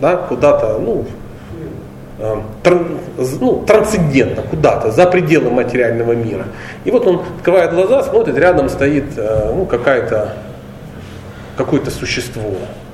[0.00, 1.04] да, куда-то, ну,
[2.18, 2.36] э,
[3.40, 6.44] ну, трансцендентно, куда-то, за пределы материального мира.
[6.84, 10.34] И вот он открывает глаза, смотрит, рядом стоит э, ну, какая-то,
[11.56, 12.42] какое-то существо.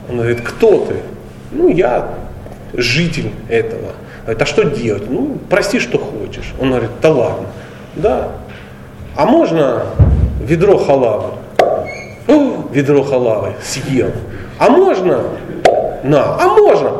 [0.08, 0.96] Он говорит, кто ты?
[1.50, 2.08] Ну, я
[2.72, 3.92] житель этого.
[4.22, 5.10] Говорит, а что делать?
[5.10, 6.52] Ну, прости, что хочешь.
[6.60, 7.46] Он говорит, да ладно.
[7.96, 8.28] Да.
[9.16, 9.82] А можно
[10.40, 11.30] ведро халавы?
[12.72, 14.10] ведро халавы съел.
[14.58, 15.22] А можно?
[16.02, 16.90] На, а можно?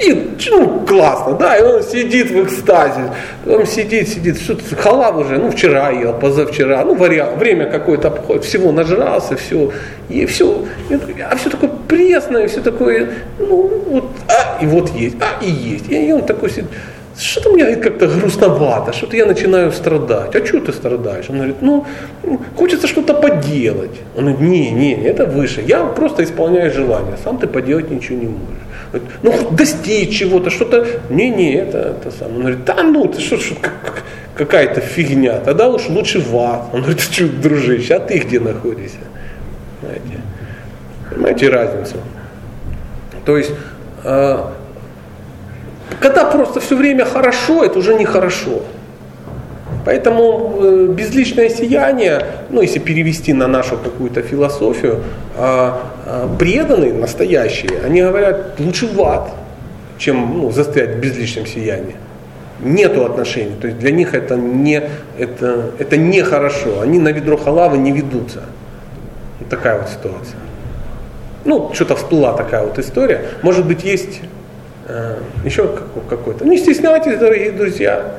[0.00, 3.12] И ну, классно, да, и он сидит в экстазе,
[3.46, 8.44] он сидит, сидит, что халав уже, ну вчера ел, позавчера, ну вариант, время какое-то обходит,
[8.44, 9.72] всего нажрался, все,
[10.08, 10.64] и все,
[11.28, 13.08] а все такое пресное, все такое,
[13.40, 16.70] ну вот, а, и вот есть, а, и есть, и он такой сидит,
[17.18, 20.36] что-то мне как-то грустновато, что-то я начинаю страдать.
[20.36, 21.26] А что ты страдаешь?
[21.28, 21.84] Он говорит, ну,
[22.56, 24.00] хочется что-то поделать.
[24.16, 25.62] Он говорит, не, не, это выше.
[25.66, 29.02] Я просто исполняю желание, сам ты поделать ничего не можешь.
[29.22, 30.86] Ну, достичь чего-то, что-то.
[31.10, 32.28] Не, не, это, это сам.
[32.34, 34.04] Он говорит, да ну, ты что, что как,
[34.34, 36.68] какая-то фигня, тогда уж лучше в ад.
[36.72, 38.98] Он говорит, что, дружище, а ты где находишься?
[39.80, 40.22] Знаете,
[41.10, 41.96] понимаете разницу?
[43.24, 43.52] То есть,
[44.04, 44.52] а,
[46.00, 48.62] когда просто все время хорошо, это уже нехорошо.
[49.84, 55.02] Поэтому э, безличное сияние, ну если перевести на нашу какую-то философию,
[55.36, 55.72] э,
[56.04, 59.30] э, преданные, настоящие, они говорят, лучше в ад,
[59.96, 61.96] чем ну, застрять в безличном сиянии.
[62.60, 64.82] Нету отношений, то есть для них это не,
[65.18, 68.42] это, это не хорошо, они на ведро халавы не ведутся.
[69.40, 70.38] Вот такая вот ситуация.
[71.44, 73.22] Ну, что-то всплыла такая вот история.
[73.42, 74.20] Может быть, есть
[75.44, 75.68] еще
[76.08, 76.44] какой-то.
[76.44, 78.14] Не стесняйтесь, дорогие друзья.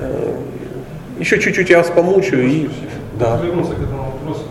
[0.00, 0.34] Э,
[1.18, 2.68] еще чуть-чуть я вас помучаю и...
[3.18, 3.36] Да.
[3.38, 4.44] Вернуться к этому вопросу.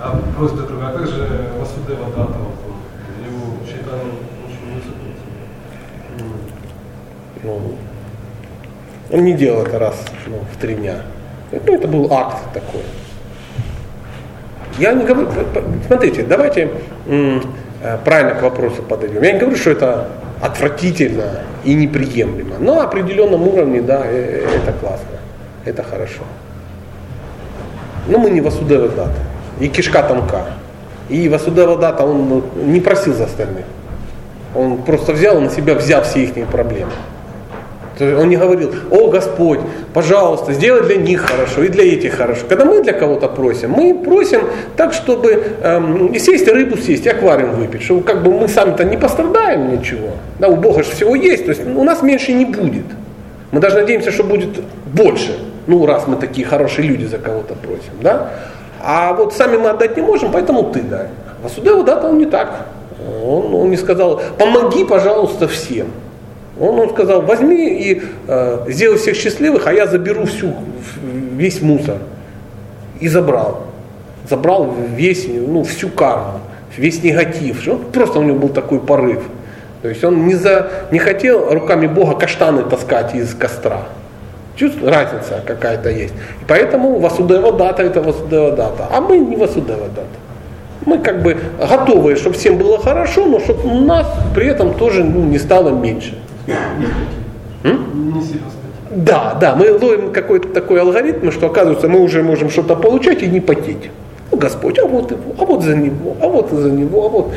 [0.00, 1.28] А просто другая, а как же
[1.58, 2.38] Васудева Дата?
[3.24, 4.00] Его Чайтан
[4.46, 4.66] очень
[6.22, 6.32] не
[7.42, 7.76] Ну,
[9.10, 11.02] он не делал это раз ну, в три дня.
[11.50, 12.82] Ну, это был акт такой.
[14.78, 15.30] Я не говорю,
[15.86, 16.70] смотрите, давайте
[17.06, 17.40] Э,
[18.04, 19.22] правильно к вопросу подойдем.
[19.22, 20.08] Я не говорю, что это
[20.40, 22.56] отвратительно и неприемлемо.
[22.58, 25.18] Но на определенном уровне, да, э, э, это классно.
[25.64, 26.22] Это хорошо.
[28.08, 29.18] Но мы не Васудева Дата.
[29.60, 30.44] И кишка тонка.
[31.08, 33.64] И Васудева Дата, он ну, не просил за остальных.
[34.54, 36.92] Он просто взял на себя, взяв все их проблемы.
[38.00, 39.60] Он не говорил, о Господь,
[39.94, 42.42] пожалуйста, сделай для них хорошо и для этих хорошо.
[42.48, 44.42] Когда мы для кого-то просим, мы просим
[44.76, 49.72] так, чтобы эм, сесть рыбу съесть, аквариум выпить, чтобы как бы мы сами-то не пострадаем
[49.72, 50.10] ничего.
[50.38, 52.84] Да, у Бога же всего есть, то есть у нас меньше не будет.
[53.50, 54.60] Мы даже надеемся, что будет
[54.92, 55.38] больше.
[55.66, 58.30] Ну, раз мы такие хорошие люди за кого-то просим, да?
[58.82, 61.06] А вот сами мы отдать не можем, поэтому ты дай.
[61.42, 62.66] А Судева, да, он не так.
[63.24, 65.86] Он, он не сказал, помоги, пожалуйста, всем.
[66.58, 70.54] Он, он сказал, возьми и э, сделай всех счастливых, а я заберу всю,
[71.32, 71.98] весь мусор.
[73.00, 73.64] И забрал.
[74.28, 76.40] Забрал весь, ну, всю карму,
[76.76, 77.66] весь негатив.
[77.66, 79.22] Ну, просто у него был такой порыв.
[79.82, 83.82] То есть он не, за, не хотел руками Бога каштаны таскать из костра.
[84.56, 86.14] Чувствуете, разница какая-то есть.
[86.40, 88.88] И поэтому Васудева дата это Васудева дата.
[88.90, 90.06] А мы не Васудева дата.
[90.86, 95.04] Мы как бы готовы, чтобы всем было хорошо, но чтобы у нас при этом тоже
[95.04, 96.16] ну, не стало меньше.
[98.90, 103.26] Да, да, мы ловим какой-то такой алгоритм, что оказывается мы уже можем что-то получать и
[103.26, 103.90] не потеть.
[104.30, 107.34] Ну, Господь, а вот его, а вот за него, а вот за него, а вот.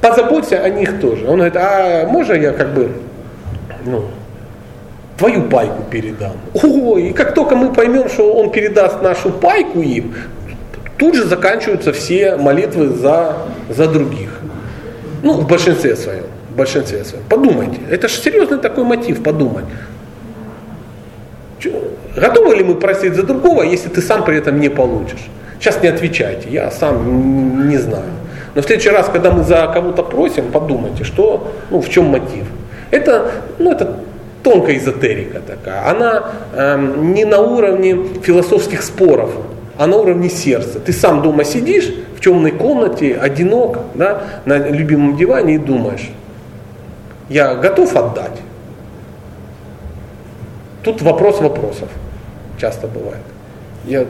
[0.00, 1.26] Позаботься о них тоже.
[1.26, 2.90] Он говорит, а можно я как бы,
[3.86, 4.04] ну,
[5.16, 6.32] твою пайку передам?
[6.54, 10.14] Ой, и как только мы поймем, что он передаст нашу пайку им,
[10.98, 13.36] тут же заканчиваются все молитвы за,
[13.68, 14.40] за других.
[15.22, 17.24] Ну, в большинстве своем в большинстве своем.
[17.28, 19.64] Подумайте, это же серьезный такой мотив, подумать.
[22.16, 25.28] Готовы ли мы просить за другого, если ты сам при этом не получишь?
[25.58, 28.04] Сейчас не отвечайте, я сам не знаю.
[28.54, 32.44] Но в следующий раз, когда мы за кого-то просим, подумайте, что, ну, в чем мотив.
[32.92, 33.96] Это, ну, это
[34.44, 35.88] тонкая эзотерика такая.
[35.88, 39.30] Она э, не на уровне философских споров
[39.76, 40.78] а на уровне сердца.
[40.78, 46.10] Ты сам дома сидишь в темной комнате, одинок, да, на любимом диване и думаешь,
[47.28, 48.40] я готов отдать.
[50.82, 51.88] Тут вопрос вопросов
[52.60, 53.22] часто бывает.
[53.84, 54.06] Я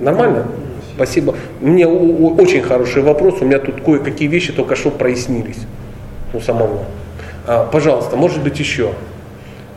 [0.00, 0.46] нормально?
[0.94, 1.34] Спасибо.
[1.60, 3.40] Мне очень хороший вопрос.
[3.40, 5.58] У меня тут кое-какие вещи только что прояснились
[6.32, 6.84] у самого.
[7.46, 8.92] А, пожалуйста, может быть еще.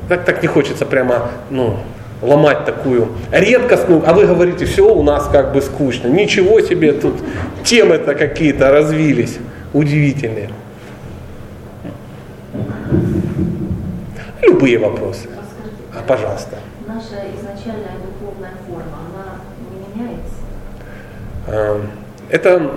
[0.08, 1.78] Так, так не хочется прямо, ну,
[2.22, 6.08] ломать такую редкостную, а вы говорите, все у нас как бы скучно.
[6.08, 7.16] Ничего себе, тут
[7.64, 9.38] темы-то какие-то развились
[9.74, 10.50] удивительные.
[14.50, 15.28] Любые вопросы.
[15.96, 16.56] А, пожалуйста.
[16.88, 19.36] Наша изначальная духовная форма, она
[19.70, 20.34] не меняется?
[21.48, 21.82] А,
[22.32, 22.72] это,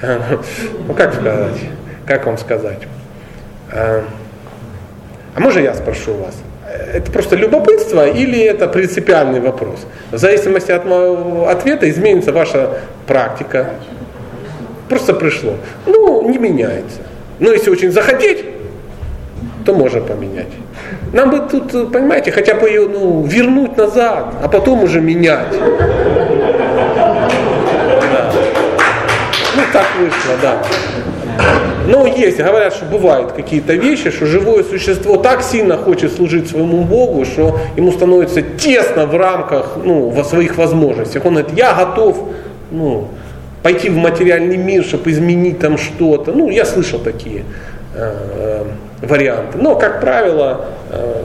[0.88, 1.60] ну как сказать,
[2.06, 2.78] как вам сказать?
[3.70, 4.04] А,
[5.34, 6.34] а можно я спрошу вас?
[6.66, 9.86] Это просто любопытство или это принципиальный вопрос?
[10.10, 13.74] В зависимости от моего ответа изменится ваша практика.
[14.88, 15.56] Просто пришло.
[15.84, 17.00] Ну, не меняется.
[17.38, 18.46] Но если очень захотеть,
[19.66, 20.48] то можно поменять.
[21.12, 25.52] Нам бы тут, понимаете, хотя бы ее ну, вернуть назад, а потом уже менять.
[29.54, 30.62] Ну, так вышло, да.
[31.86, 36.84] Но есть, говорят, что бывают какие-то вещи, что живое существо так сильно хочет служить своему
[36.84, 41.26] Богу, что ему становится тесно в рамках, ну, во своих возможностях.
[41.26, 42.28] Он говорит, я готов,
[42.70, 43.08] ну,
[43.62, 46.32] пойти в материальный мир, чтобы изменить там что-то.
[46.32, 47.44] Ну, я слышал такие
[47.94, 48.64] э
[49.02, 49.58] варианты.
[49.58, 51.22] Но, как правило, э,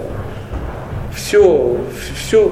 [1.15, 1.77] все,
[2.15, 2.51] все,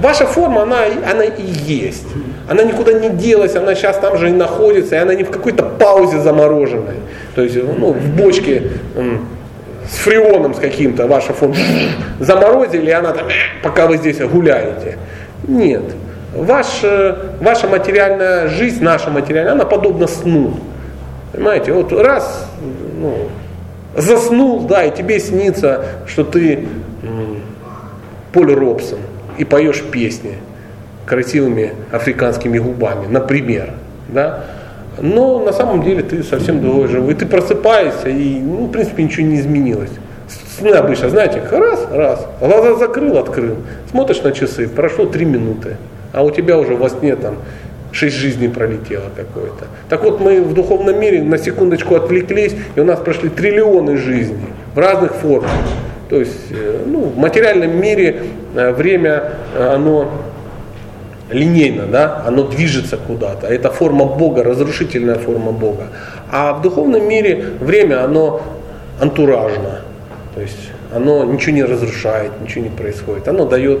[0.00, 2.06] Ваша форма, она, она и есть.
[2.48, 5.64] Она никуда не делась, она сейчас там же и находится, и она не в какой-то
[5.64, 6.96] паузе замороженной.
[7.34, 8.70] То есть ну, в бочке
[9.90, 11.56] с фреоном с каким-то ваша форма
[12.20, 13.26] заморозили, и она там,
[13.62, 14.98] пока вы здесь гуляете.
[15.48, 15.82] Нет.
[16.34, 16.82] Ваш,
[17.40, 20.54] ваша материальная жизнь, наша материальная, она подобна сну.
[21.32, 22.48] Понимаете, вот раз
[23.00, 23.28] ну,
[23.96, 26.66] заснул, да, и тебе снится, что ты
[28.32, 28.98] Поль Робсон
[29.38, 30.34] и поешь песни
[31.06, 33.74] красивыми африканскими губами, например.
[34.08, 34.44] Да?
[35.00, 37.14] Но на самом деле ты совсем другой живой.
[37.14, 39.90] Ты просыпаешься, и, ну, в принципе, ничего не изменилось.
[40.58, 43.56] Сны обычно, знаете, раз, раз, глаза закрыл, открыл.
[43.90, 45.76] Смотришь на часы, прошло три минуты,
[46.12, 47.36] а у тебя уже во сне там
[47.94, 49.66] шесть жизней пролетело какое-то.
[49.88, 54.48] Так вот, мы в духовном мире на секундочку отвлеклись, и у нас прошли триллионы жизней
[54.74, 55.50] в разных формах.
[56.10, 58.22] То есть э, ну, в материальном мире
[58.54, 60.10] э, время, э, оно
[61.30, 63.46] линейно, да, оно движется куда-то.
[63.46, 65.88] Это форма Бога, разрушительная форма Бога.
[66.30, 68.42] А в духовном мире время, оно
[69.00, 69.80] антуражно.
[70.34, 73.28] То есть оно ничего не разрушает, ничего не происходит.
[73.28, 73.80] Оно дает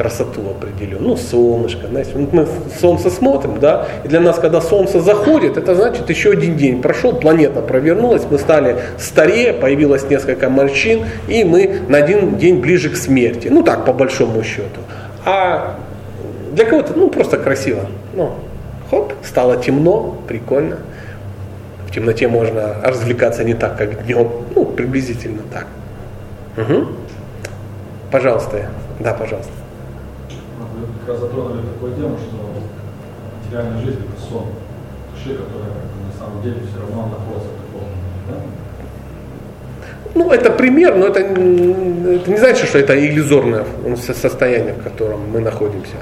[0.00, 1.10] красоту определенную.
[1.10, 2.48] Ну, солнышко, знаете, мы
[2.80, 7.12] солнце смотрим, да, и для нас, когда солнце заходит, это значит еще один день прошел,
[7.12, 12.96] планета провернулась, мы стали старее, появилось несколько морщин, и мы на один день ближе к
[12.96, 13.48] смерти.
[13.48, 14.80] Ну, так, по большому счету.
[15.26, 15.76] А
[16.52, 17.82] для кого-то, ну, просто красиво.
[18.14, 18.30] Ну,
[18.90, 20.78] хоп, стало темно, прикольно.
[21.86, 24.30] В темноте можно развлекаться не так, как днем.
[24.56, 25.66] Ну, приблизительно так.
[26.56, 26.86] Угу.
[28.10, 28.70] Пожалуйста.
[28.98, 29.52] Да, пожалуйста
[31.10, 32.36] раз затронули такую тему, что
[33.44, 34.46] материальная жизнь это сон
[35.12, 35.74] души, которая
[36.06, 37.88] на самом деле все равно находится в таком
[38.28, 38.34] да?
[40.14, 43.64] Ну, это пример, но это, это не значит, что это иллюзорное
[43.96, 45.96] состояние, в котором мы находимся.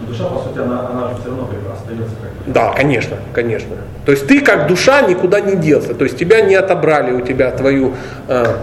[0.00, 3.76] Но душа, по сути, она, она же все равно остается как Да, конечно, конечно.
[4.04, 5.94] То есть ты как душа никуда не делся.
[5.94, 7.94] То есть тебя не отобрали у тебя твою
[8.26, 8.56] э,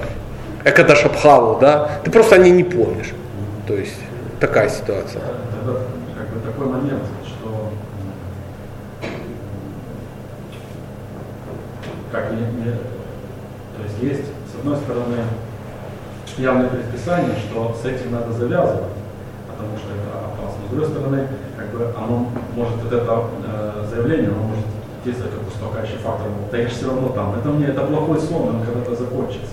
[0.65, 1.89] экадашабхаву, да?
[2.03, 3.13] Ты просто о ней не помнишь.
[3.67, 3.95] То есть
[4.41, 5.21] такая ситуация
[5.71, 5.81] это
[6.17, 7.71] как бы такой момент, что
[12.11, 15.17] как не, не, то есть есть, с одной стороны,
[16.37, 18.93] явное предписание, что с этим надо завязывать,
[19.47, 20.65] потому что это опасно.
[20.67, 21.27] С другой стороны,
[21.57, 24.65] как бы оно может, вот это э, заявление, оно может
[25.05, 26.27] действовать как уступающий фактор.
[26.51, 29.51] Да я же все равно там, это мне, это плохой сон, он когда-то закончится.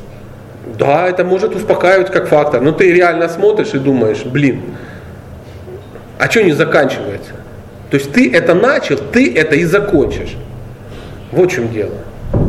[0.79, 2.61] Да, это может успокаивать как фактор.
[2.61, 4.63] Но ты реально смотришь и думаешь, блин,
[6.19, 7.33] а что не заканчивается?
[7.91, 10.37] То есть ты это начал, ты это и закончишь.
[11.33, 11.95] Вот в чем дело.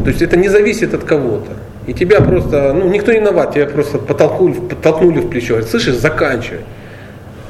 [0.04, 1.52] То есть это не зависит от кого-то.
[1.86, 5.62] И тебя просто, ну никто не виноват, тебя просто подтолкнули, подтолкнули в плечо.
[5.62, 6.62] Слышишь, заканчивай.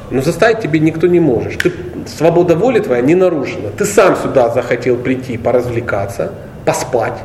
[0.09, 1.55] Но заставить тебе никто не можешь.
[1.55, 1.71] Ты,
[2.05, 3.69] свобода воли твоя не нарушена.
[3.77, 6.31] Ты сам сюда захотел прийти, поразвлекаться,
[6.65, 7.17] поспать,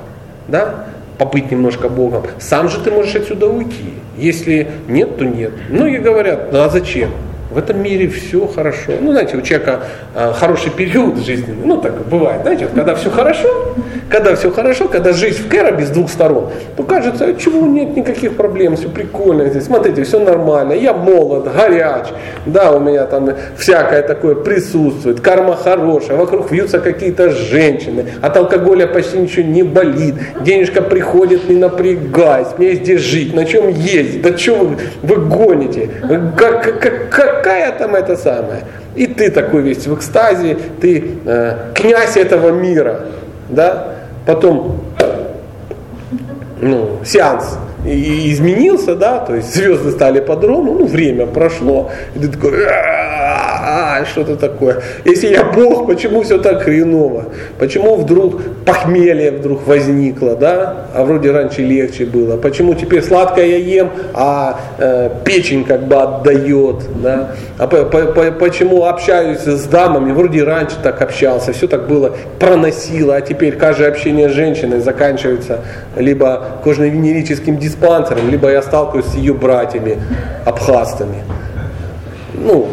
[0.48, 0.86] да?
[1.19, 2.24] побыть немножко Богом.
[2.40, 3.94] Сам же ты можешь отсюда уйти.
[4.16, 5.52] Если нет, то нет.
[5.69, 7.10] Многие говорят, ну а зачем?
[7.52, 8.92] В этом мире все хорошо.
[9.00, 9.80] Ну, знаете, у человека
[10.14, 13.48] э, хороший период жизненный, ну, так бывает, знаете, вот, когда все хорошо,
[14.08, 17.96] когда все хорошо, когда жизнь в Кэрабе с двух сторон, то кажется, а чего нет
[17.96, 22.06] никаких проблем, все прикольно здесь, смотрите, все нормально, я молод, горяч,
[22.46, 28.86] да, у меня там всякое такое присутствует, карма хорошая, вокруг вьются какие-то женщины, от алкоголя
[28.86, 34.36] почти ничего не болит, денежка приходит, не напрягаясь, мне здесь жить, на чем ездить, да
[34.36, 35.90] что вы, вы гоните,
[36.36, 38.62] как, как, как, какая там это самое.
[38.94, 43.01] И ты такой весь в экстазе, ты э, князь этого мира,
[43.48, 43.97] да,
[44.27, 44.81] потом
[46.60, 52.28] ну, сеанс и изменился, да, то есть звезды стали по-другому, ну, время прошло, и ты
[52.28, 52.52] такой,
[53.64, 54.82] а, что-то такое.
[55.04, 57.26] Если я Бог, почему все так хреново?
[57.59, 60.88] Почему вдруг похмелье вдруг возникло, да?
[60.94, 62.36] А вроде раньше легче было.
[62.36, 67.32] Почему теперь сладкое я ем, а э, печень как бы отдает, да?
[67.59, 72.16] А по, по, по, почему общаюсь с дамами, вроде раньше так общался, все так было,
[72.38, 75.60] проносило, а теперь каждое общение с женщиной заканчивается
[75.96, 79.98] либо кожно-венерическим диспансером, либо я сталкиваюсь с ее братьями
[80.44, 81.22] абхазцами.
[82.34, 82.68] Ну,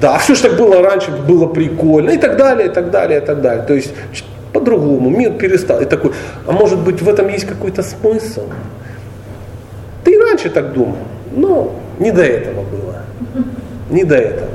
[0.00, 3.24] да, все же так было раньше, было прикольно, и так далее, и так далее, и
[3.24, 3.64] так далее.
[3.66, 3.92] То есть
[4.52, 5.80] по-другому, мир перестал.
[5.80, 6.12] И такой,
[6.46, 8.42] а может быть в этом есть какой-то смысл?
[10.04, 10.96] Ты и раньше так думал,
[11.36, 13.02] но не до этого было.
[13.90, 14.50] Не до этого.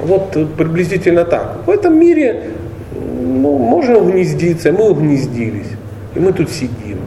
[0.00, 1.66] Вот приблизительно так.
[1.66, 2.50] В этом мире
[2.94, 5.68] ну, можно угнездиться, мы угнездились.
[6.14, 6.98] И мы тут сидим.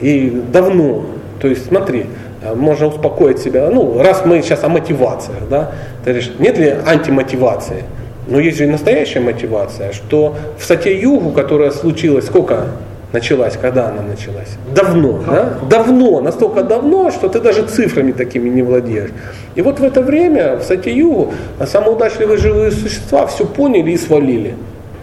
[0.00, 1.04] И давно.
[1.40, 2.06] То есть смотри,
[2.42, 3.68] Э, можно успокоить себя.
[3.70, 5.72] Ну, раз мы сейчас о мотивациях, да,
[6.04, 7.84] ты говоришь, нет ли антимотивации?
[8.26, 12.66] Но есть же и настоящая мотивация, что в Сатья-Югу, которая случилась, сколько
[13.12, 14.56] началась, когда она началась?
[14.74, 15.54] Давно, да?
[15.68, 19.10] Давно, настолько давно, что ты даже цифрами такими не владеешь.
[19.56, 21.32] И вот в это время в Сатья-Югу
[21.66, 24.54] самые удачливые живые существа все поняли и свалили.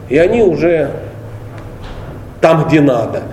[0.09, 0.91] И они уже
[2.39, 3.23] там, где надо.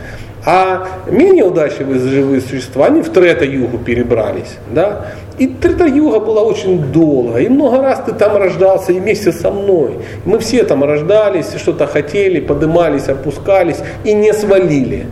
[0.47, 4.59] А менее удачливые живые существа, они в Трета-Югу перебрались.
[4.71, 5.07] Да?
[5.39, 7.39] И Трета-Юга была очень долго.
[7.39, 9.93] И много раз ты там рождался и вместе со мной.
[10.27, 15.07] Мы все там рождались, что-то хотели, подымались, опускались и не свалили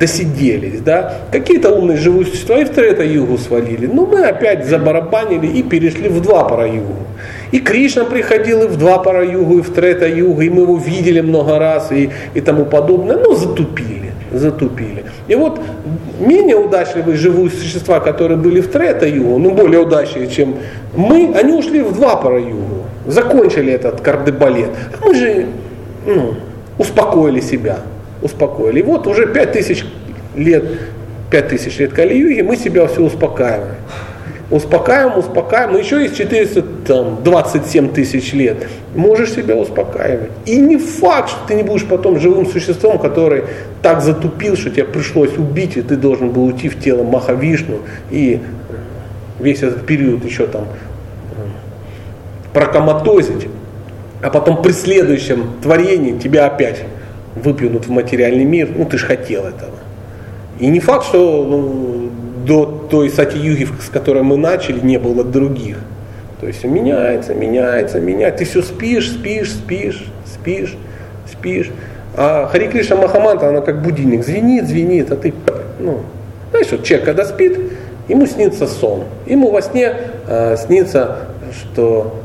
[0.00, 5.62] досиделись, да, какие-то умные живые существа и в Трета-Югу свалили, но мы опять забарабанили и
[5.62, 6.96] перешли в два пара югу.
[7.52, 11.20] И Кришна приходил и в два пара югу, и в Трета-Югу, и мы его видели
[11.20, 15.04] много раз и, и тому подобное, но затупили затупили.
[15.28, 15.60] И вот
[16.20, 20.56] менее удачливые живые существа, которые были в Трета-Югу, ну более удачливые, чем
[20.96, 24.70] мы, они ушли в два пара югу, закончили этот кардебалет.
[25.04, 25.46] Мы же
[26.06, 26.34] ну,
[26.78, 27.78] успокоили себя,
[28.20, 28.80] успокоили.
[28.80, 29.84] И вот уже пять тысяч
[30.36, 30.64] лет,
[31.30, 33.76] пять тысяч лет Кали-Юги, мы себя все успокаиваем
[34.50, 40.30] успокаиваем, успокаиваем, еще есть 427 тысяч лет, можешь себя успокаивать.
[40.46, 43.44] И не факт, что ты не будешь потом живым существом, который
[43.80, 47.78] так затупил, что тебе пришлось убить, и ты должен был уйти в тело Махавишну,
[48.10, 48.40] и
[49.40, 50.66] весь этот период еще там
[52.52, 53.48] прокоматозить,
[54.22, 56.84] а потом при следующем творении тебя опять
[57.34, 59.72] выплюнут в материальный мир, ну ты же хотел этого.
[60.58, 62.10] И не факт, что ну,
[62.44, 65.78] до той сати-юги, с которой мы начали, не было других.
[66.40, 68.38] То есть меняется, меняется, меняется.
[68.38, 70.76] Ты все спишь, спишь, спишь, спишь,
[71.30, 71.70] спишь.
[72.16, 75.32] А Хари Кришна Махаманта, она как будильник, звенит, звенит, а ты,
[75.78, 76.00] ну,
[76.50, 77.58] знаешь, вот человек, когда спит,
[78.08, 79.04] ему снится сон.
[79.24, 79.94] Ему во сне
[80.26, 82.20] э, снится, что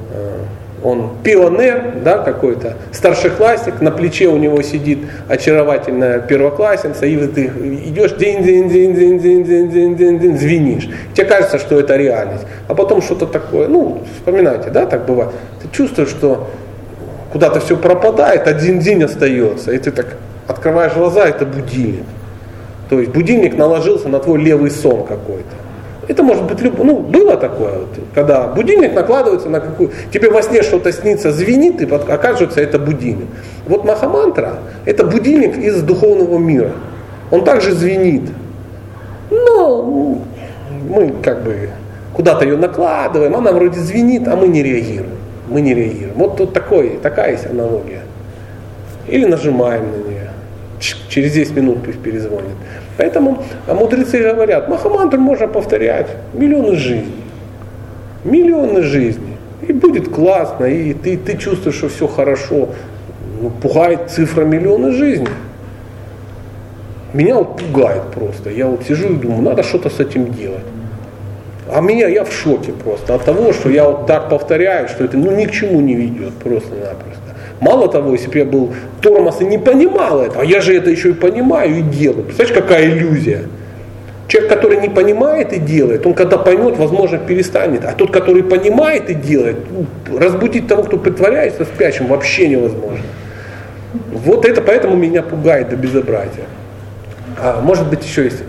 [0.88, 7.46] он пионер, да, какой-то, старшеклассник, на плече у него сидит очаровательная первоклассница, и ты
[7.88, 10.90] идешь, день, день, день, день, день, день, день, день, день, звенишь.
[11.14, 12.46] Тебе кажется, что это реальность.
[12.68, 15.32] А потом что-то такое, ну, вспоминайте, да, так бывает.
[15.62, 16.50] Ты чувствуешь, что
[17.32, 20.16] куда-то все пропадает, один день остается, и ты так
[20.48, 22.06] открываешь глаза, это будильник.
[22.90, 25.67] То есть будильник наложился на твой левый сон какой-то.
[26.08, 30.42] Это может быть любое, ну, было такое, вот, когда будильник накладывается на какую, тебе во
[30.42, 33.28] сне что-то снится, звенит, и окажется это будильник.
[33.66, 36.72] Вот Махамантра– это будильник из духовного мира.
[37.30, 38.24] Он также звенит.
[39.30, 40.22] Но
[40.90, 41.72] мы как бы
[42.14, 45.18] куда-то ее накладываем, она вроде звенит, а мы не реагируем.
[45.50, 46.14] Мы не реагируем.
[46.16, 48.04] Вот тут такой, такая есть аналогия.
[49.08, 50.30] Или нажимаем на нее.
[51.10, 52.56] Через 10 минут пусть перезвонит.
[52.98, 57.24] Поэтому мудрецы говорят, Махамантру можно повторять миллионы жизней.
[58.24, 59.38] Миллионы жизней.
[59.68, 62.70] И будет классно, и ты, ты чувствуешь, что все хорошо.
[63.42, 65.28] Ну, пугает цифра миллионы жизней.
[67.14, 68.50] Меня вот пугает просто.
[68.50, 70.66] Я вот сижу и думаю, надо что-то с этим делать.
[71.72, 75.18] А меня, я в шоке просто от того, что я вот так повторяю, что это
[75.18, 77.27] ну, ни к чему не ведет просто-напросто.
[77.60, 80.90] Мало того, если бы я был тормоз и не понимал это, а я же это
[80.90, 82.24] еще и понимаю и делаю.
[82.24, 83.44] Представляешь, какая иллюзия?
[84.28, 87.86] Человек, который не понимает и делает, он когда поймет, возможно, перестанет.
[87.86, 93.06] А тот, который понимает и делает, ну, разбудить того, кто притворяется спящим, вообще невозможно.
[94.12, 96.46] Вот это поэтому меня пугает до безобразия.
[97.40, 98.44] А, может быть, еще есть.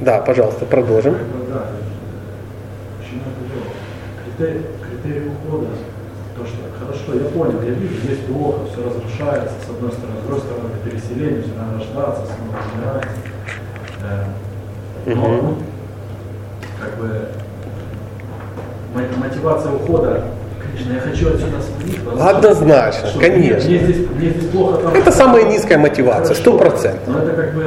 [0.00, 1.16] Да, пожалуйста, продолжим.
[4.36, 5.68] Критерий, ухода,
[7.12, 10.70] что я понял, я вижу, здесь плохо, все разрушается, с одной стороны, с другой стороны,
[10.84, 13.08] переселение, все надо рождаться, снова умирать.
[14.02, 14.24] Э,
[15.14, 15.56] но, Мгм.
[16.80, 17.28] как бы,
[18.94, 20.24] мо- мотивация ухода,
[20.72, 22.00] конечно, я хочу отсюда свалить.
[22.02, 23.68] потому что- Однозначно, что конечно.
[23.68, 24.78] Мне, мне здесь, мне здесь плохо.
[24.82, 27.00] там, Это самая низкая мотивация, сто процентов.
[27.06, 27.62] Но это как бы,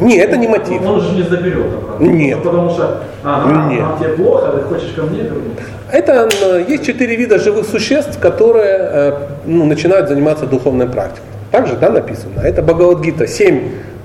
[0.00, 0.82] ну, Не, это не мотив.
[0.86, 2.04] Он же не заберет обратно.
[2.04, 2.38] Нет.
[2.44, 3.80] Ну, Потому что, ага, Нет.
[3.80, 5.62] там тебе плохо, ты хочешь ко мне вернуться.
[5.92, 6.28] Это
[6.68, 9.12] есть четыре вида живых существ, которые э,
[9.46, 11.26] ну, начинают заниматься духовной практикой.
[11.52, 12.40] Также да, написано.
[12.40, 13.60] Это Бхагавадгита 7,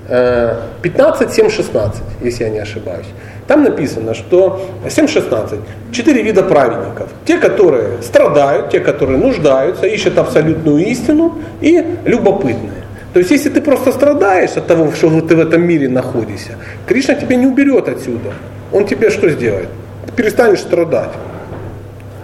[0.07, 3.07] э, 15, 7, 16, если я не ошибаюсь.
[3.49, 5.59] Там написано, что 7.16.
[5.91, 7.09] Четыре вида праведников.
[7.25, 12.83] Те, которые страдают, те, которые нуждаются, ищут абсолютную истину и любопытные.
[13.11, 17.15] То есть, если ты просто страдаешь от того, что ты в этом мире находишься, Кришна
[17.15, 18.33] тебя не уберет отсюда.
[18.71, 19.69] Он тебе что сделает?
[20.05, 21.09] Ты перестанешь страдать.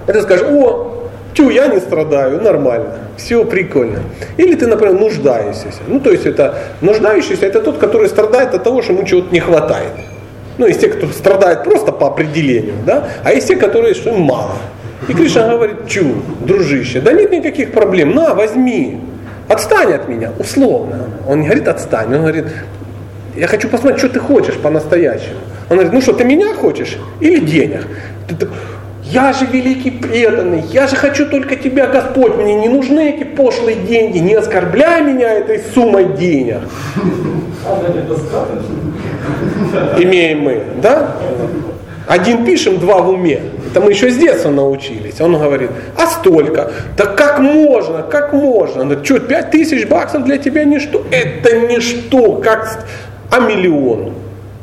[0.08, 4.02] И ты скажешь, о, тю, я не страдаю, нормально, все прикольно.
[4.38, 5.70] Или ты, например, нуждаешься.
[5.88, 9.40] Ну, то есть это нуждающийся, это тот, который страдает от того, что ему чего-то не
[9.40, 9.90] хватает.
[10.58, 14.22] Ну, есть те, кто страдает просто по определению, да, а есть те, которые, что им
[14.22, 14.54] мало.
[15.08, 19.00] И Кришна говорит, чу, дружище, да нет никаких проблем, на, возьми,
[19.48, 21.08] отстань от меня, условно.
[21.28, 22.46] Он не говорит отстань, он говорит,
[23.36, 25.40] я хочу посмотреть, что ты хочешь по-настоящему.
[25.70, 27.86] Он говорит, ну что, ты меня хочешь или денег?
[29.04, 33.78] Я же великий преданный, я же хочу только тебя, Господь, мне не нужны эти пошлые
[33.78, 36.62] деньги, не оскорбляй меня этой суммой денег.
[39.98, 41.16] Имеем мы, да?
[42.08, 43.42] Один пишем, два в уме.
[43.72, 45.20] Это мы еще с детства научились.
[45.20, 46.72] Он говорит, а столько?
[46.96, 48.86] Да как можно, как можно?
[48.86, 51.04] Говорит, что, пять тысяч баксов для тебя ничто?
[51.12, 52.86] Это ничто, как...
[53.32, 54.14] А миллион?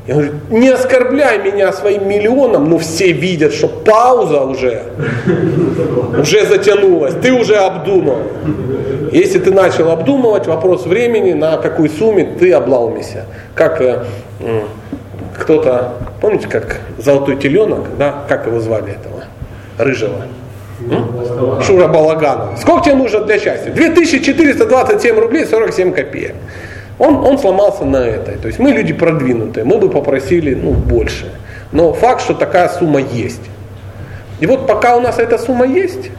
[0.07, 4.83] Я говорю, не оскорбляй меня своим миллионом, но все видят, что пауза уже,
[6.19, 8.19] уже затянулась, ты уже обдумал.
[9.13, 13.27] Если ты начал обдумывать, вопрос времени, на какой сумме ты облаумися.
[13.55, 14.05] Как э,
[15.39, 19.25] кто-то, помните, как золотой теленок, да, как его звали этого,
[19.79, 20.23] рыжего?
[21.63, 22.57] Шура Балаганова.
[22.57, 23.71] Сколько тебе нужно для счастья?
[23.71, 26.35] 2427 рублей 47 копеек.
[26.99, 28.37] Он, он сломался на этой.
[28.37, 31.33] То есть мы люди продвинутые, мы бы попросили ну, больше.
[31.73, 33.43] Но факт, что такая сумма есть.
[34.41, 36.11] И вот пока у нас эта сумма есть,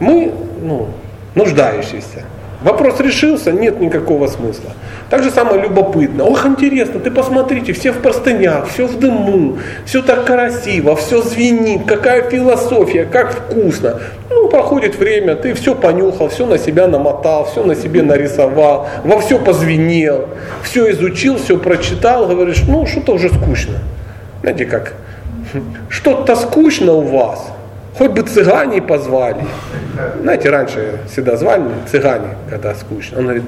[0.00, 0.88] мы ну,
[1.34, 2.24] нуждающиеся.
[2.62, 4.70] Вопрос решился, нет никакого смысла.
[5.10, 6.24] Так же самое любопытно.
[6.24, 11.86] Ох, интересно, ты посмотрите, все в простынях, все в дыму, все так красиво, все звенит,
[11.86, 14.00] какая философия, как вкусно.
[14.30, 19.18] Ну, проходит время, ты все понюхал, все на себя намотал, все на себе нарисовал, во
[19.20, 20.28] все позвенел,
[20.62, 23.78] все изучил, все прочитал, говоришь, ну, что-то уже скучно.
[24.42, 24.94] Знаете как,
[25.88, 27.52] что-то скучно у вас,
[27.96, 29.44] хоть бы цыгане позвали.
[30.20, 33.18] Знаете, раньше всегда звали цыгане, когда скучно.
[33.18, 33.44] Он говорит,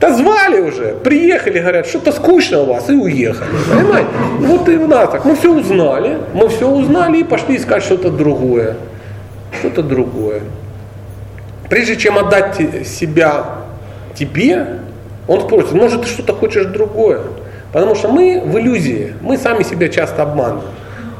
[0.00, 3.50] да звали уже, приехали, говорят, что-то скучно у вас, и уехали.
[3.68, 4.08] Понимаете?
[4.40, 5.24] Вот и у нас так.
[5.24, 8.76] Мы все узнали, мы все узнали и пошли искать что-то другое.
[9.58, 10.42] Что-то другое.
[11.68, 13.44] Прежде чем отдать себя
[14.14, 14.66] тебе,
[15.26, 17.20] он спросит, может, ты что-то хочешь другое?
[17.72, 20.70] Потому что мы в иллюзии, мы сами себя часто обманываем.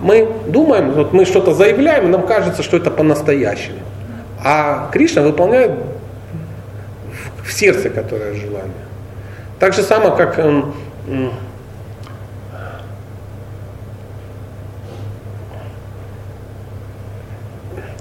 [0.01, 3.79] Мы думаем, вот мы что-то заявляем, и нам кажется, что это по-настоящему.
[4.45, 5.73] А Кришна выполняет
[7.43, 8.70] в- сердце, которое желание.
[9.59, 10.75] Так же само, как м,
[11.09, 11.33] м,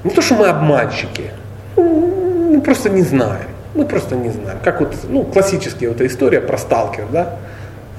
[0.04, 1.32] не то, что мы обманщики,
[1.76, 3.48] мы просто не знаем.
[3.74, 4.58] Мы просто не знаем.
[4.64, 7.36] Как вот, ну, классическая вот история про сталкер, да,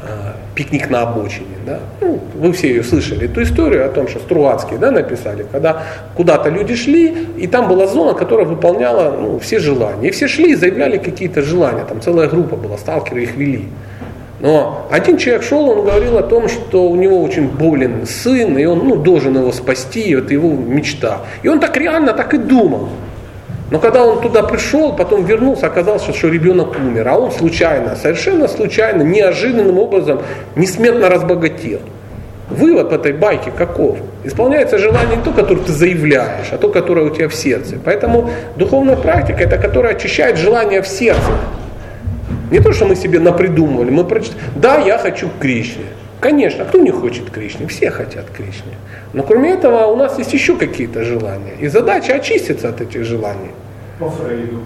[0.02, 1.78] а, пикник на обочине, да.
[2.00, 5.84] Ну, вы все ее слышали, эту историю о том, что Стругацкие, да, написали, когда
[6.16, 10.08] куда-то люди шли, и там была зона, которая выполняла ну, все желания.
[10.08, 13.68] И все шли и заявляли какие-то желания, там целая группа была, сталкеры их вели.
[14.40, 18.64] Но один человек шел, он говорил о том, что у него очень болен сын, и
[18.64, 21.20] он ну, должен его спасти, и это его мечта.
[21.44, 22.88] И он так реально так и думал.
[23.70, 28.48] Но когда он туда пришел, потом вернулся, оказалось, что ребенок умер, а он случайно, совершенно
[28.48, 30.22] случайно, неожиданным образом,
[30.56, 31.80] несметно разбогател.
[32.48, 33.98] Вывод этой байки каков?
[34.24, 37.76] Исполняется желание не то, которое ты заявляешь, а то, которое у тебя в сердце.
[37.84, 41.30] Поэтому духовная практика это которая очищает желание в сердце.
[42.50, 45.84] Не то, что мы себе напридумывали, мы прочитали, да, я хочу к Кришне.
[46.20, 47.66] Конечно, кто не хочет Кришне?
[47.68, 48.74] Все хотят Кришне.
[49.12, 51.54] Но кроме этого у нас есть еще какие-то желания.
[51.60, 53.50] И задача очиститься от этих желаний.
[54.00, 54.58] По Фрейду.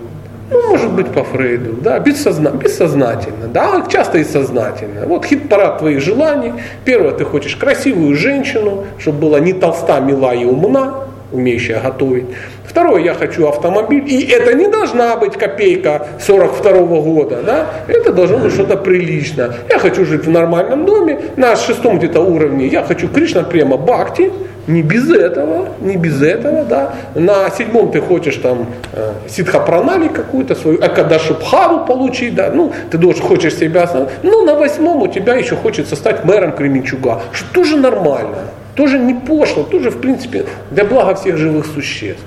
[0.51, 5.07] Ну, может быть, по Фрейду, да, бессозна, бессознательно, да, часто и сознательно.
[5.07, 6.53] Вот хит-парад твоих желаний.
[6.85, 12.27] Первое, ты хочешь красивую женщину, чтобы была не толста, мила и умна, умеющая готовить.
[12.65, 18.39] Второе, я хочу автомобиль, и это не должна быть копейка 42 года, да, это должно
[18.39, 19.53] быть что-то приличное.
[19.69, 24.31] Я хочу жить в нормальном доме, на шестом где-то уровне я хочу Кришна прямо Бхакти,
[24.67, 26.95] не без этого, не без этого, да.
[27.15, 32.51] На седьмом ты хочешь там э, ситхапранали какую-то свою экадашубхаву получить, да.
[32.55, 33.89] Ну, ты должен, хочешь себя.
[34.23, 38.39] Ну, на восьмом у тебя еще хочется стать мэром Кременчуга, что тоже нормально,
[38.75, 42.25] тоже не пошло, тоже, в принципе, для блага всех живых существ.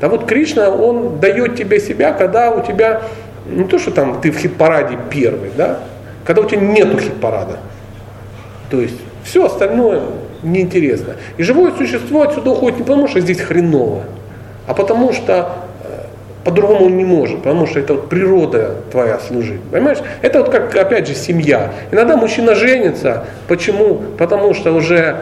[0.00, 3.02] Да вот Кришна, он дает тебе себя, когда у тебя
[3.46, 5.80] не то, что там ты в хит-параде первый, да,
[6.24, 7.58] когда у тебя нету хит-парада.
[8.70, 10.02] То есть все остальное
[10.42, 11.16] неинтересно.
[11.36, 14.04] И живое существо отсюда уходит не потому, что здесь хреново,
[14.66, 15.52] а потому что
[16.50, 19.60] по-другому он не может, потому что это вот природа твоя служить.
[19.70, 19.98] Понимаешь?
[20.20, 21.70] Это вот как, опять же, семья.
[21.92, 23.24] Иногда мужчина женится.
[23.46, 24.02] Почему?
[24.18, 25.16] Потому что уже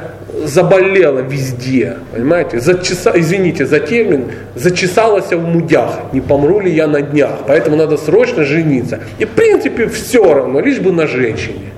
[0.44, 7.00] заболела везде, понимаете, зачеса, извините за термин, зачесалась в мудях, не помру ли я на
[7.00, 9.00] днях, поэтому надо срочно жениться.
[9.18, 11.72] И в принципе все равно, лишь бы на женщине.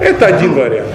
[0.00, 0.88] Это один вариант.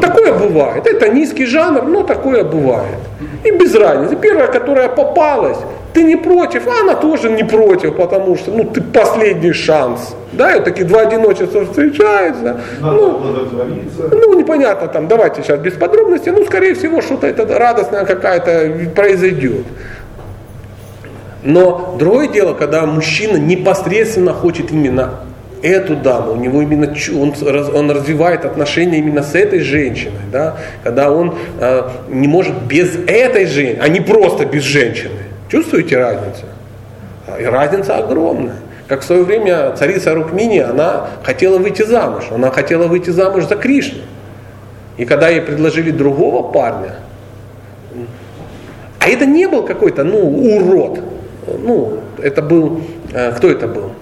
[0.00, 0.86] Такое бывает.
[0.86, 2.98] Это низкий жанр, но такое бывает.
[3.44, 4.16] И без разницы.
[4.16, 5.58] Первая, которая попалась,
[5.92, 10.14] ты не против, а она тоже не против, потому что ну, ты последний шанс.
[10.32, 12.60] Да, и вот такие два одиночества встречаются.
[12.80, 13.20] Надо ну,
[14.10, 19.66] ну, непонятно там, давайте сейчас без подробностей, ну, скорее всего, что-то это радостное какая-то произойдет.
[21.42, 25.20] Но другое дело, когда мужчина непосредственно хочет именно
[25.62, 27.34] эту даму, у него именно он,
[27.74, 33.46] он развивает отношения именно с этой женщиной, да, когда он э, не может без этой
[33.46, 35.20] женщины, а не просто без женщины.
[35.48, 36.44] Чувствуете разницу?
[37.40, 38.56] И разница огромная.
[38.88, 43.56] Как в свое время царица Рукмини, она хотела выйти замуж, она хотела выйти замуж за
[43.56, 44.02] Кришну.
[44.96, 46.96] И когда ей предложили другого парня,
[48.98, 51.00] а это не был какой-то, ну, урод,
[51.46, 52.80] ну, это был,
[53.12, 53.92] э, кто это был?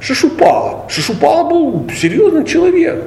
[0.00, 0.84] Шишупала.
[0.88, 3.04] Шишупала был серьезный человек.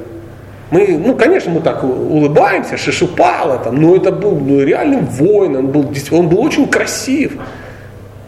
[0.70, 5.66] Мы, ну, конечно, мы так улыбаемся, Шишупала, там, но это был ну, реальный воин, он
[5.66, 7.32] был, он был очень красив.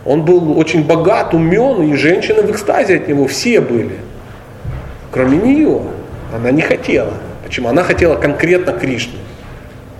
[0.04, 3.96] Он был очень богат, умен, и женщины в экстазе от него все были.
[5.10, 5.80] Кроме нее.
[6.34, 7.12] Она не хотела.
[7.44, 7.68] Почему?
[7.68, 9.18] Она хотела конкретно Кришну.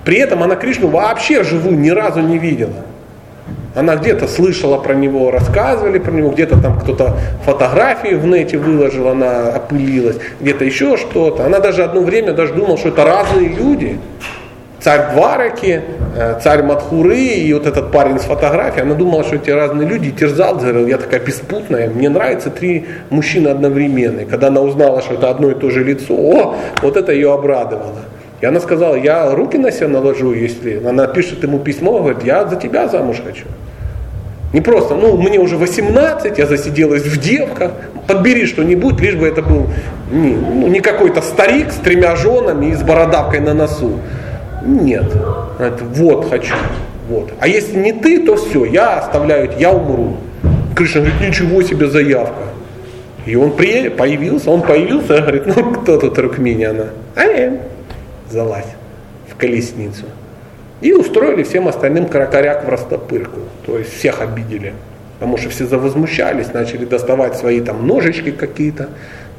[0.05, 2.85] При этом она Кришну вообще живую ни разу не видела.
[3.75, 9.09] Она где-то слышала про него, рассказывали про него, где-то там кто-то фотографии в нете выложил,
[9.09, 11.45] она опылилась, где-то еще что-то.
[11.45, 13.99] Она даже одно время даже думала, что это разные люди.
[14.79, 15.83] Царь Двараки,
[16.15, 20.11] э, царь Мадхуры и вот этот парень с фотографией, она думала, что эти разные люди,
[20.11, 24.21] терзал, говорил, я такая беспутная, мне нравятся три мужчины одновременно.
[24.21, 27.33] И когда она узнала, что это одно и то же лицо, о, вот это ее
[27.33, 28.03] обрадовало.
[28.45, 32.47] И она сказала, я руки на себя наложу, если она пишет ему письмо, говорит, я
[32.47, 33.47] за тебя замуж хочу.
[34.53, 37.71] Не просто, ну, мне уже 18, я засиделась в девках,
[38.07, 39.69] подбери что-нибудь, лишь бы это был
[40.13, 43.99] не, ну, не какой-то старик с тремя женами и с бородавкой на носу.
[44.63, 45.11] Нет.
[45.59, 46.55] Это, вот хочу.
[47.09, 47.33] Вот.
[47.41, 50.19] А если не ты, то все, я оставляю, я умру.
[50.77, 52.43] Кришна говорит, ничего себе заявка.
[53.25, 56.89] И он при, появился, он появился, говорит, ну кто тут Рукмини она?
[57.17, 57.55] А я
[58.31, 58.73] залазь
[59.29, 60.05] в колесницу.
[60.81, 63.41] И устроили всем остальным кракоряк в растопырку.
[63.65, 64.75] То есть всех обидели.
[65.19, 68.89] Потому что все завозмущались, начали доставать свои там ножички какие-то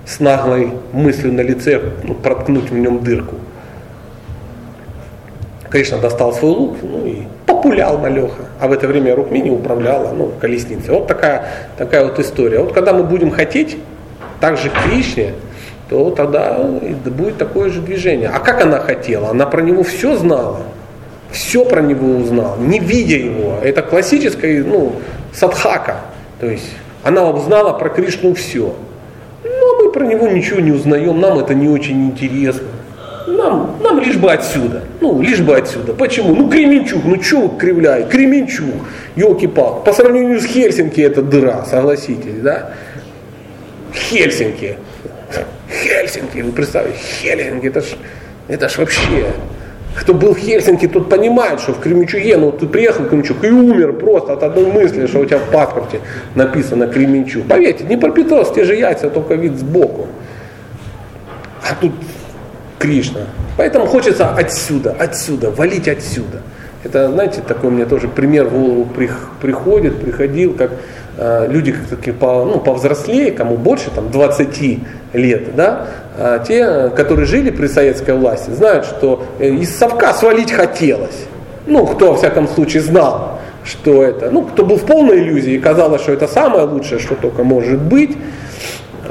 [0.05, 3.35] с наглой мыслью на лице ну, проткнуть в нем дырку.
[5.69, 8.45] Конечно, достал свой лук, ну и популял малеха.
[8.59, 10.93] А в это время Рукмини управляла ну, колесницей.
[10.93, 11.47] Вот такая,
[11.77, 12.59] такая вот история.
[12.59, 13.77] Вот когда мы будем хотеть
[14.39, 15.33] так же Кришне,
[15.89, 16.59] то тогда
[17.05, 18.29] будет такое же движение.
[18.29, 19.29] А как она хотела?
[19.29, 20.61] Она про него все знала
[21.35, 23.59] все про него узнал, не видя его.
[23.61, 24.93] Это классическая, ну,
[25.33, 25.97] садхака.
[26.39, 26.71] То есть
[27.03, 28.73] она узнала про Кришну все.
[29.43, 32.67] Но мы про него ничего не узнаем, нам это не очень интересно.
[33.27, 34.83] Нам, нам лишь бы отсюда.
[35.01, 35.93] Ну, лишь бы отсюда.
[35.93, 36.33] Почему?
[36.33, 38.09] Ну, Кременчуг, ну что вы кривляете?
[38.09, 38.75] Кременчуг,
[39.15, 39.85] елки-палки.
[39.85, 42.71] По сравнению с Хельсинки это дыра, согласитесь, да?
[43.93, 44.77] Хельсинки.
[45.69, 47.85] Хельсинки, вы представьте, Хельсинки, это ж
[48.47, 49.34] Это ж вообще.
[49.95, 53.49] Кто был в Хельсинки, тот понимает, что в Кременчуге, ну ты приехал в Кременчуг и
[53.49, 56.02] умер просто от одной мысли, что у тебя в паспорте
[56.35, 57.47] написано Кременчуг.
[57.47, 60.07] Поверьте, не Пропетровск, те же яйца, только вид сбоку.
[61.61, 61.93] А тут
[62.77, 63.22] Кришна.
[63.57, 66.41] Поэтому хочется отсюда, отсюда, валить отсюда.
[66.84, 68.88] Это, знаете, такой мне тоже пример в голову
[69.41, 70.72] приходит, приходил, как
[71.17, 74.79] э, люди как-таки по, ну, повзрослее, кому больше, там, 20
[75.13, 75.87] лет, да,
[76.17, 81.25] а те, которые жили при советской власти, знают, что э, из совка свалить хотелось.
[81.67, 86.01] Ну, кто, во всяком случае, знал, что это, ну, кто был в полной иллюзии, казалось,
[86.01, 88.15] что это самое лучшее, что только может быть,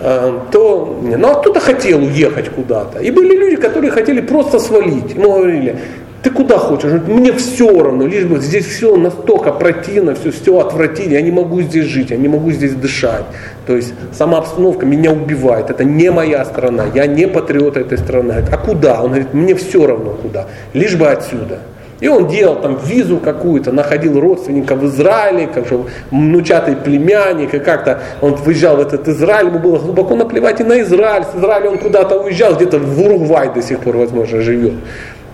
[0.01, 3.01] э, то, ну, оттуда хотел уехать куда-то.
[3.01, 5.17] И были люди, которые хотели просто свалить.
[5.17, 5.79] Мы говорили,
[6.25, 6.91] ты куда хочешь?
[7.07, 11.61] Мне все равно, лишь бы здесь все настолько противно, все, все отвратительно, я не могу
[11.61, 13.27] здесь жить, я не могу здесь дышать.
[13.67, 18.43] То есть сама обстановка меня убивает, это не моя страна, я не патриот этой страны.
[18.51, 19.03] А куда?
[19.03, 21.59] Он говорит, мне все равно куда, лишь бы отсюда.
[22.01, 27.59] И он делал там визу какую-то, находил родственника в Израиле, как же внучатый племянник, и
[27.59, 31.25] как-то он выезжал в этот Израиль, ему было глубоко наплевать и на Израиль.
[31.25, 34.75] С Израиля он куда-то уезжал, где-то в Уругвай до сих пор, возможно, живет.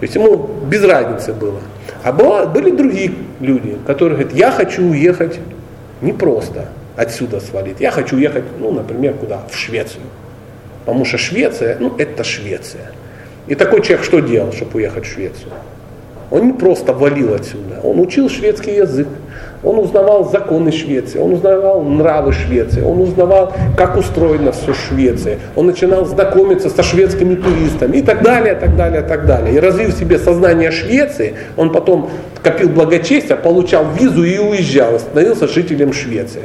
[0.01, 1.61] То есть ему без разницы было.
[2.03, 5.39] А было, были другие люди, которые говорят, я хочу уехать
[6.01, 9.43] не просто отсюда свалить, я хочу уехать, ну, например, куда?
[9.51, 10.05] В Швецию.
[10.87, 12.93] Потому что Швеция, ну, это Швеция.
[13.47, 15.53] И такой человек что делал, чтобы уехать в Швецию?
[16.31, 19.09] Он не просто валил отсюда, он учил шведский язык,
[19.63, 25.67] он узнавал законы Швеции, он узнавал нравы Швеции, он узнавал, как устроено все Швеция, он
[25.67, 29.55] начинал знакомиться со шведскими туристами и так далее, так далее, так далее.
[29.55, 32.09] И развив себе сознание Швеции, он потом
[32.43, 36.43] копил благочестие, получал визу и уезжал, становился жителем Швеции.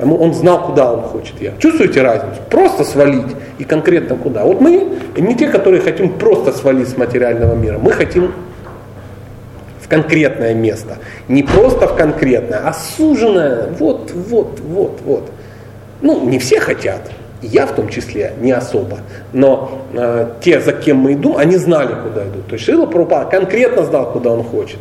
[0.00, 1.60] Он знал, куда он хочет ехать.
[1.60, 2.40] Чувствуете разницу?
[2.50, 4.44] Просто свалить и конкретно куда.
[4.44, 7.78] Вот мы не те, которые хотим просто свалить с материального мира.
[7.78, 8.32] Мы хотим
[9.92, 10.96] конкретное место.
[11.28, 13.68] Не просто в конкретное, а суженное.
[13.78, 15.30] Вот, вот, вот, вот.
[16.00, 17.10] Ну, не все хотят.
[17.42, 19.00] Я в том числе не особо.
[19.34, 22.46] Но э, те, за кем мы идем, они знали, куда идут.
[22.46, 24.78] То есть Шила Прабхупада конкретно знал, куда он хочет.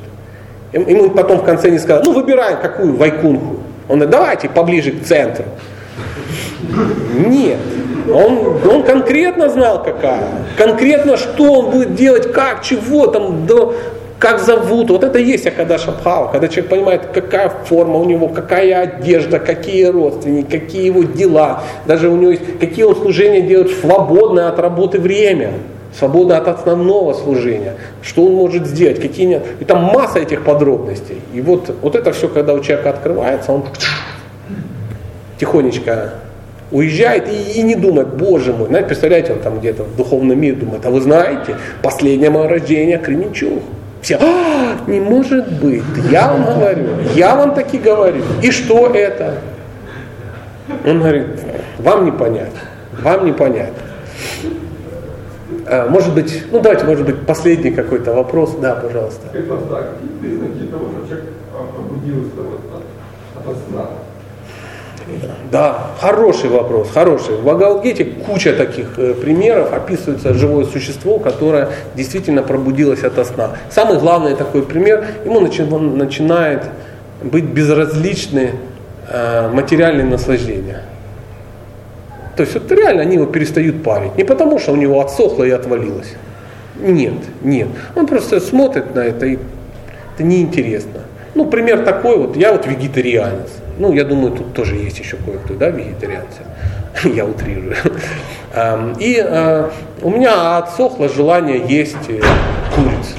[0.71, 3.57] Ему потом в конце не сказали, ну выбираем какую вайкунху.
[3.89, 5.43] Он говорит, давайте поближе к центру.
[7.17, 7.57] Нет.
[8.09, 10.29] Он, он конкретно знал, какая.
[10.57, 13.75] Конкретно, что он будет делать, как, чего, там, до
[14.21, 18.27] как зовут, вот это и есть Акадаша Бхава, когда человек понимает, какая форма у него,
[18.27, 23.71] какая одежда, какие родственники, какие его дела, даже у него есть, какие он служения делает
[23.71, 25.53] свободное от работы время,
[25.97, 29.43] свободное от основного служения, что он может сделать, какие нет.
[29.59, 31.19] И там масса этих подробностей.
[31.33, 33.63] И вот, вот это все, когда у человека открывается, он
[35.39, 36.13] тихонечко
[36.69, 40.57] уезжает и, и не думает, боже мой, знаете, представляете, он там где-то в духовном мире
[40.57, 43.63] думает, а вы знаете, последнее мое рождение Кременчуг.
[44.01, 48.23] Все, а, не может быть, я вам говорю, я вам таки говорю.
[48.41, 49.35] И что это?
[50.85, 51.27] Он говорит,
[51.77, 52.53] вам не понять,
[53.03, 53.73] вам не понять.
[55.67, 58.55] А, может быть, ну давайте, может быть, последний какой-то вопрос.
[58.59, 59.27] Да, пожалуйста.
[59.47, 61.29] Вас так, признаки того, что человек
[61.75, 62.41] пробудился
[63.35, 63.85] от, от сна?
[65.51, 67.37] Да, хороший вопрос, хороший.
[67.37, 73.51] В Агалгете куча таких э, примеров, описывается живое существо, которое действительно пробудилось от сна.
[73.69, 76.63] Самый главный такой пример, ему начи, начинает
[77.23, 78.51] быть безразличны
[79.09, 80.83] э, материальные наслаждения.
[82.35, 84.17] То есть вот реально они его перестают парить.
[84.17, 86.13] Не потому, что у него отсохло и отвалилось.
[86.79, 87.67] Нет, нет.
[87.95, 89.37] Он просто смотрит на это и
[90.21, 91.01] это неинтересно.
[91.33, 93.49] Ну, пример такой вот, я вот вегетарианец.
[93.81, 96.41] Ну, я думаю, тут тоже есть еще кое-кто, да, вегетарианцы.
[97.03, 97.75] Я утрирую.
[98.99, 99.69] И э,
[100.03, 102.21] у меня отсохло желание есть э,
[102.75, 103.15] куриц.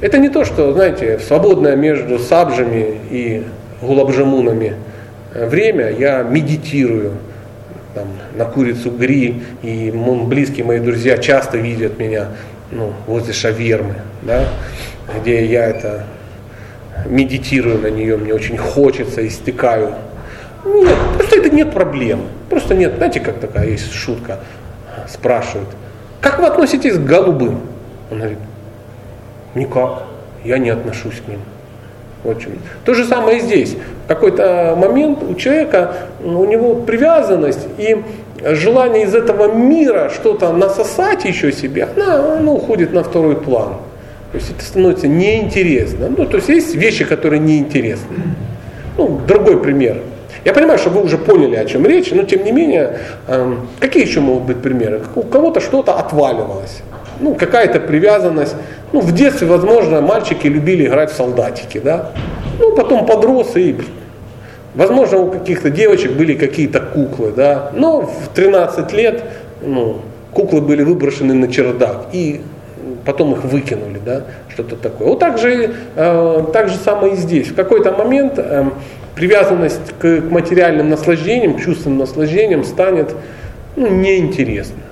[0.00, 3.42] Это не то, что, знаете, в свободное между сабжами и
[3.82, 4.74] гулабжамунами
[5.34, 7.14] э, время я медитирую
[7.96, 8.06] там,
[8.36, 12.28] на курицу гри, и близкие мои друзья часто видят меня
[12.70, 14.44] ну, возле шавермы, да,
[15.18, 16.04] где я это
[17.06, 19.94] медитирую на нее, мне очень хочется, истекаю.
[20.64, 22.22] Нет, просто это нет проблем.
[22.48, 24.38] Просто нет, знаете, как такая есть шутка,
[25.08, 25.68] спрашивают,
[26.20, 27.60] как вы относитесь к голубым?
[28.10, 28.38] Он говорит,
[29.54, 30.04] никак,
[30.44, 31.40] я не отношусь к ним.
[32.22, 32.38] Вот
[32.86, 33.76] То же самое и здесь.
[34.04, 35.94] В какой-то момент у человека,
[36.24, 38.02] у него привязанность и
[38.42, 43.74] желание из этого мира что-то насосать еще себе, она, она уходит на второй план.
[44.34, 46.08] То есть это становится неинтересно.
[46.08, 48.16] Ну, то есть есть вещи, которые неинтересны.
[48.98, 49.98] Ну, другой пример.
[50.44, 52.98] Я понимаю, что вы уже поняли, о чем речь, но тем не менее,
[53.28, 55.02] эм, какие еще могут быть примеры?
[55.14, 56.82] У кого-то что-то отваливалось.
[57.20, 58.56] ну, какая-то привязанность.
[58.92, 62.10] Ну, в детстве, возможно, мальчики любили играть в солдатики, да.
[62.58, 63.76] Ну, потом подрос и,
[64.74, 67.70] возможно, у каких-то девочек были какие-то куклы, да.
[67.72, 69.22] Но в 13 лет,
[69.62, 69.98] ну,
[70.32, 72.40] куклы были выброшены на чердак и
[73.04, 75.08] потом их выкинули, да, что-то такое.
[75.08, 77.48] Вот так же, э, так же самое и здесь.
[77.48, 78.70] В какой-то момент э,
[79.14, 83.14] привязанность к, к материальным наслаждениям, к чувственным наслаждениям станет
[83.76, 84.82] ну, неинтересно.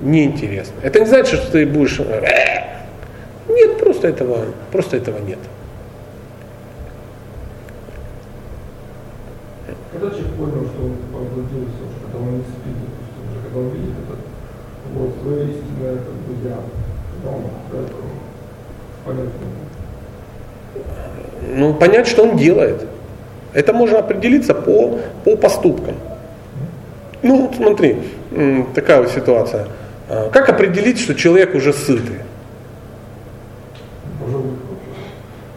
[0.00, 0.74] Неинтересно.
[0.82, 2.00] Это не значит, что ты будешь...
[2.00, 2.72] «Э».
[3.48, 5.38] Нет, просто этого, просто этого нет.
[9.92, 14.18] Когда человек понял, что он погрузился, когда он не спит, допустим, когда он видит это,
[14.94, 16.56] вот, свое истинное как бы я,
[21.54, 22.86] Ну, понять, что он делает.
[23.52, 25.94] Это можно определиться по, по поступкам.
[27.22, 27.98] Ну, вот смотри,
[28.74, 29.66] такая вот ситуация.
[30.08, 32.16] А, как определить, что человек уже сытый?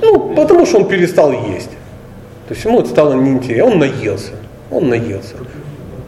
[0.01, 1.71] Ну, потому что он перестал есть.
[2.47, 3.71] То есть ему это стало неинтересно.
[3.71, 4.33] Он наелся.
[4.69, 5.35] Он наелся.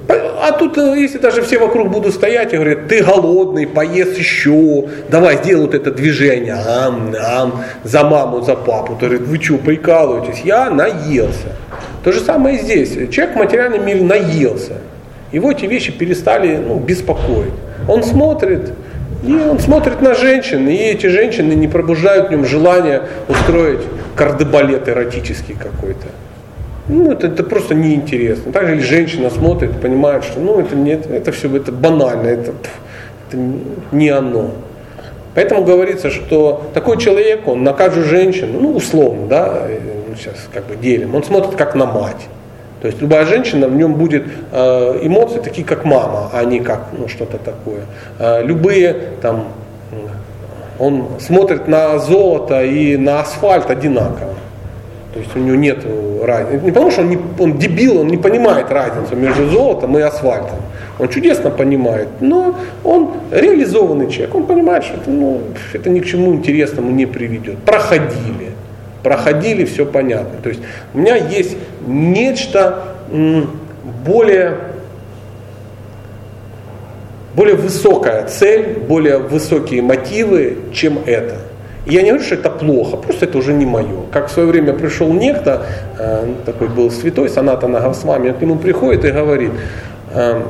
[0.09, 4.87] А тут, э, если даже все вокруг будут стоять и говорят, ты голодный, поесть еще,
[5.09, 8.95] давай сделай вот это движение, ам, ам, за маму, за папу.
[8.95, 10.41] Ты говорит, вы что, прикалываетесь?
[10.45, 11.55] Я наелся.
[12.03, 12.91] То же самое и здесь.
[13.11, 14.73] Человек в материальном мире наелся.
[15.31, 17.53] Его эти вещи перестали ну, беспокоить.
[17.89, 18.71] Он смотрит,
[19.25, 23.81] и он смотрит на женщин, и эти женщины не пробуждают в нем желание устроить
[24.15, 26.07] кардебалет эротический какой-то.
[26.89, 28.51] Ну, это, это просто неинтересно.
[28.51, 32.53] Также или женщина смотрит, понимает, что ну это нет, это все это банально, это,
[33.27, 33.37] это
[33.91, 34.51] не оно.
[35.35, 39.67] Поэтому говорится, что такой человек, он на каждую женщину, ну условно, да,
[40.17, 42.27] сейчас как бы делим, он смотрит как на мать.
[42.81, 46.87] То есть любая женщина, в нем будет э, эмоции такие, как мама, а не как
[46.97, 47.81] ну, что-то такое.
[48.19, 49.47] Э, любые там,
[50.79, 54.35] он смотрит на золото и на асфальт одинаково.
[55.13, 55.85] То есть у него нет
[56.23, 56.63] разницы.
[56.65, 60.59] Не потому что он, не, он дебил, он не понимает разницу между золотом и асфальтом.
[60.99, 64.35] Он чудесно понимает, но он реализованный человек.
[64.35, 65.41] Он понимает, что это, ну,
[65.73, 67.57] это ни к чему интересному не приведет.
[67.59, 68.51] Проходили
[69.07, 70.41] проходили, все понятно.
[70.43, 70.61] То есть
[70.93, 71.55] у меня есть
[71.85, 72.95] нечто
[74.05, 74.57] более,
[77.33, 81.37] более высокая цель, более высокие мотивы, чем это.
[81.87, 84.03] И я не говорю, что это плохо, просто это уже не мое.
[84.11, 85.65] Как в свое время пришел некто,
[85.97, 89.51] э, такой был святой, Санатана Госвами, он к нему приходит и говорит,
[90.13, 90.41] э,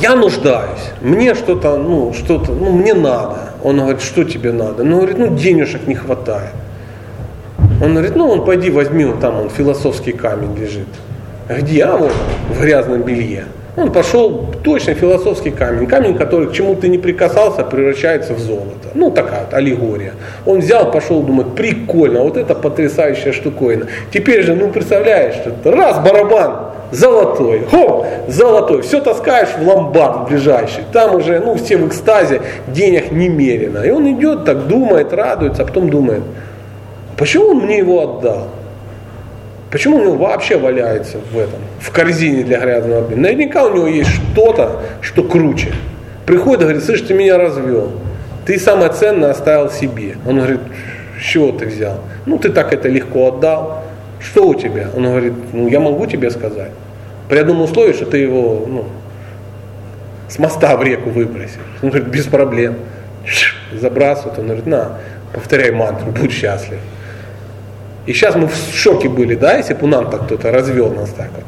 [0.00, 3.36] я нуждаюсь, мне что-то, ну, что-то, ну, мне надо.
[3.64, 4.84] Он говорит, что тебе надо?
[4.84, 6.52] Ну, говорит, ну, денежек не хватает.
[7.82, 10.86] Он говорит, ну он пойди возьми, вот там он философский камень лежит.
[11.48, 11.84] Где?
[11.84, 12.12] А вот
[12.50, 13.44] в грязном белье.
[13.76, 15.86] Он пошел, точно философский камень.
[15.86, 18.88] Камень, который к чему ты не прикасался, превращается в золото.
[18.94, 20.12] Ну, такая вот аллегория.
[20.44, 23.86] Он взял, пошел, думает, прикольно, вот это потрясающая штуковина.
[24.12, 30.84] Теперь же, ну, представляешь, раз барабан, золотой, хоп, золотой, все таскаешь в ломбард ближайший.
[30.92, 33.78] Там уже, ну, все в экстазе, денег немерено.
[33.78, 36.22] И он идет так, думает, радуется, а потом думает,
[37.16, 38.48] Почему он мне его отдал?
[39.72, 43.22] Почему него вообще валяется в этом, в корзине для грязного обмена?
[43.22, 45.72] Наверняка у него есть что-то, что круче.
[46.26, 47.90] Приходит и говорит, слышь, ты меня развел.
[48.44, 50.16] Ты самое ценное оставил себе.
[50.26, 50.60] Он говорит,
[51.18, 52.00] с чего ты взял?
[52.26, 53.84] Ну, ты так это легко отдал.
[54.20, 54.90] Что у тебя?
[54.94, 56.72] Он говорит, ну, я могу тебе сказать.
[57.30, 58.84] При одном условии, что ты его ну,
[60.28, 61.56] с моста в реку выбросишь.
[61.82, 62.76] Он говорит, без проблем.
[63.72, 64.38] Забрасывает.
[64.38, 64.98] Он говорит, на,
[65.32, 66.78] повторяй мантру, будь счастлив.
[68.06, 71.10] И сейчас мы в шоке были, да, если бы у нас так кто-то развел нас
[71.10, 71.44] так вот.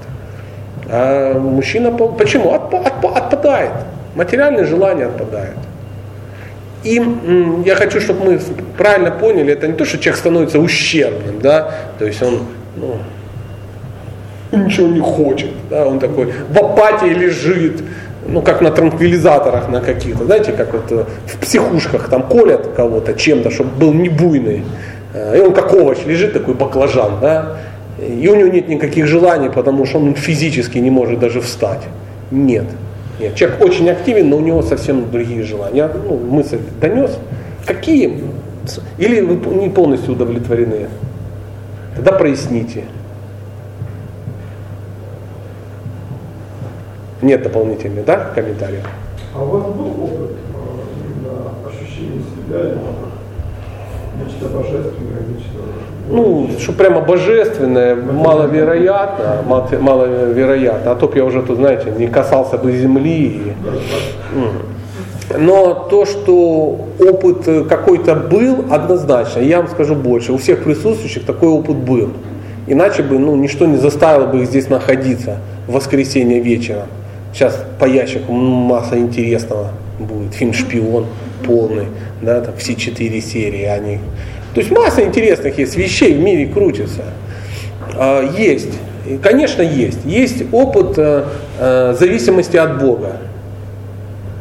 [0.89, 2.51] А мужчина, почему?
[2.51, 3.73] Отп, отп, отпадает.
[4.15, 5.59] Материальные желания отпадают.
[6.85, 7.03] И
[7.65, 8.41] я хочу, чтобы мы
[8.77, 12.41] правильно поняли, это не то, что человек становится ущербным, да, то есть он
[12.77, 12.99] ну,
[14.53, 17.83] ничего не хочет, да, он такой в апатии лежит,
[18.29, 23.15] ну, как на транквилизаторах на каких-то, знаете, как вот э, в психушках там колят кого-то
[23.15, 24.63] чем-то, чтобы был не буйный.
[25.15, 27.57] Э, и он как овощ лежит, такой баклажан, да,
[27.99, 31.83] и у него нет никаких желаний, потому что он физически не может даже встать.
[32.31, 32.65] Нет.
[33.21, 33.37] Нет.
[33.37, 35.77] Человек очень активен, но у него совсем другие желания.
[35.77, 37.17] Я ну, мысль донес.
[37.65, 38.25] Какие?
[38.99, 40.89] Или вы не полностью удовлетворены?
[41.95, 42.85] Тогда проясните.
[47.23, 48.87] Нет дополнительных, да, комментариев?
[49.35, 50.33] А у вас был опыт
[51.25, 52.75] э, ощущения себя
[54.19, 55.25] нечто божественное.
[56.11, 60.93] Ну, что прямо божественное, маловероятно, маловероятно.
[60.93, 63.55] А то б я уже тут, знаете, не касался бы земли.
[65.37, 71.25] Но то, что опыт э, какой-то был, однозначно, я вам скажу больше, у всех присутствующих
[71.25, 72.11] такой опыт был.
[72.67, 76.87] Иначе бы ну, ничто не заставило бы их здесь находиться в воскресенье вечером.
[77.33, 80.35] Сейчас по ящику масса интересного будет.
[80.35, 81.07] Фильм «Шпион»
[81.47, 81.87] полный,
[82.23, 83.99] да, там все четыре серии они.
[84.55, 87.03] То есть масса интересных есть вещей в мире крутится.
[87.97, 88.73] А, есть,
[89.23, 90.05] конечно есть.
[90.05, 91.25] Есть опыт э,
[91.59, 93.17] э, зависимости от Бога.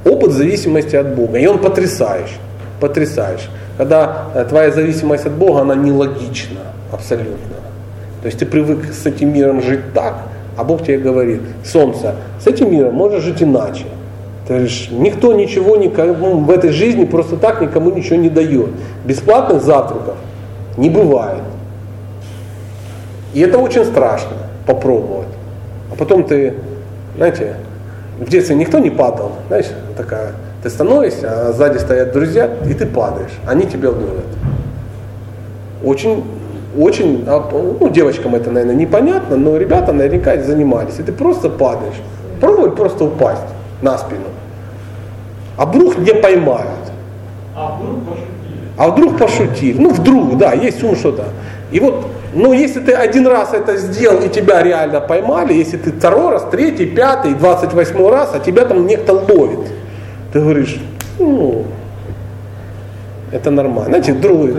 [0.06, 1.40] Опыт зависимости от Бога.
[1.40, 2.38] И он потрясающий.
[2.80, 3.50] Потрясающий.
[3.78, 6.60] Когда э, твоя зависимость от Бога, она нелогична
[6.92, 7.56] абсолютно.
[8.22, 10.16] То есть ты привык с этим миром жить так,
[10.56, 13.86] а Бог тебе говорит, солнце, с этим миром можешь жить иначе.
[14.48, 18.70] Ты говоришь, никто ничего никому в этой жизни просто так никому ничего не дает.
[19.06, 20.16] Бесплатных завтраков
[20.76, 21.44] не бывает.
[23.34, 24.34] И это очень страшно
[24.66, 25.28] попробовать.
[25.92, 26.56] А потом ты,
[27.16, 27.56] знаете,
[28.20, 29.68] в детстве никто не падал, знаешь,
[29.98, 34.26] такая, ты становишься, а сзади стоят друзья, и ты падаешь, они тебя ловят.
[35.84, 36.24] Очень,
[36.78, 42.02] очень, а, ну, девочкам это, наверное, непонятно, но ребята наверняка занимались, и ты просто падаешь.
[42.40, 43.42] Пробуй просто упасть
[43.82, 44.33] на спину.
[45.58, 46.68] А вдруг не поймают.
[47.56, 48.28] А вдруг пошутили?
[48.78, 49.82] А вдруг пошутили.
[49.82, 51.26] Ну, вдруг, да, есть ум что-то.
[51.72, 55.92] И вот, ну, если ты один раз это сделал, и тебя реально поймали, если ты
[55.92, 59.72] второй раз, третий, пятый, двадцать восьмой раз, а тебя там некто ловит,
[60.32, 60.80] ты говоришь,
[61.20, 61.66] ну,
[63.32, 63.86] это нормально.
[63.86, 64.54] Знаете, другой,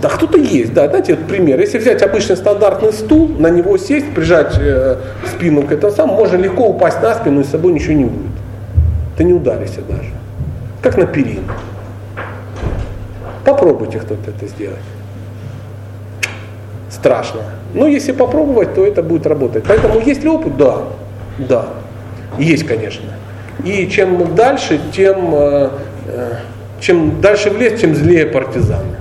[0.00, 0.88] да, кто-то есть, да.
[0.88, 1.58] Знаете, вот пример.
[1.60, 4.96] Если взять обычный стандартный стул, на него сесть, прижать э,
[5.26, 8.32] спину к этому самому, можно легко упасть на спину, и с собой ничего не будет.
[9.16, 10.10] Ты не ударишься даже.
[10.82, 11.52] Как на перину.
[13.44, 14.78] Попробуйте кто-то это сделать.
[16.90, 17.40] Страшно.
[17.74, 19.64] Но если попробовать, то это будет работать.
[19.66, 20.56] Поэтому есть ли опыт?
[20.56, 20.84] Да.
[21.38, 21.66] Да.
[22.38, 23.10] Есть, конечно.
[23.64, 25.70] И чем дальше, тем, э,
[26.06, 26.32] э,
[26.80, 28.96] чем дальше в лес, тем злее партизаны.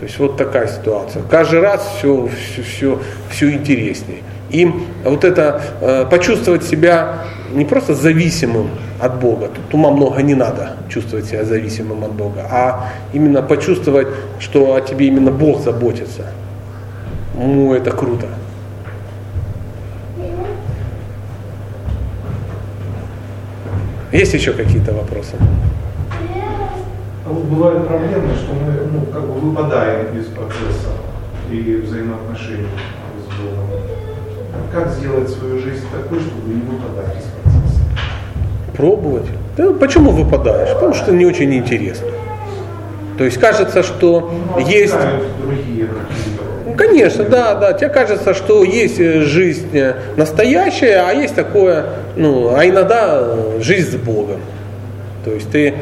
[0.00, 1.22] То есть вот такая ситуация.
[1.30, 2.98] Каждый раз все, все, все,
[3.30, 4.18] все интереснее.
[4.50, 4.70] И
[5.04, 7.20] вот это э, почувствовать себя
[7.52, 8.70] не просто зависимым
[9.02, 14.06] от Бога, тут ума много не надо чувствовать себя зависимым от Бога, а именно почувствовать,
[14.38, 16.26] что о тебе именно Бог заботится.
[17.34, 18.26] Ну, это круто.
[24.12, 25.34] Есть еще какие-то вопросы?
[27.26, 30.90] Вот бывают проблемы, что мы ну, как бы выпадаем из процесса
[31.50, 32.68] и взаимоотношений
[33.18, 33.68] с Богом.
[34.72, 37.41] Как сделать свою жизнь такой, чтобы не выпадать из процесса?
[38.76, 39.26] Пробовать.
[39.80, 40.74] Почему выпадаешь?
[40.74, 42.08] Потому что не очень интересно.
[43.18, 44.94] То есть кажется, что Ну, есть...
[45.44, 45.88] другие
[46.66, 47.72] Ну, Конечно, да, да.
[47.74, 51.84] Тебе кажется, что есть э, жизнь э, настоящая, а есть такое,
[52.16, 54.40] ну, а иногда э, жизнь с Богом.
[55.24, 55.74] То есть ты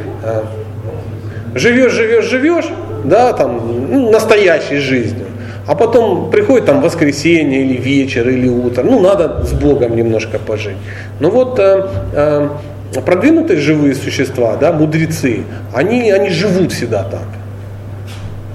[1.54, 2.66] живешь, живешь, живешь,
[3.04, 5.26] да, там, ну, настоящей жизнью.
[5.66, 10.76] А потом приходит там воскресенье или вечер или утро, ну надо с Богом немножко пожить.
[11.20, 12.48] Но вот э,
[12.92, 17.28] продвинутые живые существа, да, мудрецы, они, они живут всегда так.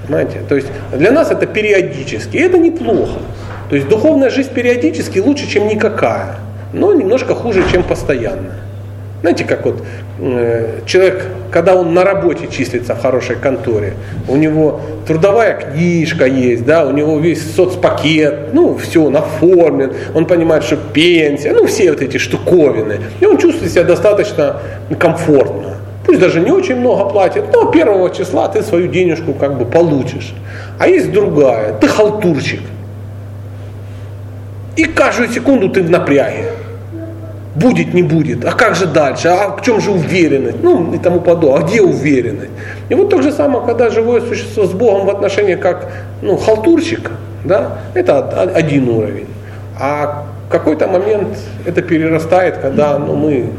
[0.06, 0.42] Понимаете?
[0.48, 3.20] То есть для нас это периодически, и это неплохо.
[3.70, 6.36] То есть духовная жизнь периодически лучше, чем никакая,
[6.74, 8.65] но немножко хуже, чем постоянная.
[9.26, 9.82] Знаете, как вот
[10.20, 13.94] э, человек, когда он на работе числится в хорошей конторе,
[14.28, 20.28] у него трудовая книжка есть, да, у него весь соцпакет, ну, все, он оформлен, он
[20.28, 24.58] понимает, что пенсия, ну, все вот эти штуковины, и он чувствует себя достаточно
[25.00, 25.78] комфортно.
[26.06, 30.36] Пусть даже не очень много платит, но первого числа ты свою денежку как бы получишь.
[30.78, 32.62] А есть другая, ты халтурщик.
[34.76, 36.52] И каждую секунду ты в напряге.
[37.56, 41.22] Будет, не будет, а как же дальше, а в чем же уверенность, ну и тому
[41.22, 42.52] подобное, а где уверенность.
[42.90, 45.90] И вот то же самое, когда живое существо с Богом в отношении как
[46.22, 47.12] ну, халтурщик,
[47.46, 49.28] да, это один уровень.
[49.80, 53.50] А какой-то момент это перерастает, когда ну, мы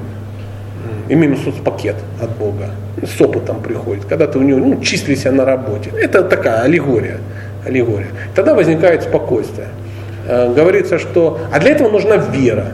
[1.09, 2.71] имеем соцпакет от Бога,
[3.03, 5.91] с опытом приходит, когда ты у него ну, числишься на работе.
[6.01, 7.19] Это такая аллегория.
[7.65, 8.09] аллегория.
[8.35, 9.69] Тогда возникает спокойствие.
[10.27, 11.41] Э, говорится, что...
[11.53, 12.73] А для этого нужна вера.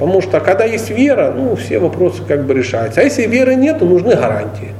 [0.00, 3.02] Потому что когда есть вера, ну, все вопросы как бы решаются.
[3.02, 4.72] А если веры нет, то нужны гарантии.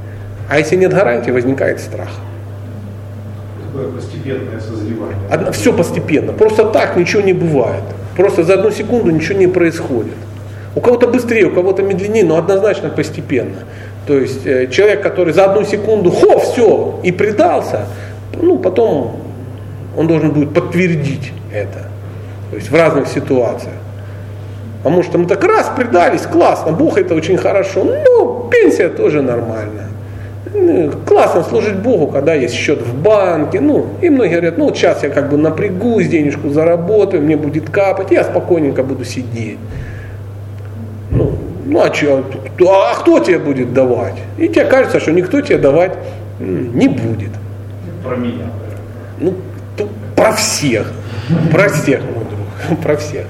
[0.48, 2.08] А если нет гарантии, возникает страх.
[3.66, 5.18] Такое постепенное созревание.
[5.30, 6.32] Одно, все постепенно.
[6.32, 7.82] Просто так ничего не бывает.
[8.16, 10.14] Просто за одну секунду ничего не происходит.
[10.74, 13.64] У кого-то быстрее, у кого-то медленнее, но однозначно постепенно.
[14.06, 17.84] То есть э, человек, который за одну секунду, хо, все, и предался,
[18.40, 19.20] ну, потом
[19.98, 21.90] он должен будет подтвердить это.
[22.50, 23.74] То есть в разных ситуациях.
[24.82, 27.84] Потому что мы так раз предались, классно, Бог это очень хорошо.
[27.84, 29.88] Ну, пенсия тоже нормальная.
[30.52, 33.60] Ну, Классно служить Богу, когда есть счет в банке.
[33.60, 37.68] Ну, и многие говорят, ну вот сейчас я как бы напрягусь, денежку заработаю, мне будет
[37.68, 39.58] капать, я спокойненько буду сидеть.
[41.10, 41.32] Ну,
[41.66, 42.24] ну а, чё,
[42.66, 44.14] а кто тебе будет давать?
[44.38, 45.92] И тебе кажется, что никто тебе давать
[46.38, 47.30] не будет.
[48.02, 48.46] Про меня.
[49.18, 49.34] Ну,
[50.16, 50.90] про всех.
[51.52, 52.78] Про всех, мой друг.
[52.82, 53.26] Про всех.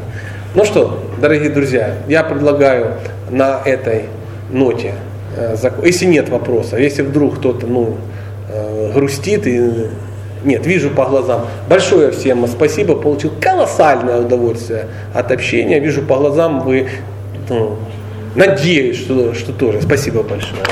[0.52, 2.94] Ну что, дорогие друзья, я предлагаю
[3.30, 4.06] на этой
[4.50, 4.94] ноте,
[5.36, 5.54] э,
[5.84, 7.98] если нет вопросов, если вдруг кто-то ну,
[8.48, 9.86] э, грустит и
[10.42, 11.46] нет, вижу по глазам.
[11.68, 15.78] Большое всем спасибо, получил колоссальное удовольствие от общения.
[15.78, 16.88] Вижу по глазам, вы
[17.48, 17.76] ну,
[18.34, 19.80] надеюсь, что, что тоже.
[19.82, 20.62] Спасибо большое.